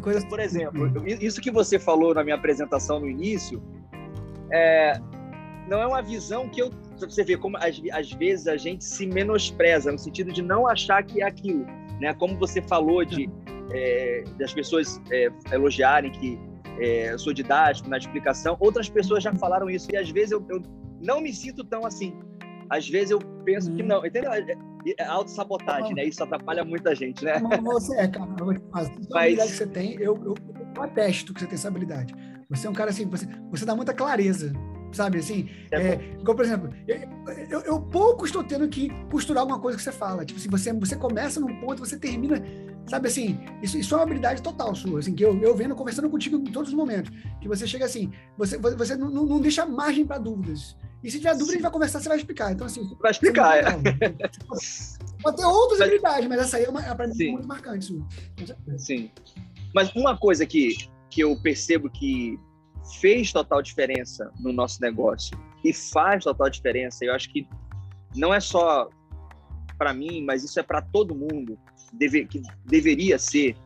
coisa... 0.00 0.26
por 0.26 0.38
exemplo, 0.38 1.06
isso 1.06 1.40
que 1.40 1.50
você 1.50 1.78
falou 1.78 2.14
na 2.14 2.22
minha 2.22 2.36
apresentação 2.36 3.00
no 3.00 3.08
início, 3.08 3.62
é, 4.52 4.98
não 5.68 5.82
é 5.82 5.86
uma 5.86 6.00
visão 6.00 6.48
que 6.48 6.62
eu. 6.62 6.70
Você 6.98 7.22
vê 7.22 7.36
como 7.36 7.56
às, 7.58 7.80
às 7.92 8.12
vezes 8.12 8.46
a 8.46 8.56
gente 8.56 8.84
se 8.84 9.06
menospreza, 9.06 9.92
no 9.92 9.98
sentido 9.98 10.32
de 10.32 10.40
não 10.40 10.66
achar 10.66 11.02
que 11.02 11.20
é 11.22 11.26
aquilo. 11.26 11.66
Né? 12.00 12.14
Como 12.14 12.38
você 12.38 12.62
falou 12.62 13.04
de 13.04 13.28
é, 13.72 14.24
das 14.38 14.52
pessoas 14.52 15.00
é, 15.10 15.28
elogiarem 15.52 16.10
que 16.10 16.38
é, 16.78 17.12
eu 17.12 17.18
sou 17.18 17.32
didático 17.32 17.88
na 17.88 17.98
explicação. 17.98 18.56
Outras 18.60 18.88
pessoas 18.88 19.22
já 19.22 19.32
falaram 19.34 19.68
isso 19.68 19.88
e 19.92 19.96
às 19.96 20.10
vezes 20.10 20.32
eu, 20.32 20.44
eu 20.48 20.62
não 21.00 21.20
me 21.20 21.32
sinto 21.32 21.64
tão 21.64 21.84
assim. 21.84 22.14
Às 22.70 22.88
vezes 22.88 23.10
eu 23.10 23.18
penso 23.44 23.70
hum. 23.70 23.76
que 23.76 23.82
não, 23.82 24.04
entendeu? 24.04 24.32
É, 24.32 24.44
é 24.98 25.04
autossabotagem, 25.04 25.94
né? 25.94 26.04
Isso 26.04 26.22
atrapalha 26.22 26.64
muita 26.64 26.94
gente, 26.94 27.24
né? 27.24 27.40
Não, 27.40 27.72
você 27.72 27.96
é, 27.96 28.08
cara. 28.08 28.28
Mas... 28.72 28.90
Habilidade 29.12 29.50
que 29.50 29.56
você 29.56 29.66
tem, 29.66 29.94
eu, 29.94 30.16
eu, 30.24 30.34
eu 30.76 30.82
atesto 30.82 31.34
que 31.34 31.40
você 31.40 31.46
tem 31.46 31.54
essa 31.54 31.68
habilidade. 31.68 32.14
Você 32.50 32.66
é 32.66 32.70
um 32.70 32.74
cara 32.74 32.90
assim, 32.90 33.06
você, 33.06 33.26
você 33.50 33.64
dá 33.64 33.74
muita 33.74 33.92
clareza 33.92 34.52
sabe 34.92 35.18
assim? 35.18 35.48
É, 35.70 35.76
é, 35.76 36.16
igual, 36.18 36.36
por 36.36 36.44
exemplo, 36.44 36.70
eu, 37.50 37.60
eu, 37.60 37.80
pouco 37.80 38.24
estou 38.24 38.42
tendo 38.42 38.68
que 38.68 38.90
costurar 39.10 39.42
alguma 39.42 39.60
coisa 39.60 39.76
que 39.76 39.84
você 39.84 39.92
fala. 39.92 40.24
Tipo 40.24 40.38
assim, 40.38 40.48
você, 40.48 40.72
você 40.72 40.96
começa 40.96 41.40
num 41.40 41.60
ponto, 41.60 41.80
você 41.80 41.98
termina, 41.98 42.42
sabe 42.88 43.08
assim? 43.08 43.38
Isso, 43.62 43.78
isso 43.78 43.94
é 43.94 43.98
uma 43.98 44.04
habilidade 44.04 44.42
total 44.42 44.74
sua, 44.74 44.98
assim, 44.98 45.14
que 45.14 45.24
eu, 45.24 45.38
eu 45.40 45.54
vendo 45.54 45.74
conversando 45.74 46.08
contigo 46.08 46.36
em 46.36 46.52
todos 46.52 46.70
os 46.70 46.74
momentos. 46.74 47.12
Que 47.40 47.48
você 47.48 47.66
chega 47.66 47.84
assim, 47.84 48.12
você, 48.36 48.58
você 48.58 48.96
não, 48.96 49.10
não 49.10 49.40
deixa 49.40 49.66
margem 49.66 50.06
para 50.06 50.18
dúvidas. 50.18 50.76
E 51.02 51.10
se 51.10 51.18
tiver 51.18 51.32
dúvida, 51.32 51.50
a 51.50 51.52
gente 51.54 51.62
vai 51.62 51.70
conversar, 51.70 52.00
você 52.00 52.08
vai 52.08 52.18
explicar. 52.18 52.52
Então, 52.52 52.66
assim. 52.66 52.82
Vai 53.00 53.10
explicar, 53.12 53.58
é. 53.58 53.62
Pode 55.22 55.36
ter 55.36 55.44
outras 55.44 55.78
mas, 55.78 55.88
habilidades, 55.88 56.28
mas 56.28 56.40
essa 56.40 56.56
aí 56.56 56.64
é, 56.64 56.68
uma, 56.68 56.82
é 56.82 57.06
mim 57.06 57.30
muito 57.32 57.46
marcante. 57.46 57.84
Sua. 57.84 58.06
Sim. 58.76 59.10
Mas 59.74 59.94
uma 59.94 60.16
coisa 60.16 60.44
que, 60.44 60.76
que 61.10 61.22
eu 61.22 61.36
percebo 61.40 61.88
que 61.88 62.38
fez 63.00 63.32
total 63.32 63.62
diferença 63.62 64.32
no 64.40 64.52
nosso 64.52 64.80
negócio 64.80 65.38
e 65.64 65.72
faz 65.72 66.24
total 66.24 66.50
diferença. 66.50 67.04
Eu 67.04 67.14
acho 67.14 67.30
que 67.30 67.46
não 68.16 68.32
é 68.32 68.40
só 68.40 68.88
para 69.76 69.92
mim, 69.92 70.24
mas 70.24 70.42
isso 70.42 70.58
é 70.58 70.62
para 70.62 70.82
todo 70.82 71.14
mundo 71.14 71.58
deve, 71.92 72.26
que 72.26 72.42
deveria 72.64 73.18
ser 73.18 73.56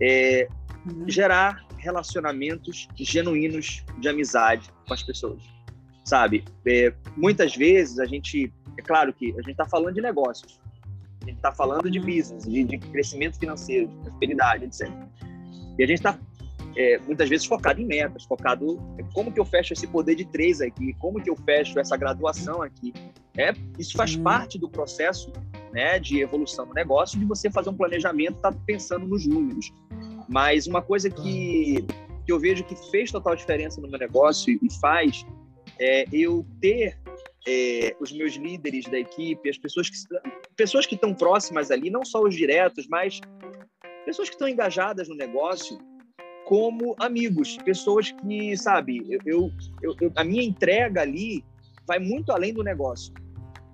é, 0.00 0.48
uhum. 0.86 1.08
gerar 1.08 1.66
relacionamentos 1.78 2.88
genuínos 2.96 3.84
de 3.98 4.08
amizade 4.08 4.70
com 4.86 4.94
as 4.94 5.02
pessoas, 5.02 5.42
sabe? 6.04 6.44
É, 6.66 6.92
muitas 7.16 7.56
vezes 7.56 7.98
a 7.98 8.04
gente, 8.04 8.52
é 8.78 8.82
claro 8.82 9.12
que 9.12 9.30
a 9.32 9.42
gente 9.42 9.52
está 9.52 9.66
falando 9.66 9.94
de 9.94 10.00
negócios, 10.00 10.60
a 11.22 11.26
gente 11.26 11.36
está 11.36 11.52
falando 11.52 11.90
de 11.90 11.98
uhum. 11.98 12.06
business, 12.06 12.44
de, 12.44 12.64
de 12.64 12.78
crescimento 12.78 13.38
financeiro, 13.38 13.88
de 13.88 13.94
prosperidade, 13.96 14.64
etc. 14.64 14.88
E 15.78 15.82
a 15.82 15.86
gente 15.86 15.98
está 15.98 16.18
é, 16.76 16.98
muitas 16.98 17.28
vezes 17.28 17.46
focado 17.46 17.80
em 17.80 17.86
metas, 17.86 18.24
focado 18.24 18.80
em 18.98 19.04
como 19.12 19.30
que 19.32 19.38
eu 19.38 19.44
fecho 19.44 19.72
esse 19.72 19.86
poder 19.86 20.14
de 20.14 20.24
três 20.24 20.60
aqui, 20.60 20.94
como 20.94 21.20
que 21.20 21.28
eu 21.28 21.36
fecho 21.36 21.78
essa 21.78 21.96
graduação 21.96 22.62
aqui. 22.62 22.92
É, 23.36 23.52
isso 23.78 23.96
faz 23.96 24.14
hum. 24.14 24.22
parte 24.22 24.58
do 24.58 24.68
processo 24.68 25.32
né, 25.72 25.98
de 25.98 26.20
evolução 26.20 26.66
do 26.66 26.74
negócio, 26.74 27.18
de 27.18 27.24
você 27.24 27.50
fazer 27.50 27.70
um 27.70 27.76
planejamento, 27.76 28.40
tá 28.40 28.52
pensando 28.66 29.06
nos 29.06 29.26
números. 29.26 29.72
Mas 30.28 30.66
uma 30.66 30.82
coisa 30.82 31.10
que, 31.10 31.84
que 32.24 32.32
eu 32.32 32.38
vejo 32.38 32.64
que 32.64 32.76
fez 32.90 33.10
total 33.10 33.34
diferença 33.34 33.80
no 33.80 33.88
meu 33.88 33.98
negócio 33.98 34.58
e 34.62 34.72
faz 34.80 35.24
é 35.78 36.04
eu 36.12 36.46
ter 36.60 36.98
é, 37.46 37.96
os 38.00 38.12
meus 38.12 38.34
líderes 38.34 38.84
da 38.84 38.98
equipe, 38.98 39.48
as 39.48 39.58
pessoas 39.58 39.88
que 39.90 39.96
pessoas 40.54 40.86
que 40.86 40.94
estão 40.94 41.14
próximas 41.14 41.70
ali, 41.70 41.90
não 41.90 42.04
só 42.04 42.22
os 42.22 42.34
diretos, 42.34 42.86
mas 42.86 43.20
pessoas 44.04 44.28
que 44.28 44.34
estão 44.34 44.48
engajadas 44.48 45.08
no 45.08 45.14
negócio, 45.14 45.78
como 46.44 46.94
amigos, 46.98 47.56
pessoas 47.64 48.12
que, 48.12 48.56
sabe, 48.56 49.02
eu, 49.24 49.50
eu, 49.82 49.96
eu, 50.00 50.12
a 50.14 50.22
minha 50.22 50.42
entrega 50.42 51.00
ali 51.00 51.44
vai 51.86 51.98
muito 51.98 52.30
além 52.30 52.52
do 52.52 52.62
negócio. 52.62 53.12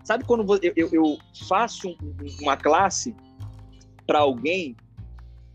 Sabe 0.05 0.25
quando 0.25 0.59
eu, 0.63 0.89
eu 0.93 1.19
faço 1.49 1.97
uma 2.41 2.57
classe 2.57 3.15
para 4.07 4.21
alguém, 4.21 4.75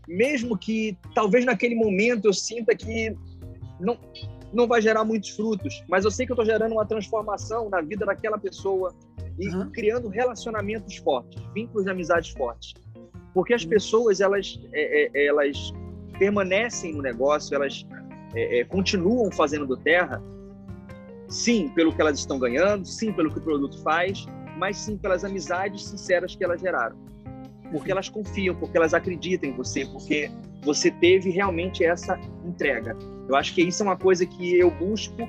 mesmo 0.06 0.56
que 0.56 0.96
talvez 1.14 1.44
naquele 1.44 1.74
momento 1.74 2.26
eu 2.26 2.32
sinta 2.32 2.74
que 2.74 3.16
não, 3.80 3.98
não 4.52 4.66
vai 4.66 4.80
gerar 4.80 5.04
muitos 5.04 5.30
frutos, 5.30 5.82
mas 5.88 6.04
eu 6.04 6.10
sei 6.10 6.24
que 6.24 6.32
eu 6.32 6.34
estou 6.34 6.46
gerando 6.46 6.72
uma 6.72 6.86
transformação 6.86 7.68
na 7.68 7.80
vida 7.80 8.06
daquela 8.06 8.38
pessoa 8.38 8.94
e 9.38 9.48
uhum. 9.48 9.70
criando 9.70 10.08
relacionamentos 10.08 10.96
fortes, 10.98 11.42
vínculos 11.52 11.84
de 11.84 11.90
amizades 11.90 12.30
fortes. 12.30 12.74
Porque 13.32 13.52
as 13.52 13.64
pessoas, 13.64 14.20
elas, 14.20 14.60
é, 14.72 15.10
é, 15.12 15.26
elas 15.26 15.72
permanecem 16.18 16.92
no 16.94 17.02
negócio, 17.02 17.54
elas 17.54 17.84
é, 18.34 18.60
é, 18.60 18.64
continuam 18.64 19.30
fazendo 19.32 19.66
do 19.66 19.76
terra, 19.76 20.22
sim, 21.34 21.68
pelo 21.68 21.92
que 21.92 22.00
elas 22.00 22.18
estão 22.18 22.38
ganhando, 22.38 22.86
sim, 22.86 23.12
pelo 23.12 23.30
que 23.30 23.38
o 23.38 23.42
produto 23.42 23.82
faz, 23.82 24.24
mas 24.56 24.76
sim 24.76 24.96
pelas 24.96 25.24
amizades 25.24 25.84
sinceras 25.84 26.36
que 26.36 26.44
elas 26.44 26.60
geraram. 26.60 26.96
Porque 27.72 27.90
elas 27.90 28.08
confiam, 28.08 28.54
porque 28.54 28.76
elas 28.76 28.94
acreditam 28.94 29.50
em 29.50 29.52
você, 29.52 29.84
porque 29.84 30.30
você 30.62 30.92
teve 30.92 31.30
realmente 31.30 31.84
essa 31.84 32.18
entrega. 32.44 32.96
Eu 33.28 33.34
acho 33.34 33.52
que 33.52 33.62
isso 33.62 33.82
é 33.82 33.86
uma 33.86 33.96
coisa 33.96 34.24
que 34.24 34.56
eu 34.56 34.70
busco 34.70 35.22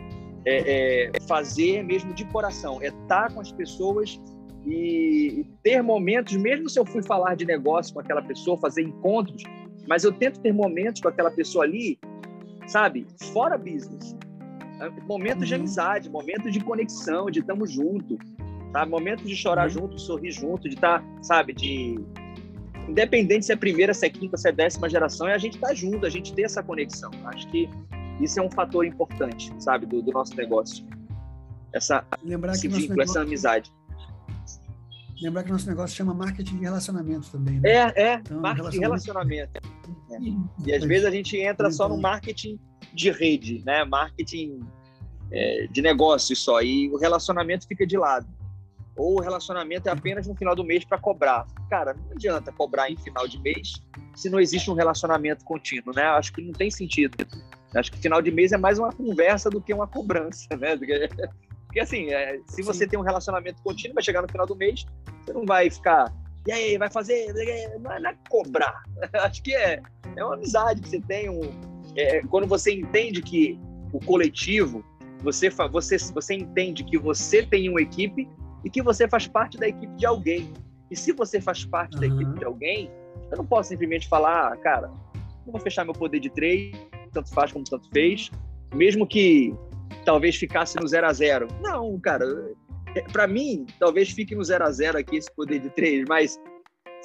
é, 0.45 1.07
é, 1.07 1.19
fazer 1.27 1.83
mesmo 1.83 2.13
de 2.13 2.23
coração, 2.25 2.79
é 2.83 2.87
estar 2.87 3.33
com 3.33 3.41
as 3.41 3.51
pessoas 3.51 4.21
e 4.63 5.45
ter 5.63 5.81
momentos, 5.81 6.35
mesmo 6.35 6.69
se 6.69 6.79
eu 6.79 6.85
fui 6.85 7.01
falar 7.01 7.35
de 7.35 7.45
negócio 7.45 7.93
com 7.93 7.99
aquela 7.99 8.21
pessoa, 8.21 8.57
fazer 8.57 8.83
encontros, 8.83 9.43
mas 9.87 10.03
eu 10.03 10.11
tento 10.11 10.39
ter 10.39 10.53
momentos 10.53 11.01
com 11.01 11.07
aquela 11.07 11.31
pessoa 11.31 11.65
ali, 11.65 11.97
sabe? 12.67 13.07
Fora 13.33 13.57
business. 13.57 14.15
Momentos 15.07 15.47
de 15.47 15.55
amizade, 15.55 16.09
momentos 16.09 16.51
de 16.51 16.59
conexão, 16.59 17.29
de 17.29 17.39
estamos 17.39 17.71
junto, 17.71 18.17
tá? 18.73 18.85
Momentos 18.85 19.27
de 19.27 19.35
chorar 19.35 19.67
uhum. 19.67 19.69
junto, 19.69 19.99
sorrir 19.99 20.31
junto, 20.31 20.67
de 20.67 20.75
estar, 20.75 21.01
tá, 21.01 21.05
sabe, 21.21 21.53
de 21.53 21.99
independente 22.87 23.45
se 23.45 23.53
é 23.53 23.55
primeira, 23.55 23.93
se 23.93 24.05
é 24.05 24.09
quinta, 24.09 24.37
se 24.37 24.47
é 24.47 24.51
décima 24.51 24.89
geração, 24.89 25.27
é 25.27 25.33
a 25.33 25.37
gente 25.37 25.57
tá 25.57 25.73
junto, 25.73 26.05
a 26.05 26.09
gente 26.09 26.33
ter 26.33 26.43
essa 26.43 26.61
conexão. 26.61 27.09
Acho 27.25 27.47
que 27.47 27.69
isso 28.21 28.39
é 28.39 28.43
um 28.43 28.49
fator 28.49 28.85
importante, 28.85 29.51
sabe, 29.59 29.85
do, 29.85 30.01
do 30.01 30.11
nosso 30.11 30.35
negócio. 30.35 30.85
Essa, 31.73 32.05
Lembrar 32.23 32.53
esse 32.53 32.67
que 32.67 32.73
vínculo, 32.73 33.01
essa 33.01 33.21
amizade. 33.21 33.71
Lembrar 35.21 35.43
que 35.43 35.51
nosso 35.51 35.67
negócio 35.67 35.95
chama 35.95 36.13
marketing 36.13 36.57
de 36.57 36.63
relacionamento 36.63 37.31
também. 37.31 37.59
Né? 37.59 37.69
É, 37.69 38.03
é, 38.03 38.13
então, 38.15 38.39
marketing 38.39 38.69
de 38.69 38.79
relacionamento. 38.79 39.61
É. 40.11 40.17
E 40.65 40.73
às 40.73 40.83
vezes 40.83 41.05
a 41.05 41.11
gente 41.11 41.37
entra 41.37 41.71
só 41.71 41.87
no 41.89 41.97
marketing 41.97 42.59
de 42.95 43.11
rede, 43.11 43.61
né? 43.65 43.83
Marketing 43.83 44.59
é, 45.31 45.67
de 45.69 45.81
negócio 45.81 46.35
só, 46.35 46.61
e 46.61 46.89
o 46.89 46.97
relacionamento 46.97 47.67
fica 47.67 47.85
de 47.85 47.97
lado. 47.97 48.27
Ou 48.95 49.17
o 49.17 49.21
relacionamento 49.21 49.89
é 49.89 49.91
apenas 49.91 50.25
no 50.25 50.35
final 50.35 50.55
do 50.55 50.63
mês 50.63 50.85
para 50.85 50.97
cobrar. 50.97 51.45
Cara, 51.69 51.93
não 51.93 52.11
adianta 52.11 52.51
cobrar 52.51 52.89
em 52.89 52.95
final 52.95 53.27
de 53.27 53.39
mês 53.41 53.73
se 54.15 54.29
não 54.29 54.39
existe 54.39 54.71
um 54.71 54.73
relacionamento 54.73 55.43
contínuo, 55.43 55.93
né? 55.93 56.03
Acho 56.03 56.31
que 56.31 56.41
não 56.41 56.53
tem 56.53 56.71
sentido. 56.71 57.17
Acho 57.75 57.91
que 57.91 57.97
final 57.97 58.21
de 58.21 58.31
mês 58.31 58.53
é 58.53 58.57
mais 58.57 58.79
uma 58.79 58.93
conversa 58.93 59.49
do 59.49 59.59
que 59.59 59.73
uma 59.73 59.85
cobrança, 59.85 60.47
né? 60.55 60.77
Porque 60.77 61.79
assim, 61.81 62.09
é, 62.13 62.39
se 62.47 62.61
você 62.61 62.85
Sim. 62.85 62.91
tem 62.91 62.99
um 62.99 63.03
relacionamento 63.03 63.61
contínuo, 63.61 63.95
vai 63.95 64.03
chegar 64.03 64.21
no 64.21 64.29
final 64.29 64.47
do 64.47 64.55
mês, 64.55 64.85
você 65.25 65.33
não 65.33 65.45
vai 65.45 65.69
ficar. 65.69 66.13
E 66.47 66.51
aí, 66.51 66.77
vai 66.77 66.89
fazer. 66.89 67.33
Não 67.81 67.91
é, 67.91 67.99
não 67.99 68.09
é 68.11 68.15
cobrar. 68.29 68.83
Acho 69.13 69.43
que 69.43 69.53
é, 69.53 69.81
é 70.15 70.23
uma 70.23 70.35
amizade 70.35 70.79
que 70.79 70.87
você 70.87 71.01
tem. 71.01 71.29
Um, 71.29 71.74
é, 71.95 72.21
quando 72.27 72.47
você 72.47 72.73
entende 72.73 73.21
que 73.21 73.59
o 73.93 73.99
coletivo, 73.99 74.83
você, 75.21 75.49
você, 75.49 75.97
você 75.97 76.33
entende 76.33 76.83
que 76.83 76.97
você 76.97 77.43
tem 77.43 77.69
uma 77.69 77.81
equipe 77.81 78.27
e 78.63 78.69
que 78.69 78.81
você 78.81 79.07
faz 79.07 79.27
parte 79.27 79.57
da 79.57 79.67
equipe 79.67 79.93
de 79.95 80.05
alguém. 80.05 80.51
E 80.91 80.95
se 80.95 81.11
você 81.11 81.39
faz 81.39 81.65
parte 81.65 81.95
uhum. 81.95 82.01
da 82.01 82.07
equipe 82.07 82.39
de 82.39 82.45
alguém, 82.45 82.91
eu 83.31 83.37
não 83.37 83.45
posso 83.45 83.69
simplesmente 83.69 84.07
falar, 84.07 84.53
ah, 84.53 84.57
cara, 84.57 84.87
não 85.45 85.51
vou 85.51 85.61
fechar 85.61 85.83
meu 85.83 85.93
poder 85.93 86.19
de 86.19 86.29
três, 86.29 86.75
tanto 87.11 87.33
faz 87.33 87.51
como 87.51 87.63
tanto 87.63 87.89
fez, 87.89 88.29
mesmo 88.73 89.07
que 89.07 89.53
talvez 90.03 90.35
ficasse 90.35 90.77
no 90.77 90.87
0 90.87 91.07
a 91.07 91.13
0 91.13 91.47
Não, 91.61 91.99
cara, 91.99 92.25
é, 92.95 93.01
para 93.01 93.27
mim, 93.27 93.65
talvez 93.79 94.09
fique 94.09 94.35
no 94.35 94.43
0 94.43 94.63
a 94.63 94.71
0 94.71 94.97
aqui 94.97 95.17
esse 95.17 95.33
poder 95.33 95.59
de 95.59 95.69
três, 95.69 96.05
mas 96.07 96.39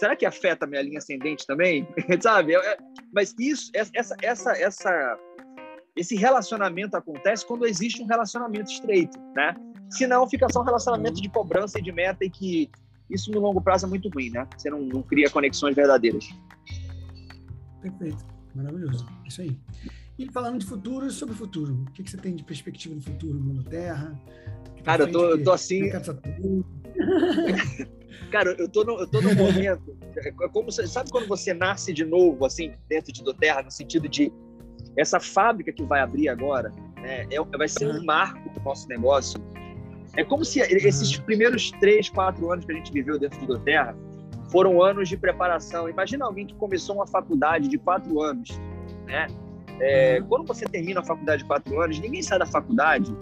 será 0.01 0.17
que 0.17 0.25
afeta 0.25 0.65
a 0.65 0.69
minha 0.69 0.81
linha 0.81 0.97
ascendente 0.97 1.47
também? 1.47 1.87
Sabe? 2.21 2.55
Mas 3.13 3.35
isso, 3.39 3.71
essa, 3.75 4.17
essa, 4.23 4.53
essa, 4.53 5.19
esse 5.95 6.17
relacionamento 6.17 6.97
acontece 6.97 7.47
quando 7.47 7.67
existe 7.67 8.03
um 8.03 8.07
relacionamento 8.07 8.73
estreito, 8.73 9.19
né? 9.37 9.55
Senão 9.91 10.27
fica 10.27 10.49
só 10.51 10.63
um 10.63 10.65
relacionamento 10.65 11.21
de 11.21 11.29
cobrança 11.29 11.79
e 11.79 11.83
de 11.83 11.93
meta 11.93 12.25
e 12.25 12.31
que 12.31 12.71
isso 13.11 13.31
no 13.31 13.41
longo 13.41 13.61
prazo 13.61 13.85
é 13.85 13.89
muito 13.89 14.09
ruim, 14.09 14.31
né? 14.31 14.49
Você 14.57 14.71
não, 14.71 14.81
não 14.81 15.03
cria 15.03 15.29
conexões 15.29 15.77
verdadeiras. 15.77 16.27
Perfeito, 17.83 18.25
maravilhoso, 18.55 19.07
isso 19.27 19.43
aí. 19.43 19.59
E 20.19 20.31
falando 20.33 20.59
de 20.59 20.67
futuro, 20.67 21.11
sobre 21.11 21.35
o 21.35 21.39
futuro, 21.39 21.75
o 21.75 21.93
que, 21.93 22.03
que 22.03 22.11
você 22.11 22.17
tem 22.17 22.35
de 22.35 22.45
perspectiva 22.45 22.95
do 22.95 23.03
futuro 23.03 23.39
no 23.39 23.63
Terra? 23.65 24.19
Cara, 24.83 25.05
eu 25.05 25.13
tô, 25.13 25.31
eu 25.31 25.45
tô 25.45 25.53
assim. 25.53 25.91
Cara, 28.31 28.55
eu 28.59 28.69
tô, 28.69 28.85
no, 28.85 29.01
eu 29.01 29.07
tô 29.07 29.21
num 29.21 29.35
momento. 29.35 29.97
É 30.17 30.49
como, 30.49 30.71
sabe 30.71 31.11
quando 31.11 31.27
você 31.27 31.53
nasce 31.53 31.93
de 31.93 32.05
novo, 32.05 32.45
assim, 32.45 32.73
dentro 32.89 33.13
de 33.13 33.23
do 33.23 33.35
Terra, 33.35 33.63
no 33.63 33.71
sentido 33.71 34.09
de 34.09 34.33
essa 34.97 35.21
fábrica 35.21 35.73
que 35.73 35.83
vai 35.83 36.01
abrir 36.01 36.29
agora, 36.29 36.73
né, 36.97 37.27
é, 37.31 37.57
vai 37.57 37.69
ser 37.69 37.87
um 37.87 38.05
marco 38.05 38.49
do 38.51 38.61
nosso 38.61 38.89
negócio. 38.89 39.41
É 40.17 40.25
como 40.25 40.45
se 40.45 40.61
esses 40.61 41.17
primeiros 41.19 41.71
três, 41.73 42.09
quatro 42.09 42.51
anos 42.51 42.65
que 42.65 42.73
a 42.73 42.75
gente 42.75 42.93
viveu 42.93 43.19
dentro 43.19 43.39
de 43.41 43.47
do 43.47 43.59
Terra 43.61 43.97
foram 44.51 44.83
anos 44.83 45.09
de 45.09 45.17
preparação. 45.17 45.89
Imagina 45.89 46.25
alguém 46.25 46.47
que 46.47 46.55
começou 46.55 46.97
uma 46.97 47.07
faculdade 47.07 47.69
de 47.69 47.79
quatro 47.79 48.21
anos, 48.21 48.51
né? 49.07 49.29
É, 49.81 50.21
quando 50.29 50.47
você 50.47 50.67
termina 50.67 51.01
a 51.01 51.05
faculdade 51.05 51.43
de 51.43 51.49
quatro 51.49 51.81
anos, 51.81 51.99
ninguém 52.01 52.21
sai 52.21 52.39
da 52.39 52.47
faculdade 52.47 53.17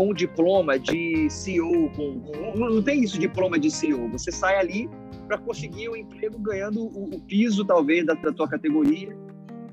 com 0.00 0.08
o 0.08 0.14
diploma 0.14 0.78
de 0.78 1.28
CEO, 1.28 1.90
com, 1.90 2.20
com, 2.20 2.56
não 2.56 2.82
tem 2.82 3.02
isso 3.02 3.18
diploma 3.18 3.58
de 3.58 3.70
CEO. 3.70 4.08
Você 4.12 4.32
sai 4.32 4.56
ali 4.56 4.88
para 5.26 5.36
conseguir 5.36 5.90
o 5.90 5.92
um 5.92 5.96
emprego 5.96 6.38
ganhando 6.38 6.80
o, 6.80 7.14
o, 7.16 7.20
piso, 7.20 7.66
talvez, 7.66 8.06
da, 8.06 8.14
da 8.14 8.32
tua 8.32 8.48
categoria. 8.48 9.14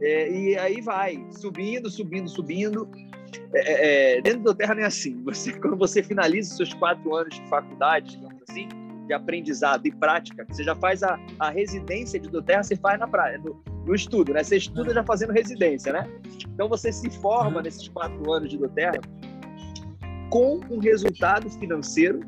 É, 0.01 0.29
e 0.29 0.59
aí 0.59 0.81
vai, 0.81 1.25
subindo, 1.31 1.89
subindo, 1.89 2.27
subindo. 2.27 2.89
É, 3.53 3.61
é, 3.61 4.17
é 4.17 4.21
dentro 4.21 4.41
do 4.41 4.53
Terra 4.53 4.75
não 4.75 4.81
é 4.81 4.85
assim. 4.85 5.23
Você, 5.23 5.53
quando 5.61 5.77
você 5.77 6.03
finaliza 6.03 6.51
os 6.51 6.57
seus 6.57 6.73
quatro 6.73 7.15
anos 7.15 7.33
de 7.33 7.47
faculdade, 7.47 8.17
digamos 8.17 8.43
assim, 8.49 8.67
de 9.07 9.13
aprendizado 9.13 9.87
e 9.87 9.91
prática, 9.93 10.45
você 10.49 10.61
já 10.61 10.75
faz 10.75 11.03
a, 11.03 11.17
a 11.39 11.49
residência 11.49 12.19
de 12.19 12.27
Doterra, 12.27 12.63
você 12.63 12.75
faz 12.75 12.99
na 12.99 13.07
praia, 13.07 13.37
no, 13.37 13.63
no, 13.85 13.95
estudo, 13.95 14.33
né? 14.33 14.43
Você 14.43 14.57
estuda 14.57 14.93
já 14.93 15.05
fazendo 15.05 15.31
residência, 15.31 15.93
né? 15.93 16.05
Então 16.53 16.67
você 16.67 16.91
se 16.91 17.09
forma 17.21 17.61
nesses 17.61 17.87
quatro 17.87 18.29
anos 18.29 18.49
de 18.49 18.57
Doterra 18.57 18.99
com 20.29 20.59
um 20.69 20.79
resultado 20.79 21.49
financeiro 21.49 22.19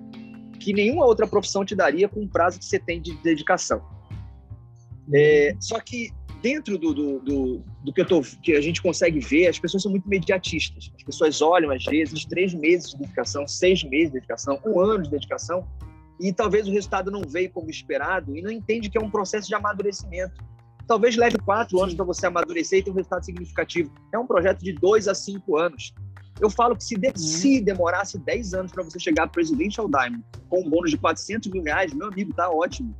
que 0.59 0.73
nenhuma 0.73 1.05
outra 1.05 1.25
profissão 1.25 1.63
te 1.63 1.75
daria 1.75 2.07
com 2.07 2.23
o 2.23 2.27
prazo 2.27 2.59
que 2.59 2.65
você 2.65 2.77
tem 2.77 3.01
de 3.01 3.13
dedicação. 3.23 3.81
É, 5.13 5.55
só 5.59 5.79
que 5.79 6.11
dentro 6.41 6.77
do, 6.77 6.93
do, 6.93 7.19
do, 7.19 7.63
do 7.83 7.93
que, 7.93 8.03
tô, 8.05 8.21
que 8.43 8.53
a 8.53 8.61
gente 8.61 8.81
consegue 8.81 9.19
ver, 9.19 9.47
as 9.47 9.59
pessoas 9.59 9.83
são 9.83 9.91
muito 9.91 10.05
imediatistas. 10.05 10.91
As 10.95 11.03
pessoas 11.03 11.41
olham, 11.41 11.71
às 11.71 11.83
vezes, 11.85 12.25
três 12.25 12.53
meses 12.53 12.91
de 12.91 12.99
dedicação, 12.99 13.47
seis 13.47 13.83
meses 13.83 14.07
de 14.07 14.13
dedicação, 14.15 14.59
um 14.65 14.79
ano 14.79 15.03
de 15.03 15.09
dedicação, 15.09 15.67
e 16.19 16.33
talvez 16.33 16.67
o 16.67 16.71
resultado 16.71 17.09
não 17.09 17.21
veio 17.21 17.49
como 17.51 17.69
esperado 17.69 18.35
e 18.35 18.41
não 18.41 18.51
entende 18.51 18.89
que 18.89 18.97
é 18.97 19.01
um 19.01 19.09
processo 19.09 19.47
de 19.47 19.55
amadurecimento. 19.55 20.43
Talvez 20.85 21.15
leve 21.15 21.37
quatro 21.37 21.79
anos 21.81 21.93
para 21.93 22.03
você 22.03 22.25
amadurecer 22.25 22.79
e 22.79 22.83
ter 22.83 22.91
um 22.91 22.95
resultado 22.95 23.23
significativo. 23.23 23.91
É 24.13 24.17
um 24.17 24.25
projeto 24.25 24.59
de 24.59 24.73
dois 24.73 25.07
a 25.07 25.13
cinco 25.13 25.55
anos. 25.55 25.93
Eu 26.39 26.49
falo 26.49 26.75
que 26.75 26.83
se, 26.83 26.95
de, 26.95 27.07
uhum. 27.07 27.17
se 27.17 27.61
demorasse 27.61 28.17
10 28.17 28.53
anos 28.53 28.71
para 28.71 28.83
você 28.83 28.99
chegar 28.99 29.23
a 29.23 29.27
Presidential 29.27 29.89
Diamond 29.89 30.23
com 30.49 30.61
um 30.61 30.69
bônus 30.69 30.91
de 30.91 30.97
400 30.97 31.51
mil 31.51 31.63
reais, 31.63 31.93
meu 31.93 32.07
amigo, 32.07 32.33
tá 32.33 32.49
ótimo. 32.49 32.95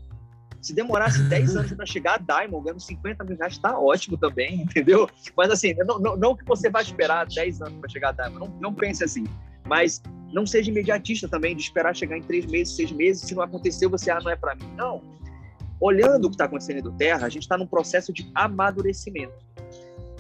Se 0.62 0.74
demorasse 0.74 1.24
10 1.24 1.56
anos 1.56 1.74
para 1.74 1.86
chegar 1.86 2.16
a 2.16 2.18
Diamond 2.18 2.66
ganhando 2.66 2.82
50 2.82 3.24
mil 3.24 3.38
reais, 3.38 3.58
tá 3.58 3.80
ótimo 3.80 4.18
também, 4.18 4.64
entendeu? 4.64 5.10
Mas 5.36 5.52
assim, 5.52 5.74
não, 5.74 6.00
não, 6.00 6.18
não 6.18 6.36
que 6.36 6.44
você 6.46 6.70
vai 6.70 6.84
esperar 6.84 7.26
10 7.28 7.62
anos 7.62 7.80
para 7.80 7.90
chegar 7.90 8.10
a 8.10 8.12
Diamond, 8.12 8.40
não, 8.40 8.60
não 8.60 8.74
pense 8.74 9.04
assim. 9.04 9.26
Mas 9.66 10.02
não 10.34 10.46
seja 10.46 10.70
imediatista 10.70 11.28
também 11.28 11.56
de 11.56 11.62
esperar 11.62 11.96
chegar 11.96 12.18
em 12.18 12.22
3 12.22 12.46
meses, 12.48 12.76
6 12.76 12.92
meses, 12.92 13.24
se 13.24 13.34
não 13.34 13.44
aconteceu, 13.44 13.90
você, 13.90 14.12
ah, 14.12 14.20
não 14.22 14.32
é 14.32 14.36
para 14.36 14.56
mim. 14.56 14.70
Não. 14.76 15.02
Olhando 15.80 16.26
o 16.26 16.30
que 16.30 16.36
está 16.36 16.46
acontecendo 16.46 16.82
do 16.82 16.92
Terra, 16.92 17.26
a 17.26 17.30
gente 17.30 17.44
está 17.44 17.58
num 17.58 17.68
processo 17.68 18.12
de 18.12 18.30
amadurecimento. 18.36 19.34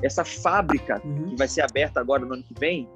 Essa 0.01 0.24
fábrica 0.24 1.01
uhum. 1.03 1.32
que 1.32 1.36
vai 1.36 1.47
ser 1.47 1.61
aberta 1.61 1.99
agora 1.99 2.24
no 2.26 2.34
ano 2.34 2.43
que 2.43 2.53
vem, 2.57 2.88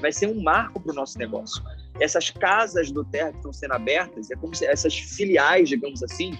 vai 0.00 0.12
ser 0.12 0.26
um 0.26 0.42
marco 0.42 0.80
para 0.80 0.92
o 0.92 0.94
nosso 0.94 1.18
negócio. 1.18 1.62
Essas 2.00 2.30
casas 2.30 2.90
do 2.90 3.04
Terra 3.04 3.30
que 3.30 3.38
estão 3.38 3.52
sendo 3.52 3.74
abertas, 3.74 4.30
é 4.30 4.36
como 4.36 4.54
se 4.54 4.64
essas 4.66 4.96
filiais, 4.96 5.68
digamos 5.68 6.02
assim, 6.02 6.32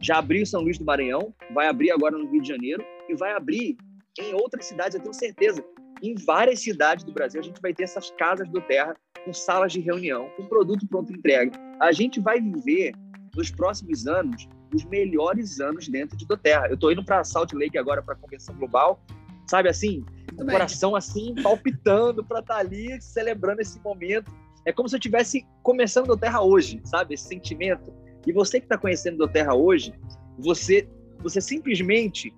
já 0.00 0.18
abriu 0.18 0.46
São 0.46 0.62
Luís 0.62 0.78
do 0.78 0.84
Maranhão, 0.84 1.34
vai 1.52 1.68
abrir 1.68 1.90
agora 1.90 2.16
no 2.16 2.30
Rio 2.30 2.40
de 2.40 2.48
Janeiro 2.48 2.84
e 3.08 3.14
vai 3.14 3.32
abrir 3.32 3.76
em 4.18 4.34
outras 4.34 4.66
cidades, 4.66 4.94
eu 4.94 5.02
tenho 5.02 5.14
certeza. 5.14 5.64
Em 6.02 6.14
várias 6.14 6.60
cidades 6.60 7.04
do 7.04 7.12
Brasil, 7.12 7.40
a 7.40 7.44
gente 7.44 7.60
vai 7.60 7.74
ter 7.74 7.82
essas 7.82 8.10
casas 8.12 8.48
do 8.48 8.60
Terra 8.62 8.96
com 9.24 9.32
salas 9.32 9.72
de 9.72 9.80
reunião, 9.80 10.30
com 10.36 10.46
produto 10.46 10.86
pronto 10.86 11.12
entrega. 11.12 11.52
A 11.78 11.92
gente 11.92 12.20
vai 12.20 12.40
viver 12.40 12.94
nos 13.36 13.50
próximos 13.50 14.06
anos 14.06 14.48
os 14.74 14.84
melhores 14.84 15.60
anos 15.60 15.88
dentro 15.88 16.16
de 16.16 16.26
Doterra. 16.26 16.68
Eu 16.68 16.74
estou 16.74 16.92
indo 16.92 17.04
para 17.04 17.24
Salt 17.24 17.52
Lake 17.52 17.76
agora 17.76 18.02
para 18.02 18.14
a 18.14 18.16
convenção 18.16 18.54
global, 18.54 19.02
sabe 19.50 19.68
assim, 19.68 20.04
o 20.38 20.46
coração 20.46 20.94
assim 20.94 21.34
palpitando 21.42 22.24
para 22.24 22.38
estar 22.38 22.54
tá 22.54 22.60
ali 22.60 23.00
celebrando 23.02 23.60
esse 23.60 23.80
momento. 23.80 24.30
É 24.64 24.72
como 24.72 24.88
se 24.88 24.94
eu 24.94 24.98
estivesse 24.98 25.44
começando 25.62 26.06
Doterra 26.06 26.40
hoje, 26.40 26.80
sabe? 26.84 27.14
Esse 27.14 27.26
sentimento 27.26 27.92
e 28.26 28.32
você 28.32 28.60
que 28.60 28.66
está 28.66 28.76
conhecendo 28.76 29.18
do 29.18 29.28
Terra 29.28 29.54
hoje, 29.54 29.94
você, 30.38 30.88
você 31.18 31.40
simplesmente 31.40 32.34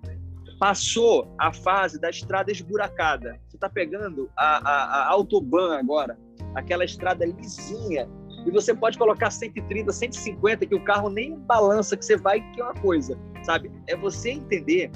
passou 0.59 1.33
a 1.37 1.51
fase 1.51 1.99
da 1.99 2.09
estrada 2.09 2.51
esburacada. 2.51 3.39
Você 3.47 3.57
está 3.57 3.69
pegando 3.69 4.29
a, 4.37 4.57
a, 4.57 4.83
a 5.03 5.09
autobahn 5.09 5.77
agora, 5.77 6.17
aquela 6.55 6.85
estrada 6.85 7.25
lisinha, 7.25 8.07
e 8.45 8.51
você 8.51 8.73
pode 8.73 8.97
colocar 8.97 9.29
130, 9.29 9.91
150, 9.91 10.65
que 10.65 10.75
o 10.75 10.83
carro 10.83 11.09
nem 11.09 11.37
balança, 11.37 11.95
que 11.95 12.05
você 12.05 12.17
vai, 12.17 12.41
que 12.51 12.61
é 12.61 12.63
uma 12.63 12.73
coisa, 12.73 13.17
sabe? 13.43 13.71
É 13.87 13.95
você 13.95 14.31
entender 14.31 14.91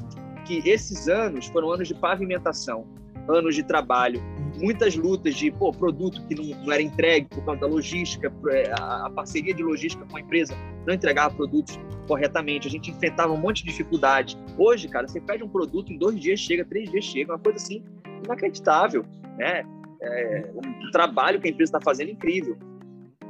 que 0.47 0.67
esses 0.67 1.09
anos 1.09 1.47
foram 1.47 1.71
anos 1.71 1.89
de 1.89 1.93
pavimentação, 1.93 2.87
anos 3.27 3.53
de 3.53 3.63
trabalho, 3.63 4.21
muitas 4.57 4.95
lutas 4.95 5.35
de 5.35 5.51
pô, 5.51 5.71
produto 5.71 6.25
que 6.27 6.35
não, 6.35 6.65
não, 6.65 6.71
era 6.71 6.81
entregue 6.81 7.27
por 7.27 7.43
causa 7.43 7.61
da 7.61 7.67
logística, 7.67 8.33
é, 8.49 8.71
a, 8.79 9.09
parceria 9.09 9.53
de 9.53 9.61
logística 9.61 10.05
com 10.05 10.17
a 10.17 10.21
empresa 10.21 10.55
não 10.85 10.93
entregava 10.93 11.35
produtos 11.35 11.77
corretamente, 12.07 12.67
a 12.67 12.71
gente 12.71 12.89
enfrentava 12.89 13.33
um 13.33 13.37
monte 13.37 13.63
de 13.63 13.71
dificuldade. 13.71 14.37
Hoje, 14.57 14.87
cara, 14.87 15.05
você 15.07 15.19
pede 15.19 15.43
um 15.43 15.49
produto, 15.49 15.91
em 15.91 15.97
dois 15.97 16.17
dias 16.17 16.39
chega, 16.39 16.63
três 16.63 16.89
dias 16.89 17.03
chega, 17.03 17.33
uma 17.33 17.39
coisa 17.39 17.57
assim 17.57 17.83
inacreditável, 18.23 19.05
né? 19.37 19.63
É, 20.01 20.49
um 20.55 20.91
trabalho 20.91 21.41
que 21.41 21.47
a 21.47 21.51
empresa 21.51 21.69
está 21.69 21.81
fazendo 21.81 22.09
é 22.09 22.11
incrível. 22.11 22.57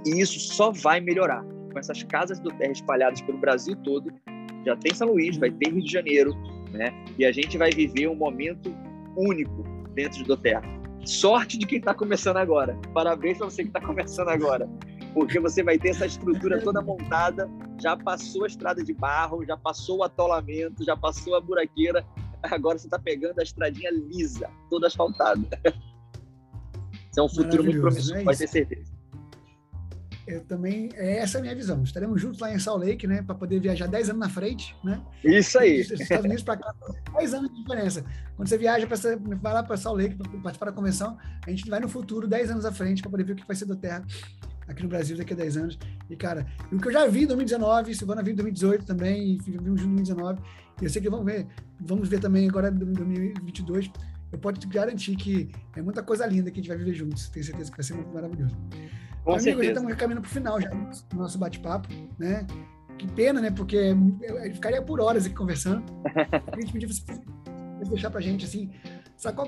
E 0.05 0.21
isso 0.21 0.39
só 0.39 0.71
vai 0.71 0.99
melhorar 0.99 1.43
com 1.71 1.79
essas 1.79 2.03
casas 2.03 2.39
do 2.39 2.51
terra 2.51 2.71
espalhadas 2.71 3.21
pelo 3.21 3.39
Brasil 3.39 3.75
todo. 3.77 4.13
Já 4.65 4.75
tem 4.75 4.93
São 4.93 5.07
Luís, 5.07 5.37
vai 5.37 5.49
ter 5.49 5.69
Rio 5.69 5.83
de 5.83 5.91
Janeiro, 5.91 6.35
né? 6.71 6.93
E 7.17 7.25
a 7.25 7.31
gente 7.31 7.57
vai 7.57 7.71
viver 7.71 8.07
um 8.07 8.15
momento 8.15 8.73
único 9.15 9.63
dentro 9.93 10.23
do 10.23 10.37
Terra. 10.37 10.63
Sorte 11.05 11.57
de 11.57 11.65
quem 11.65 11.79
está 11.79 11.93
começando 11.93 12.37
agora. 12.37 12.77
Parabéns 12.93 13.37
para 13.37 13.49
você 13.49 13.63
que 13.63 13.69
está 13.69 13.81
começando 13.81 14.29
agora. 14.29 14.69
Porque 15.13 15.39
você 15.39 15.63
vai 15.63 15.77
ter 15.77 15.89
essa 15.89 16.05
estrutura 16.05 16.61
toda 16.61 16.81
montada, 16.81 17.49
já 17.81 17.95
passou 17.95 18.43
a 18.43 18.47
estrada 18.47 18.83
de 18.83 18.93
barro, 18.93 19.45
já 19.45 19.57
passou 19.57 19.99
o 19.99 20.03
atolamento, 20.03 20.83
já 20.83 20.95
passou 20.95 21.35
a 21.35 21.41
buraqueira. 21.41 22.05
Agora 22.43 22.77
você 22.77 22.87
está 22.87 22.99
pegando 22.99 23.39
a 23.39 23.43
estradinha 23.43 23.89
lisa, 23.91 24.49
toda 24.69 24.87
asfaltada. 24.87 25.59
Isso 27.09 27.19
é 27.19 27.23
um 27.23 27.29
futuro 27.29 27.63
muito 27.63 27.79
promissor, 27.79 28.17
é 28.17 28.23
vai 28.23 28.35
ter 28.35 28.47
certeza 28.47 28.96
eu 30.27 30.43
também, 30.43 30.89
é 30.95 31.19
essa 31.19 31.37
é 31.37 31.39
a 31.39 31.41
minha 31.41 31.55
visão. 31.55 31.81
Estaremos 31.83 32.21
juntos 32.21 32.39
lá 32.39 32.53
em 32.53 32.59
Salt 32.59 32.83
Lake, 32.83 33.07
né, 33.07 33.21
para 33.21 33.33
poder 33.33 33.59
viajar 33.59 33.87
10 33.87 34.09
anos 34.09 34.19
na 34.19 34.29
frente, 34.29 34.75
né? 34.83 35.01
Isso 35.23 35.57
aí. 35.57 35.83
Dos 35.83 36.01
Estados 36.01 36.25
Unidos 36.25 36.43
para 36.43 36.57
cá, 36.57 36.75
10 37.17 37.33
anos 37.33 37.49
de 37.49 37.61
diferença. 37.61 38.03
Quando 38.35 38.49
você 38.49 38.57
viaja 38.57 38.85
para 38.85 38.97
vai 39.41 39.53
lá 39.53 39.63
para 39.63 39.77
Salt 39.77 39.97
Lake 39.97 40.15
para 40.15 40.29
participar 40.41 40.65
da 40.67 40.71
convenção, 40.73 41.17
a 41.45 41.49
gente 41.49 41.69
vai 41.69 41.79
no 41.79 41.87
futuro 41.87 42.27
10 42.27 42.51
anos 42.51 42.65
à 42.65 42.71
frente 42.71 43.01
para 43.01 43.09
poder 43.09 43.23
ver 43.23 43.33
o 43.33 43.35
que 43.37 43.47
vai 43.47 43.55
ser 43.55 43.65
do 43.65 43.75
Terra 43.75 44.05
aqui 44.67 44.83
no 44.83 44.89
Brasil 44.89 45.17
daqui 45.17 45.33
a 45.33 45.35
10 45.37 45.57
anos. 45.57 45.79
E 46.09 46.15
cara, 46.15 46.45
o 46.71 46.77
que 46.77 46.87
eu 46.89 46.91
já 46.91 47.07
vi 47.07 47.23
em 47.23 47.27
2019, 47.27 47.95
Silvana 47.95 48.21
viu 48.21 48.33
em 48.33 48.35
2018 48.35 48.85
também, 48.85 49.31
e 49.31 49.37
vimos 49.37 49.81
em 49.81 49.95
2019. 49.95 50.41
E 50.81 50.85
eu 50.85 50.89
sei 50.89 51.01
que 51.01 51.09
vamos 51.09 51.25
ver, 51.25 51.47
vamos 51.79 52.07
ver 52.09 52.19
também 52.19 52.47
agora 52.47 52.69
em 52.69 52.93
2022. 52.93 53.89
Eu 54.31 54.39
posso 54.39 54.59
te 54.59 54.67
garantir 54.67 55.15
que 55.15 55.49
é 55.75 55.81
muita 55.81 56.03
coisa 56.03 56.25
linda 56.25 56.51
que 56.51 56.59
a 56.59 56.61
gente 56.61 56.69
vai 56.69 56.77
viver 56.77 56.93
juntos. 56.93 57.29
Tenho 57.29 57.45
certeza 57.45 57.71
que 57.71 57.77
vai 57.77 57.83
ser 57.83 57.93
muito 57.93 58.13
maravilhoso. 58.13 58.55
Com 59.23 59.31
Amigo, 59.31 59.43
certeza. 59.43 59.63
já 59.63 59.71
estamos 59.71 59.95
caminhando 59.95 60.21
para 60.21 60.29
o 60.29 60.33
final 60.33 60.61
já 60.61 60.69
do 60.69 61.17
nosso 61.17 61.37
bate-papo, 61.37 61.89
né? 62.17 62.45
Que 62.97 63.07
pena, 63.11 63.39
né? 63.39 63.51
Porque 63.51 63.75
eu 63.75 64.53
ficaria 64.53 64.81
por 64.81 64.99
horas 64.99 65.25
aqui 65.25 65.35
conversando. 65.35 65.83
A 66.51 66.59
gente 66.59 66.73
pedia 66.73 66.87
você 66.87 67.03
deixar 67.89 68.09
para 68.09 68.19
a 68.19 68.23
gente, 68.23 68.43
assim, 68.43 68.71
sabe 69.15 69.39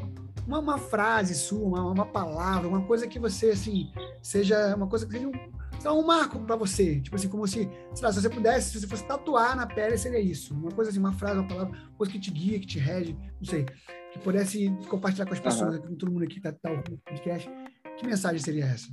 uma, 0.46 0.60
uma, 0.60 0.78
frase 0.78 1.34
sua, 1.34 1.66
uma, 1.66 1.92
uma, 1.92 2.06
palavra, 2.06 2.68
uma 2.68 2.82
coisa 2.82 3.08
que 3.08 3.18
você, 3.18 3.52
assim, 3.52 3.92
seja 4.22 4.76
uma 4.76 4.88
coisa 4.88 5.06
que 5.06 5.14
seja 5.14 5.28
um, 5.28 6.00
um 6.00 6.06
marco 6.06 6.40
para 6.40 6.56
você. 6.56 7.00
Tipo 7.02 7.16
assim, 7.16 7.28
como 7.28 7.48
se, 7.48 7.70
sei 7.94 8.06
lá, 8.06 8.12
se 8.12 8.22
você 8.22 8.30
pudesse, 8.30 8.72
se 8.72 8.80
você 8.80 8.88
fosse 8.88 9.06
tatuar 9.06 9.56
na 9.56 9.66
pele, 9.66 9.98
seria 9.98 10.20
isso. 10.20 10.54
Uma 10.54 10.72
coisa 10.72 10.92
assim, 10.92 11.00
uma 11.00 11.14
frase, 11.14 11.40
uma 11.40 11.48
palavra, 11.48 11.72
uma 11.72 11.98
coisa 11.98 12.12
que 12.12 12.20
te 12.20 12.32
guia, 12.32 12.60
que 12.60 12.68
te 12.68 12.80
rege, 12.80 13.18
não 13.40 13.46
sei. 13.46 13.66
Que 14.12 14.20
pudesse 14.20 14.70
compartilhar 14.88 15.26
com 15.26 15.34
as 15.34 15.40
pessoas, 15.40 15.76
uhum. 15.76 15.82
com 15.82 15.96
todo 15.96 16.12
mundo 16.12 16.24
aqui 16.24 16.40
que 16.40 16.48
está 16.48 16.52
tá 16.52 16.70
no 16.70 16.84
podcast. 16.84 17.50
Que 17.98 18.08
mensagem 18.08 18.40
seria 18.40 18.66
essa? 18.66 18.88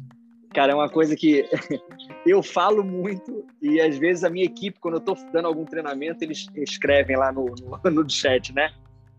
Cara, 0.52 0.72
é 0.72 0.74
uma 0.74 0.88
coisa 0.88 1.14
que 1.14 1.48
eu 2.26 2.42
falo 2.42 2.82
muito 2.82 3.46
e 3.60 3.80
às 3.80 3.98
vezes 3.98 4.24
a 4.24 4.30
minha 4.30 4.44
equipe, 4.44 4.80
quando 4.80 4.94
eu 4.94 5.00
estou 5.00 5.16
dando 5.32 5.46
algum 5.48 5.64
treinamento, 5.64 6.24
eles 6.24 6.46
escrevem 6.56 7.16
lá 7.16 7.32
no, 7.32 7.46
no, 7.46 7.90
no 7.90 8.10
chat, 8.10 8.52
né? 8.54 8.72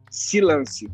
Se 0.10 0.42
lance. 0.42 0.90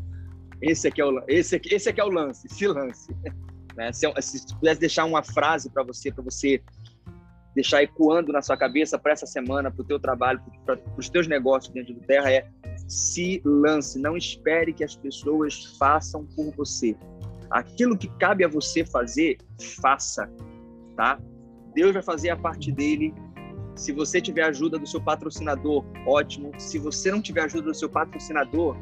Esse 0.62 0.88
aqui 0.88 1.02
é 1.02 1.06
o, 1.06 1.24
esse 1.28 1.56
aqui, 1.56 1.74
esse 1.74 1.90
aqui 1.90 2.02
é 2.02 2.04
o 2.04 2.10
lance, 2.10 2.48
se 2.50 2.68
lance. 2.68 3.16
Né? 3.76 3.92
Se, 3.92 4.06
se 4.22 4.56
pudesse 4.56 4.80
deixar 4.80 5.04
uma 5.04 5.24
frase 5.24 5.68
para 5.68 5.82
você, 5.82 6.12
para 6.12 6.24
você 6.24 6.62
deixar 7.56 7.82
ecoando 7.82 8.32
na 8.32 8.40
sua 8.40 8.56
cabeça 8.56 9.00
para 9.00 9.14
essa 9.14 9.26
semana, 9.26 9.72
para 9.72 9.82
o 9.82 9.84
teu 9.84 10.00
trabalho, 10.00 10.40
para 10.64 10.80
os 10.96 11.10
teus 11.10 11.28
negócios 11.28 11.74
dentro 11.74 11.94
do 11.94 12.02
Terra, 12.02 12.32
é 12.32 12.48
se 12.88 13.42
lance. 13.46 14.00
Não 14.00 14.16
espere 14.16 14.74
que 14.74 14.84
as 14.84 14.96
pessoas 14.96 15.76
façam 15.78 16.26
por 16.26 16.52
você 16.56 16.96
Aquilo 17.54 17.96
que 17.96 18.08
cabe 18.18 18.44
a 18.44 18.48
você 18.48 18.84
fazer, 18.84 19.38
faça, 19.80 20.28
tá? 20.98 21.20
Deus 21.76 21.94
vai 21.94 22.02
fazer 22.02 22.32
a 22.32 22.36
parte 22.36 22.72
dele 22.72 23.14
Se 23.76 23.92
você 23.92 24.20
tiver 24.20 24.44
ajuda 24.44 24.80
do 24.80 24.88
seu 24.88 25.00
patrocinador, 25.00 25.86
ótimo. 26.08 26.52
Se 26.58 26.80
você 26.80 27.12
não 27.12 27.22
tiver 27.22 27.44
ajuda 27.44 27.68
do 27.70 27.76
seu 27.76 27.90
patrocinador, 27.90 28.76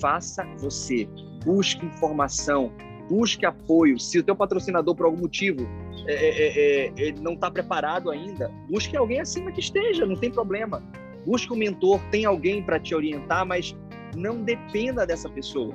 faça 0.00 0.44
você. 0.58 1.08
Busque 1.44 1.84
informação, 1.84 2.72
busque 3.08 3.44
apoio. 3.44 3.98
Se 3.98 4.20
o 4.20 4.22
teu 4.22 4.36
patrocinador, 4.36 4.94
por 4.94 5.06
algum 5.06 5.18
motivo, 5.18 5.66
é, 6.06 6.14
é, 6.14 6.86
é, 6.86 7.08
é 7.08 7.12
não 7.20 7.34
está 7.34 7.50
preparado 7.50 8.08
ainda, 8.08 8.48
busque 8.68 8.96
alguém 8.96 9.20
acima 9.20 9.50
que 9.50 9.60
esteja, 9.60 10.06
não 10.06 10.16
tem 10.16 10.30
problema. 10.30 10.80
Busque 11.24 11.52
um 11.52 11.56
mentor, 11.56 12.00
tem 12.10 12.24
alguém 12.24 12.62
para 12.62 12.80
te 12.80 12.94
orientar, 12.94 13.46
mas 13.46 13.76
não 14.16 14.42
dependa 14.42 15.06
dessa 15.06 15.28
pessoa. 15.28 15.74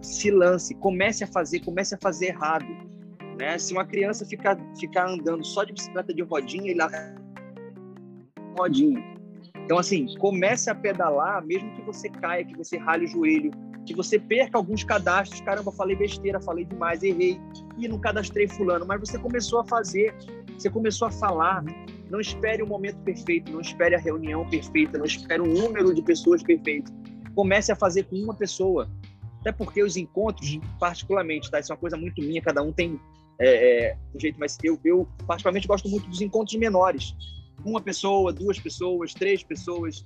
Se 0.00 0.30
lance, 0.30 0.74
comece 0.74 1.24
a 1.24 1.26
fazer, 1.26 1.60
comece 1.60 1.94
a 1.94 1.98
fazer 1.98 2.26
errado. 2.26 2.66
Né? 3.38 3.58
Se 3.58 3.72
uma 3.72 3.84
criança 3.84 4.24
ficar, 4.24 4.56
ficar 4.78 5.08
andando 5.08 5.44
só 5.44 5.64
de 5.64 5.72
bicicleta 5.72 6.14
de 6.14 6.22
rodinha, 6.22 6.70
ele 6.70 6.80
rodinha. 8.56 9.02
Então, 9.64 9.78
assim, 9.78 10.06
comece 10.18 10.68
a 10.68 10.74
pedalar, 10.74 11.44
mesmo 11.44 11.70
que 11.72 11.82
você 11.82 12.08
caia, 12.08 12.44
que 12.44 12.56
você 12.56 12.76
rale 12.76 13.06
o 13.06 13.08
joelho, 13.08 13.50
que 13.86 13.94
você 13.94 14.18
perca 14.18 14.58
alguns 14.58 14.84
cadastros. 14.84 15.40
Caramba, 15.40 15.72
falei 15.72 15.96
besteira, 15.96 16.40
falei 16.40 16.64
demais, 16.64 17.02
errei. 17.02 17.40
E 17.78 17.88
não 17.88 17.98
cadastrei 17.98 18.46
fulano. 18.46 18.84
Mas 18.86 19.00
você 19.00 19.18
começou 19.18 19.60
a 19.60 19.64
fazer, 19.64 20.14
você 20.58 20.70
começou 20.70 21.08
a 21.08 21.10
falar. 21.10 21.64
Não 22.10 22.20
espere 22.20 22.62
o 22.62 22.66
momento 22.66 22.98
perfeito, 22.98 23.50
não 23.50 23.60
espere 23.60 23.94
a 23.94 23.98
reunião 23.98 24.48
perfeita, 24.48 24.98
não 24.98 25.04
espere 25.04 25.40
um 25.40 25.52
número 25.52 25.92
de 25.94 26.02
pessoas 26.02 26.42
perfeito. 26.42 26.92
Comece 27.34 27.72
a 27.72 27.76
fazer 27.76 28.04
com 28.04 28.16
uma 28.16 28.34
pessoa. 28.34 28.88
Até 29.40 29.52
porque 29.52 29.82
os 29.82 29.96
encontros, 29.96 30.58
particularmente, 30.78 31.50
tá? 31.50 31.60
Isso 31.60 31.72
é 31.72 31.74
uma 31.74 31.80
coisa 31.80 31.96
muito 31.96 32.20
minha, 32.22 32.40
cada 32.40 32.62
um 32.62 32.72
tem 32.72 33.00
é, 33.38 33.88
é, 33.88 33.96
um 34.14 34.20
jeito, 34.20 34.38
mas 34.38 34.56
eu, 34.62 34.78
eu 34.84 35.08
particularmente 35.26 35.66
gosto 35.66 35.88
muito 35.88 36.08
dos 36.08 36.20
encontros 36.20 36.56
menores 36.56 37.14
uma 37.64 37.80
pessoa, 37.80 38.32
duas 38.32 38.58
pessoas, 38.58 39.14
três 39.14 39.42
pessoas. 39.42 40.04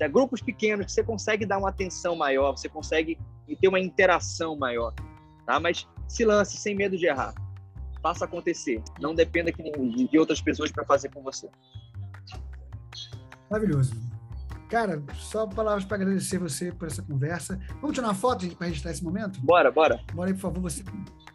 É 0.00 0.08
grupos 0.08 0.40
pequenos 0.40 0.86
que 0.86 0.92
você 0.92 1.04
consegue 1.04 1.44
dar 1.44 1.58
uma 1.58 1.68
atenção 1.68 2.16
maior, 2.16 2.52
você 2.52 2.70
consegue 2.70 3.18
ter 3.60 3.68
uma 3.68 3.78
interação 3.78 4.56
maior, 4.56 4.94
tá? 5.44 5.60
Mas 5.60 5.86
se 6.08 6.24
lance 6.24 6.56
sem 6.56 6.74
medo 6.74 6.96
de 6.96 7.04
errar. 7.04 7.34
Faça 8.02 8.24
acontecer. 8.24 8.82
Não 9.00 9.14
dependa 9.14 9.52
de 9.52 10.18
outras 10.18 10.40
pessoas 10.40 10.70
para 10.70 10.84
fazer 10.84 11.10
com 11.10 11.22
você. 11.22 11.48
Maravilhoso. 13.50 13.94
Cara, 14.68 15.02
só 15.14 15.48
palavras 15.48 15.84
para 15.84 15.96
agradecer 15.96 16.38
você 16.38 16.70
por 16.70 16.86
essa 16.86 17.02
conversa. 17.02 17.58
Vamos 17.80 17.92
tirar 17.92 18.06
uma 18.06 18.14
foto 18.14 18.46
para 18.54 18.68
registrar 18.68 18.92
esse 18.92 19.02
momento? 19.02 19.40
Bora, 19.40 19.70
bora. 19.70 20.00
Bora 20.14 20.30
aí, 20.30 20.34
por 20.34 20.42
favor, 20.42 20.60
você 20.60 20.84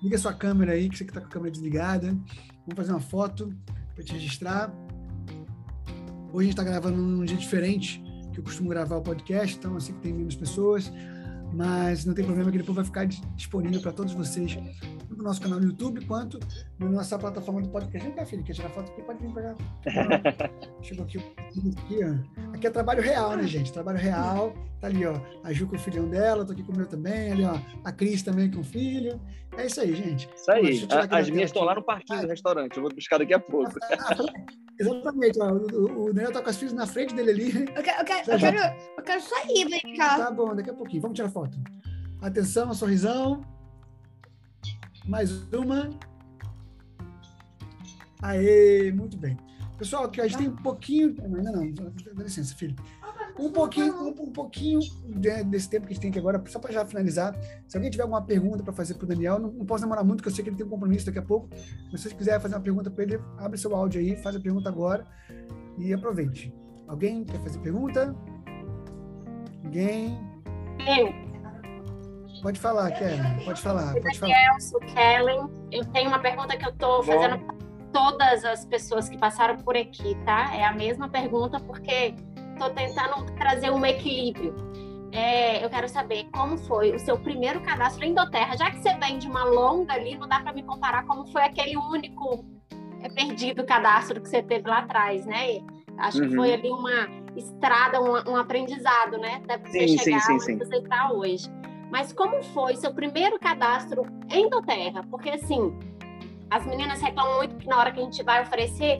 liga 0.02 0.18
sua 0.18 0.34
câmera 0.34 0.72
aí, 0.72 0.90
que 0.90 0.98
você 0.98 1.04
que 1.04 1.12
está 1.12 1.20
com 1.20 1.28
a 1.28 1.30
câmera 1.30 1.52
desligada. 1.52 2.08
Vamos 2.08 2.76
fazer 2.76 2.92
uma 2.92 3.02
foto 3.02 3.54
para 3.94 4.04
te 4.04 4.14
registrar. 4.14 4.74
Hoje 6.32 6.38
a 6.38 6.42
gente 6.44 6.52
está 6.52 6.64
gravando 6.64 6.98
num 6.98 7.26
dia 7.26 7.36
diferente 7.36 8.02
que 8.32 8.40
eu 8.40 8.44
costumo 8.44 8.70
gravar 8.70 8.98
o 8.98 9.02
podcast, 9.02 9.58
então 9.58 9.76
assim 9.78 9.94
que 9.94 10.00
tem 10.00 10.14
menos 10.14 10.36
pessoas, 10.36 10.92
mas 11.54 12.06
não 12.06 12.14
tem 12.14 12.26
problema 12.26 12.52
que 12.52 12.58
depois 12.58 12.76
vai 12.76 12.86
ficar 12.86 13.06
disponível 13.06 13.82
para 13.82 13.94
todos 13.94 14.14
vocês 14.14 14.58
no 15.26 15.30
nosso 15.30 15.42
canal 15.42 15.60
no 15.60 15.66
YouTube, 15.66 16.06
quanto 16.06 16.40
na 16.78 16.88
nossa 16.88 17.18
plataforma 17.18 17.60
do 17.60 17.70
podcast. 17.70 18.08
Vem 18.08 18.16
cá, 18.16 18.26
filho, 18.26 18.44
quer 18.44 18.54
tirar 18.54 18.70
foto 18.70 18.92
aqui? 18.92 19.02
Pode 19.02 19.20
vir 19.20 19.34
pegar. 19.34 19.56
Chegou 20.84 21.04
aqui, 21.04 21.18
aqui, 21.18 22.00
ó. 22.04 22.54
Aqui 22.54 22.68
é 22.68 22.70
trabalho 22.70 23.02
real, 23.02 23.36
né, 23.36 23.48
gente? 23.48 23.74
Trabalho 23.74 23.98
real. 23.98 24.54
Tá 24.80 24.88
ali, 24.88 25.04
ó, 25.06 25.16
a 25.44 25.52
Ju 25.52 25.68
com 25.68 25.78
o 25.78 25.80
filhão 25.80 26.08
dela, 26.08 26.46
tô 26.46 26.52
aqui 26.52 26.62
com 26.62 26.74
o 26.74 26.78
meu 26.78 26.86
também, 26.86 27.32
ali, 27.32 27.46
ó, 27.46 27.58
a 27.84 27.92
Cris 27.92 28.22
também 28.22 28.52
com 28.52 28.60
o 28.60 28.64
filho. 28.64 29.20
É 29.58 29.66
isso 29.66 29.82
aí, 29.82 29.96
gente. 29.96 30.30
Isso 30.36 30.52
aí. 30.52 30.86
As 31.10 31.30
minhas 31.30 31.50
estão 31.50 31.64
lá 31.64 31.74
no 31.74 31.82
parquinho 31.82 32.22
do 32.22 32.28
restaurante, 32.28 32.76
eu 32.76 32.84
vou 32.84 32.94
buscar 32.94 33.18
daqui 33.18 33.34
a 33.34 33.40
pouco. 33.40 33.72
Exatamente, 34.80 35.40
ó, 35.42 35.54
o, 35.54 36.08
o 36.08 36.14
Daniel 36.14 36.34
tá 36.34 36.42
com 36.42 36.50
as 36.50 36.58
filhas 36.58 36.74
na 36.74 36.86
frente 36.86 37.16
dele 37.16 37.32
ali. 37.32 37.66
Eu 37.74 37.82
quero, 37.82 38.02
eu 38.02 38.06
quero, 38.06 38.32
eu 38.32 38.38
quero, 38.38 38.58
eu 38.98 39.04
quero 39.04 39.22
sair, 39.22 39.66
vem 39.66 39.96
cá. 39.96 40.18
Tá 40.18 40.32
bom, 40.32 40.54
daqui 40.54 40.70
a 40.70 40.74
pouquinho. 40.74 41.02
Vamos 41.02 41.16
tirar 41.16 41.30
foto. 41.30 41.58
Atenção, 42.22 42.72
sorrisão. 42.74 43.55
Mais 45.08 45.32
uma. 45.54 45.90
Aê, 48.22 48.92
muito 48.92 49.18
bem. 49.18 49.38
Pessoal, 49.78 50.06
aqui 50.06 50.22
a 50.22 50.28
gente 50.28 50.38
tem 50.38 50.48
um 50.48 50.56
pouquinho. 50.56 51.16
Ainda 51.22 51.52
não, 51.52 51.72
dá 51.72 52.24
licença, 52.24 52.56
filho 52.56 52.76
um 53.38 53.52
pouquinho, 53.52 53.94
um, 53.94 54.08
um 54.10 54.32
pouquinho 54.32 54.80
desse 55.46 55.70
tempo 55.70 55.86
que 55.86 55.92
a 55.92 55.94
gente 55.94 56.02
tem 56.02 56.10
aqui 56.10 56.20
agora, 56.20 56.42
só 56.48 56.60
para 56.60 56.72
já 56.72 56.86
finalizar. 56.86 57.36
Se 57.68 57.76
alguém 57.76 57.92
tiver 57.92 58.04
alguma 58.04 58.22
pergunta 58.22 58.64
para 58.64 58.74
fazer 58.74 58.94
para 58.96 59.06
o 59.06 59.08
Daniel, 59.08 59.40
não, 59.40 59.52
não, 59.52 59.66
posso 59.66 59.84
demorar 59.84 60.04
muito, 60.04 60.18
porque 60.18 60.30
eu 60.30 60.36
sei 60.36 60.44
que 60.44 60.50
ele 60.50 60.58
tem 60.58 60.66
um 60.66 60.70
compromisso 60.70 61.06
daqui 61.06 61.20
a 61.20 61.22
pouco. 61.22 61.50
Mas 61.92 62.02
se 62.02 62.10
você 62.10 62.16
quiser 62.16 62.40
fazer 62.40 62.56
uma 62.56 62.62
pergunta 62.62 62.90
para 62.90 63.04
ele, 63.04 63.20
abre 63.38 63.58
seu 63.58 63.76
áudio 63.76 64.00
aí, 64.00 64.16
faz 64.18 64.36
a 64.36 64.40
pergunta 64.40 64.70
agora 64.70 65.06
e 65.78 65.94
aproveite. 65.94 66.54
Alguém 66.88 67.26
quer 67.26 67.40
fazer 67.42 67.60
pergunta? 67.60 68.16
Ninguém? 69.64 70.18
Eu. 70.88 71.25
Pode 72.46 72.60
falar, 72.60 72.92
Kellen. 72.92 73.44
Pode 73.44 73.60
falar. 73.60 73.92
Pode 73.94 74.20
falar. 74.20 74.54
Eu 74.54 74.62
sou 74.62 74.80
Kellen. 74.82 75.50
Eu 75.72 75.84
tenho 75.86 76.10
uma 76.10 76.20
pergunta 76.20 76.56
que 76.56 76.64
eu 76.64 76.70
estou 76.70 77.02
fazendo 77.02 77.40
para 77.40 77.56
todas 77.92 78.46
as 78.46 78.64
pessoas 78.68 79.10
que 79.10 79.18
passaram 79.18 79.58
por 79.58 79.76
aqui, 79.76 80.16
tá? 80.26 80.56
É 80.56 80.64
a 80.64 80.72
mesma 80.72 81.10
pergunta, 81.10 81.60
porque 81.60 82.14
estou 82.54 82.70
tentando 82.70 83.26
trazer 83.36 83.72
um 83.72 83.84
equilíbrio. 83.84 84.56
É, 85.12 85.66
eu 85.66 85.72
quero 85.72 85.90
saber 85.90 86.30
como 86.32 86.56
foi 86.56 86.94
o 86.94 87.00
seu 87.00 87.18
primeiro 87.18 87.62
cadastro 87.62 88.06
em 88.06 88.14
Doterra, 88.14 88.56
já 88.56 88.70
que 88.70 88.78
você 88.78 88.94
vem 88.94 89.18
de 89.18 89.28
uma 89.28 89.44
longa 89.44 89.94
ali, 89.94 90.16
não 90.16 90.28
dá 90.28 90.40
para 90.40 90.54
me 90.54 90.62
comparar 90.62 91.04
como 91.08 91.26
foi 91.32 91.42
aquele 91.42 91.76
único 91.76 92.46
é, 93.02 93.10
perdido 93.10 93.66
cadastro 93.66 94.22
que 94.22 94.30
você 94.30 94.44
teve 94.44 94.70
lá 94.70 94.80
atrás, 94.80 95.26
né? 95.26 95.62
Acho 95.98 96.22
uhum. 96.22 96.30
que 96.30 96.36
foi 96.36 96.54
ali 96.54 96.70
uma 96.70 97.10
estrada, 97.36 98.00
um, 98.00 98.34
um 98.34 98.36
aprendizado, 98.36 99.18
né? 99.18 99.42
Até 99.44 99.58
você 99.58 99.88
sim, 99.88 99.98
chegar 99.98 100.20
sim, 100.20 100.40
sim, 100.40 100.54
onde 100.54 100.66
você 100.66 100.76
está 100.76 101.12
hoje. 101.12 101.50
Mas 101.96 102.12
como 102.12 102.44
foi 102.44 102.76
seu 102.76 102.94
primeiro 102.94 103.40
cadastro 103.40 104.06
em 104.30 104.50
Doterra? 104.50 105.02
Porque 105.10 105.30
assim, 105.30 105.74
as 106.50 106.66
meninas 106.66 107.00
reclamam 107.00 107.38
muito 107.38 107.56
que 107.56 107.70
na 107.70 107.80
hora 107.80 107.90
que 107.90 108.02
a 108.02 108.04
gente 108.04 108.22
vai 108.22 108.42
oferecer, 108.42 109.00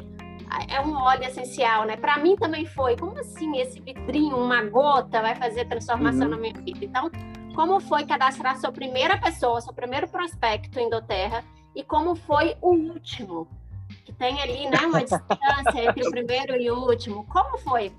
é 0.70 0.80
um 0.80 0.96
óleo 0.96 1.26
essencial, 1.26 1.86
né? 1.86 1.98
Para 1.98 2.18
mim 2.20 2.38
também 2.38 2.66
foi. 2.66 2.96
Como 2.96 3.20
assim 3.20 3.58
esse 3.58 3.82
vidrinho, 3.82 4.38
uma 4.38 4.64
gota, 4.64 5.22
vai 5.22 5.36
fazer 5.36 5.66
transformação 5.66 6.22
uhum. 6.22 6.30
na 6.30 6.38
minha 6.38 6.54
vida? 6.54 6.86
Então, 6.86 7.12
como 7.54 7.82
foi 7.82 8.06
cadastrar 8.06 8.58
sua 8.62 8.72
primeira 8.72 9.18
pessoa, 9.18 9.60
seu 9.60 9.74
primeiro 9.74 10.08
prospecto 10.08 10.80
em 10.80 10.90
Doterra 10.90 11.44
e 11.76 11.84
como 11.84 12.16
foi 12.16 12.56
o 12.62 12.70
último? 12.70 13.46
Que 14.06 14.14
tem 14.14 14.42
ali, 14.42 14.70
né, 14.70 14.78
uma 14.86 15.04
distância 15.04 15.86
entre 15.86 16.08
o 16.08 16.12
primeiro 16.12 16.56
e 16.56 16.72
o 16.72 16.80
último. 16.80 17.26
Como 17.26 17.58
foi? 17.58 17.92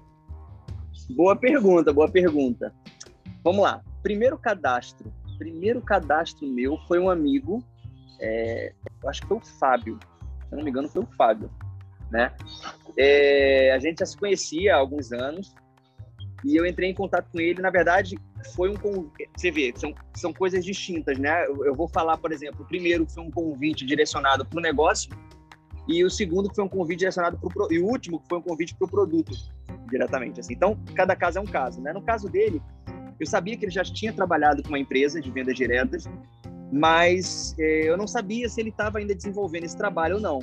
Boa 1.11 1.36
pergunta, 1.36 1.92
boa 1.92 2.09
pergunta. 2.09 2.74
Vamos 3.44 3.62
lá. 3.62 3.82
Primeiro 4.07 4.38
cadastro. 4.38 5.12
Primeiro 5.36 5.82
cadastro 5.82 6.46
meu 6.46 6.78
foi 6.86 7.00
um 7.00 7.11
amigo, 7.11 7.61
é, 8.20 8.72
eu 9.02 9.09
acho 9.09 9.22
que 9.22 9.26
foi 9.26 9.36
o 9.38 9.40
Fábio. 9.40 9.98
Se 10.00 10.52
eu 10.52 10.59
não 10.59 10.64
me 10.64 10.70
engano, 10.70 10.88
foi 10.88 11.02
o 11.02 11.07
Fábio 11.16 11.50
né? 12.09 12.32
É, 12.96 13.72
a 13.72 13.80
gente 13.80 13.98
já 13.98 14.07
se 14.07 14.16
conhecia 14.16 14.76
há 14.76 14.78
alguns 14.78 15.11
anos 15.11 15.52
e 16.44 16.54
eu 16.54 16.64
entrei 16.64 16.88
em 16.88 16.94
contato 16.94 17.28
com 17.32 17.40
ele. 17.40 17.61
Na 17.61 17.68
verdade, 17.68 18.16
foi 18.54 18.70
um 18.70 18.76
convite. 18.76 19.28
Você 19.36 19.50
vê, 19.50 19.72
são, 19.74 19.92
são 20.14 20.32
coisas 20.32 20.64
distintas, 20.64 21.18
né? 21.18 21.44
Eu, 21.46 21.66
eu 21.66 21.74
vou 21.74 21.88
falar, 21.88 22.16
por 22.16 22.30
exemplo, 22.30 22.64
primeiro 22.64 23.04
foi 23.09 23.24
um 23.24 23.30
convite 23.32 23.84
direcionado 23.84 24.46
para 24.46 24.59
o 24.59 24.62
negócio 24.62 25.11
e 25.88 26.04
o 26.04 26.11
segundo 26.11 26.48
foi 26.54 26.62
um 26.62 26.68
convite 26.68 27.00
direcionado 27.00 27.38
para 27.38 27.66
o 27.66 27.72
e 27.72 27.80
o 27.80 27.86
último 27.86 28.22
foi 28.28 28.38
um 28.38 28.42
convite 28.42 28.72
para 28.76 28.86
o 28.86 28.88
produto 28.88 29.32
diretamente. 29.90 30.38
Assim. 30.38 30.54
Então, 30.54 30.78
cada 30.94 31.16
caso 31.16 31.38
é 31.38 31.40
um 31.40 31.46
caso, 31.46 31.80
né? 31.80 31.92
No 31.92 32.02
caso 32.02 32.28
dele, 32.28 32.62
eu 33.18 33.26
sabia 33.26 33.56
que 33.56 33.64
ele 33.64 33.72
já 33.72 33.82
tinha 33.82 34.12
trabalhado 34.12 34.62
com 34.62 34.68
uma 34.68 34.78
empresa 34.78 35.20
de 35.20 35.30
vendas 35.30 35.54
diretas, 35.54 36.08
mas 36.72 37.54
é, 37.58 37.88
eu 37.88 37.96
não 37.96 38.06
sabia 38.06 38.48
se 38.48 38.60
ele 38.60 38.70
estava 38.70 38.98
ainda 38.98 39.14
desenvolvendo 39.14 39.64
esse 39.64 39.76
trabalho 39.76 40.16
ou 40.16 40.20
não 40.20 40.40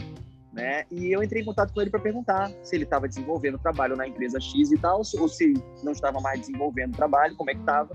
né? 0.53 0.85
E 0.91 1.11
eu 1.11 1.23
entrei 1.23 1.41
em 1.41 1.45
contato 1.45 1.73
com 1.73 1.81
ele 1.81 1.89
para 1.89 1.99
perguntar 1.99 2.51
se 2.61 2.75
ele 2.75 2.83
estava 2.83 3.07
desenvolvendo 3.07 3.57
trabalho 3.57 3.95
na 3.95 4.07
empresa 4.07 4.39
X 4.39 4.71
e 4.71 4.77
tal, 4.77 4.99
ou 4.99 5.27
se 5.27 5.53
não 5.83 5.91
estava 5.91 6.21
mais 6.21 6.41
desenvolvendo 6.41 6.95
trabalho, 6.95 7.35
como 7.35 7.49
é 7.49 7.55
que 7.55 7.59
estava. 7.59 7.91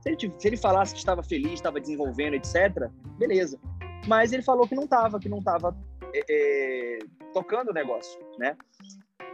Se 0.00 0.10
ele, 0.10 0.34
se 0.36 0.48
ele 0.48 0.56
falasse 0.56 0.92
que 0.92 0.98
estava 0.98 1.22
feliz, 1.22 1.52
estava 1.52 1.80
desenvolvendo, 1.80 2.34
etc., 2.34 2.90
beleza. 3.16 3.58
Mas 4.06 4.32
ele 4.32 4.42
falou 4.42 4.66
que 4.66 4.74
não 4.74 4.84
estava, 4.84 5.20
que 5.20 5.28
não 5.28 5.38
estava 5.38 5.76
é, 6.12 6.24
é, 6.28 6.98
tocando 7.32 7.70
o 7.70 7.74
negócio, 7.74 8.18
né? 8.36 8.56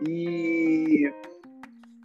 E 0.06 1.10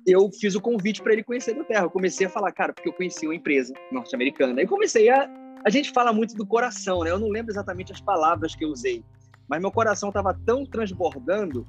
eu 0.08 0.32
fiz 0.32 0.56
o 0.56 0.62
convite 0.62 1.04
para 1.04 1.12
ele 1.12 1.24
conhecer 1.24 1.54
da 1.54 1.66
Terra. 1.66 1.84
Eu 1.84 1.90
comecei 1.90 2.26
a 2.26 2.30
falar, 2.30 2.52
cara, 2.54 2.72
porque 2.72 2.88
eu 2.88 2.94
conheci 2.94 3.28
uma 3.28 3.36
empresa 3.36 3.74
norte-americana. 3.92 4.62
E 4.62 4.66
comecei 4.66 5.10
a. 5.10 5.30
A 5.66 5.70
gente 5.70 5.92
fala 5.92 6.14
muito 6.14 6.34
do 6.34 6.46
coração, 6.46 7.04
né? 7.04 7.12
Eu 7.12 7.20
não 7.20 7.28
lembro 7.28 7.52
exatamente 7.52 7.92
as 7.92 8.00
palavras 8.00 8.56
que 8.56 8.64
eu 8.64 8.70
usei, 8.70 9.04
mas 9.50 9.60
meu 9.60 9.72
coração 9.72 10.10
estava 10.10 10.34
tão 10.46 10.66
transbordando 10.66 11.68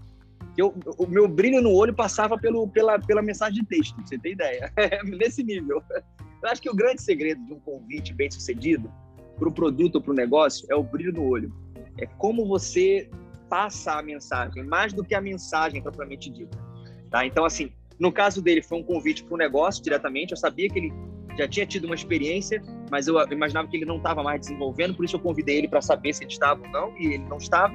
que 0.54 0.62
eu, 0.62 0.72
o 0.98 1.06
meu 1.06 1.26
brilho 1.26 1.60
no 1.60 1.72
olho 1.72 1.92
passava 1.92 2.38
pelo, 2.38 2.68
pela, 2.68 2.98
pela 2.98 3.22
mensagem 3.22 3.60
de 3.60 3.66
texto, 3.66 3.96
você 4.04 4.16
tem 4.18 4.32
ideia? 4.32 4.72
Nesse 5.04 5.42
nível. 5.42 5.82
Eu 5.90 6.48
acho 6.48 6.62
que 6.62 6.70
o 6.70 6.74
grande 6.74 7.02
segredo 7.02 7.44
de 7.44 7.52
um 7.52 7.58
convite 7.58 8.14
bem 8.14 8.30
sucedido 8.30 8.92
para 9.36 9.48
o 9.48 9.52
produto 9.52 9.96
ou 9.96 10.00
para 10.00 10.12
o 10.12 10.14
negócio 10.14 10.66
é 10.70 10.76
o 10.76 10.82
brilho 10.82 11.12
no 11.12 11.26
olho. 11.26 11.52
É 11.96 12.06
como 12.06 12.46
você 12.46 13.10
passa 13.48 13.94
a 13.94 14.02
mensagem, 14.02 14.62
mais 14.62 14.92
do 14.92 15.02
que 15.02 15.14
a 15.14 15.20
mensagem 15.20 15.82
propriamente 15.82 16.30
dita. 16.30 16.56
Tá? 17.10 17.26
Então, 17.26 17.44
assim, 17.44 17.72
no 17.98 18.12
caso 18.12 18.40
dele, 18.40 18.62
foi 18.62 18.78
um 18.78 18.82
convite 18.82 19.24
para 19.24 19.34
um 19.34 19.38
negócio 19.38 19.82
diretamente. 19.82 20.30
Eu 20.32 20.36
sabia 20.36 20.68
que 20.68 20.78
ele 20.78 20.92
já 21.36 21.48
tinha 21.48 21.66
tido 21.66 21.84
uma 21.84 21.94
experiência, 21.94 22.62
mas 22.90 23.06
eu 23.06 23.16
imaginava 23.30 23.68
que 23.68 23.76
ele 23.76 23.84
não 23.84 23.96
estava 23.96 24.22
mais 24.22 24.40
desenvolvendo, 24.40 24.94
por 24.94 25.04
isso 25.04 25.16
eu 25.16 25.20
convidei 25.20 25.58
ele 25.58 25.68
para 25.68 25.80
saber 25.80 26.12
se 26.12 26.24
ele 26.24 26.32
estava 26.32 26.60
ou 26.62 26.68
não, 26.68 26.96
e 26.98 27.14
ele 27.14 27.24
não 27.28 27.36
estava. 27.36 27.74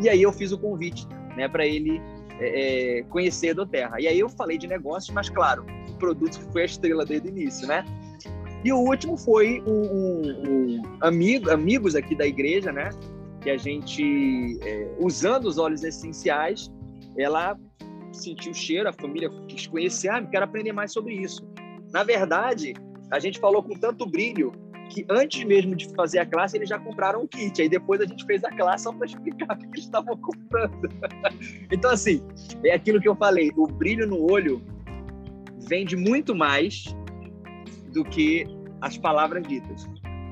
E 0.00 0.08
aí 0.08 0.22
eu 0.22 0.32
fiz 0.32 0.52
o 0.52 0.58
convite 0.58 1.06
né, 1.36 1.48
para 1.48 1.66
ele 1.66 2.00
é, 2.38 2.98
é, 2.98 3.02
conhecer 3.04 3.54
do 3.54 3.66
Terra. 3.66 4.00
E 4.00 4.06
aí 4.06 4.18
eu 4.18 4.28
falei 4.28 4.58
de 4.58 4.66
negócios, 4.66 5.14
mas 5.14 5.28
claro, 5.28 5.64
o 5.88 5.94
produto 5.94 6.38
foi 6.52 6.62
a 6.62 6.64
estrela 6.64 7.04
desde 7.04 7.28
o 7.28 7.30
início, 7.30 7.66
né? 7.66 7.84
E 8.64 8.72
o 8.72 8.78
último 8.78 9.16
foi 9.16 9.62
um, 9.66 9.70
um, 9.70 10.48
um 10.48 10.82
amigo, 11.00 11.50
amigos 11.50 11.94
aqui 11.94 12.14
da 12.14 12.26
igreja, 12.26 12.72
né? 12.72 12.90
Que 13.40 13.50
a 13.50 13.56
gente, 13.56 14.58
é, 14.62 14.94
usando 14.98 15.46
os 15.46 15.56
óleos 15.56 15.84
essenciais, 15.84 16.70
ela 17.16 17.56
sentiu 18.22 18.52
o 18.52 18.54
cheiro, 18.54 18.88
a 18.88 18.92
família 18.92 19.30
quis 19.48 19.66
conhecer, 19.66 20.08
ah, 20.08 20.22
quero 20.22 20.44
aprender 20.44 20.72
mais 20.72 20.92
sobre 20.92 21.14
isso. 21.14 21.46
Na 21.92 22.02
verdade, 22.02 22.74
a 23.10 23.18
gente 23.18 23.38
falou 23.38 23.62
com 23.62 23.74
tanto 23.74 24.06
brilho 24.06 24.52
que 24.88 25.04
antes 25.10 25.42
mesmo 25.44 25.74
de 25.74 25.88
fazer 25.94 26.18
a 26.18 26.26
classe, 26.26 26.56
eles 26.56 26.68
já 26.68 26.78
compraram 26.78 27.22
o 27.22 27.28
kit. 27.28 27.60
Aí 27.60 27.68
depois 27.68 28.00
a 28.00 28.06
gente 28.06 28.24
fez 28.24 28.42
a 28.44 28.50
classe 28.50 28.84
só 28.84 28.92
para 28.92 29.06
explicar 29.06 29.54
o 29.56 29.58
que 29.58 29.66
eles 29.66 29.84
estavam 29.84 30.16
comprando. 30.16 30.88
então, 31.70 31.90
assim, 31.90 32.22
é 32.64 32.72
aquilo 32.72 33.00
que 33.00 33.08
eu 33.08 33.16
falei: 33.16 33.50
o 33.56 33.66
brilho 33.66 34.06
no 34.06 34.30
olho 34.30 34.62
vende 35.68 35.96
muito 35.96 36.34
mais 36.34 36.84
do 37.92 38.04
que 38.04 38.46
as 38.80 38.96
palavras 38.96 39.46
ditas. 39.46 39.86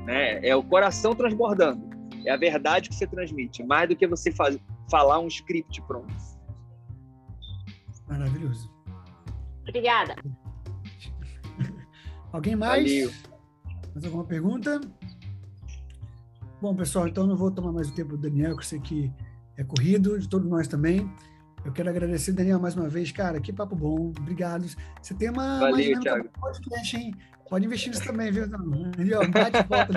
Né? 0.06 0.46
É 0.46 0.54
o 0.54 0.62
coração 0.62 1.14
transbordando. 1.14 1.82
É 2.24 2.30
a 2.30 2.36
verdade 2.36 2.88
que 2.88 2.94
você 2.94 3.06
transmite, 3.06 3.62
mais 3.62 3.88
do 3.88 3.96
que 3.96 4.06
você 4.06 4.30
faz, 4.30 4.58
falar 4.90 5.18
um 5.18 5.26
script 5.26 5.82
pronto. 5.82 6.14
Maravilhoso. 8.08 8.70
Obrigada. 9.66 10.16
Alguém 12.32 12.56
mais? 12.56 12.84
Valeu. 12.84 13.10
Mais 13.94 14.04
alguma 14.04 14.24
pergunta? 14.24 14.80
Bom, 16.60 16.74
pessoal, 16.74 17.06
então 17.06 17.26
não 17.26 17.36
vou 17.36 17.50
tomar 17.50 17.72
mais 17.72 17.88
o 17.88 17.94
tempo 17.94 18.16
do 18.16 18.18
Daniel, 18.18 18.56
que 18.56 18.62
eu 18.62 18.66
sei 18.66 18.80
que 18.80 19.12
é 19.56 19.62
corrido, 19.62 20.18
de 20.18 20.28
todos 20.28 20.48
nós 20.48 20.66
também. 20.66 21.08
Eu 21.64 21.72
quero 21.72 21.88
agradecer, 21.88 22.32
Daniel, 22.32 22.60
mais 22.60 22.74
uma 22.74 22.88
vez. 22.88 23.10
Cara, 23.12 23.40
que 23.40 23.52
papo 23.52 23.74
bom. 23.74 24.12
Obrigado. 24.18 24.66
Você 25.00 25.14
tem 25.14 25.30
uma. 25.30 25.60
Valeu, 25.60 25.98
Thiago. 26.00 26.28
Podcast, 26.40 26.96
hein? 26.96 27.14
Pode 27.48 27.64
investir 27.66 27.90
nisso 27.90 28.04
também, 28.04 28.30
viu? 28.32 28.44
Entendeu? 28.44 29.20
Bate 29.30 29.58
e 29.58 29.62
volta, 29.62 29.92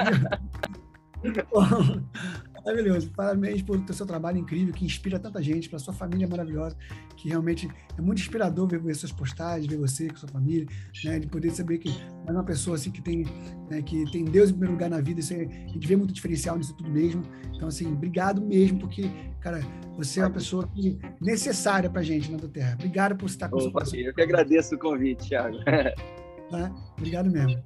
viu? 1.24 1.34
Maravilhoso. 2.68 3.10
Parabéns 3.12 3.62
por 3.62 3.82
seu 3.94 4.06
trabalho 4.06 4.38
incrível, 4.38 4.74
que 4.74 4.84
inspira 4.84 5.18
tanta 5.18 5.42
gente, 5.42 5.70
pela 5.70 5.80
sua 5.80 5.94
família 5.94 6.28
maravilhosa, 6.28 6.76
que 7.16 7.30
realmente 7.30 7.70
é 7.98 8.02
muito 8.02 8.20
inspirador 8.20 8.68
ver, 8.68 8.82
ver 8.82 8.94
suas 8.94 9.12
postagens, 9.12 9.66
ver 9.68 9.78
você 9.78 10.10
com 10.10 10.18
sua 10.18 10.28
família, 10.28 10.68
né? 11.06 11.18
De 11.18 11.28
poder 11.28 11.50
saber 11.52 11.78
que 11.78 11.90
é 12.28 12.32
uma 12.32 12.44
pessoa 12.44 12.76
assim 12.76 12.92
que 12.92 13.02
tem, 13.02 13.26
né, 13.72 13.82
que 13.82 14.04
tem 14.12 14.26
Deus 14.26 14.50
em 14.50 14.54
primeiro 14.54 14.74
lugar 14.74 14.90
na 14.90 15.00
vida, 15.00 15.22
isso 15.22 15.34
é, 15.34 15.46
a 15.46 15.68
gente 15.70 15.88
vê 15.88 15.96
muito 15.96 16.14
diferencial 16.14 16.58
nisso 16.58 16.76
tudo 16.76 16.90
mesmo. 16.90 17.24
Então, 17.56 17.70
assim, 17.70 17.88
obrigado 17.88 18.46
mesmo, 18.46 18.80
porque, 18.80 19.10
cara, 19.40 19.62
você 19.96 20.20
é 20.20 20.24
uma 20.24 20.32
pessoa 20.32 20.68
que, 20.68 21.00
necessária 21.22 21.90
pra 21.90 22.02
gente 22.02 22.30
na 22.30 22.38
Terra. 22.38 22.74
Obrigado 22.74 23.16
por 23.16 23.28
estar 23.28 23.48
com 23.48 23.60
Opa, 23.60 23.84
Eu 23.94 24.14
que 24.14 24.22
agradeço 24.22 24.76
o 24.76 24.80
convite, 24.80 25.30
Thiago. 25.30 25.58
Tá? 26.50 26.74
Obrigado 26.98 27.30
mesmo. 27.30 27.62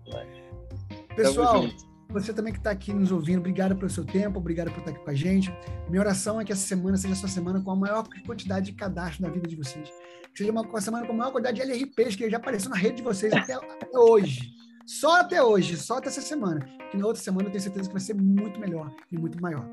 Pessoal, 1.16 1.66
você 2.12 2.34
também 2.34 2.53
que 2.53 2.59
está 2.59 2.72
aqui 2.72 2.93
nos 2.93 3.12
ouvindo, 3.12 3.39
obrigado 3.39 3.76
pelo 3.76 3.89
seu 3.89 4.05
tempo, 4.05 4.39
obrigado 4.39 4.72
por 4.72 4.80
estar 4.80 4.91
aqui 4.91 5.03
com 5.03 5.09
a 5.09 5.14
gente. 5.16 5.53
Minha 5.89 6.01
oração 6.01 6.39
é 6.39 6.45
que 6.45 6.51
essa 6.51 6.66
semana 6.66 6.97
seja 6.97 7.14
a 7.14 7.18
sua 7.18 7.30
semana 7.30 7.62
com 7.62 7.72
a 7.72 7.76
maior 7.76 8.07
quantidade 8.26 8.68
de 8.68 8.74
cadastro 8.74 9.24
na 9.24 9.30
vida 9.30 9.47
de 9.47 9.55
vocês. 9.55 9.89
Que 10.32 10.38
seja 10.38 10.51
uma, 10.51 10.62
uma 10.62 10.82
semana 10.82 11.05
com 11.05 11.14
a 11.14 11.16
maior 11.16 11.32
quantidade 11.32 11.57
de 11.57 11.64
LRPs 11.64 12.16
que 12.16 12.30
já 12.30 12.38
apareceu 12.38 12.70
na 12.70 12.78
rede 12.78 12.97
de 12.97 13.03
vocês 13.03 13.34
até, 13.34 13.53
até 13.53 13.97
hoje. 13.97 14.53
Só 14.86 15.22
até 15.22 15.41
hoje, 15.41 15.78
só 15.78 15.97
até 15.97 16.09
essa 16.09 16.22
semana. 16.22 16.68
Que 16.89 16.97
na 16.97 17.05
outra 17.05 17.22
semana 17.22 17.47
eu 17.47 17.51
tenho 17.51 17.64
certeza 17.64 17.88
que 17.88 17.93
vai 17.93 18.01
ser 18.01 18.14
muito 18.14 18.59
melhor 18.59 18.93
e 19.12 19.18
muito 19.18 19.41
maior. 19.41 19.66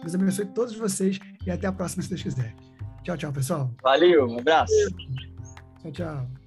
Deus 0.00 0.14
abençoe 0.14 0.46
todos 0.46 0.74
vocês 0.74 1.18
e 1.46 1.50
até 1.50 1.66
a 1.66 1.72
próxima, 1.72 2.02
se 2.02 2.08
Deus 2.08 2.22
quiser. 2.22 2.54
Tchau, 3.02 3.16
tchau, 3.16 3.32
pessoal. 3.32 3.70
Valeu, 3.82 4.26
um 4.26 4.38
abraço. 4.38 4.72
Tchau, 5.82 5.92
tchau. 5.92 6.43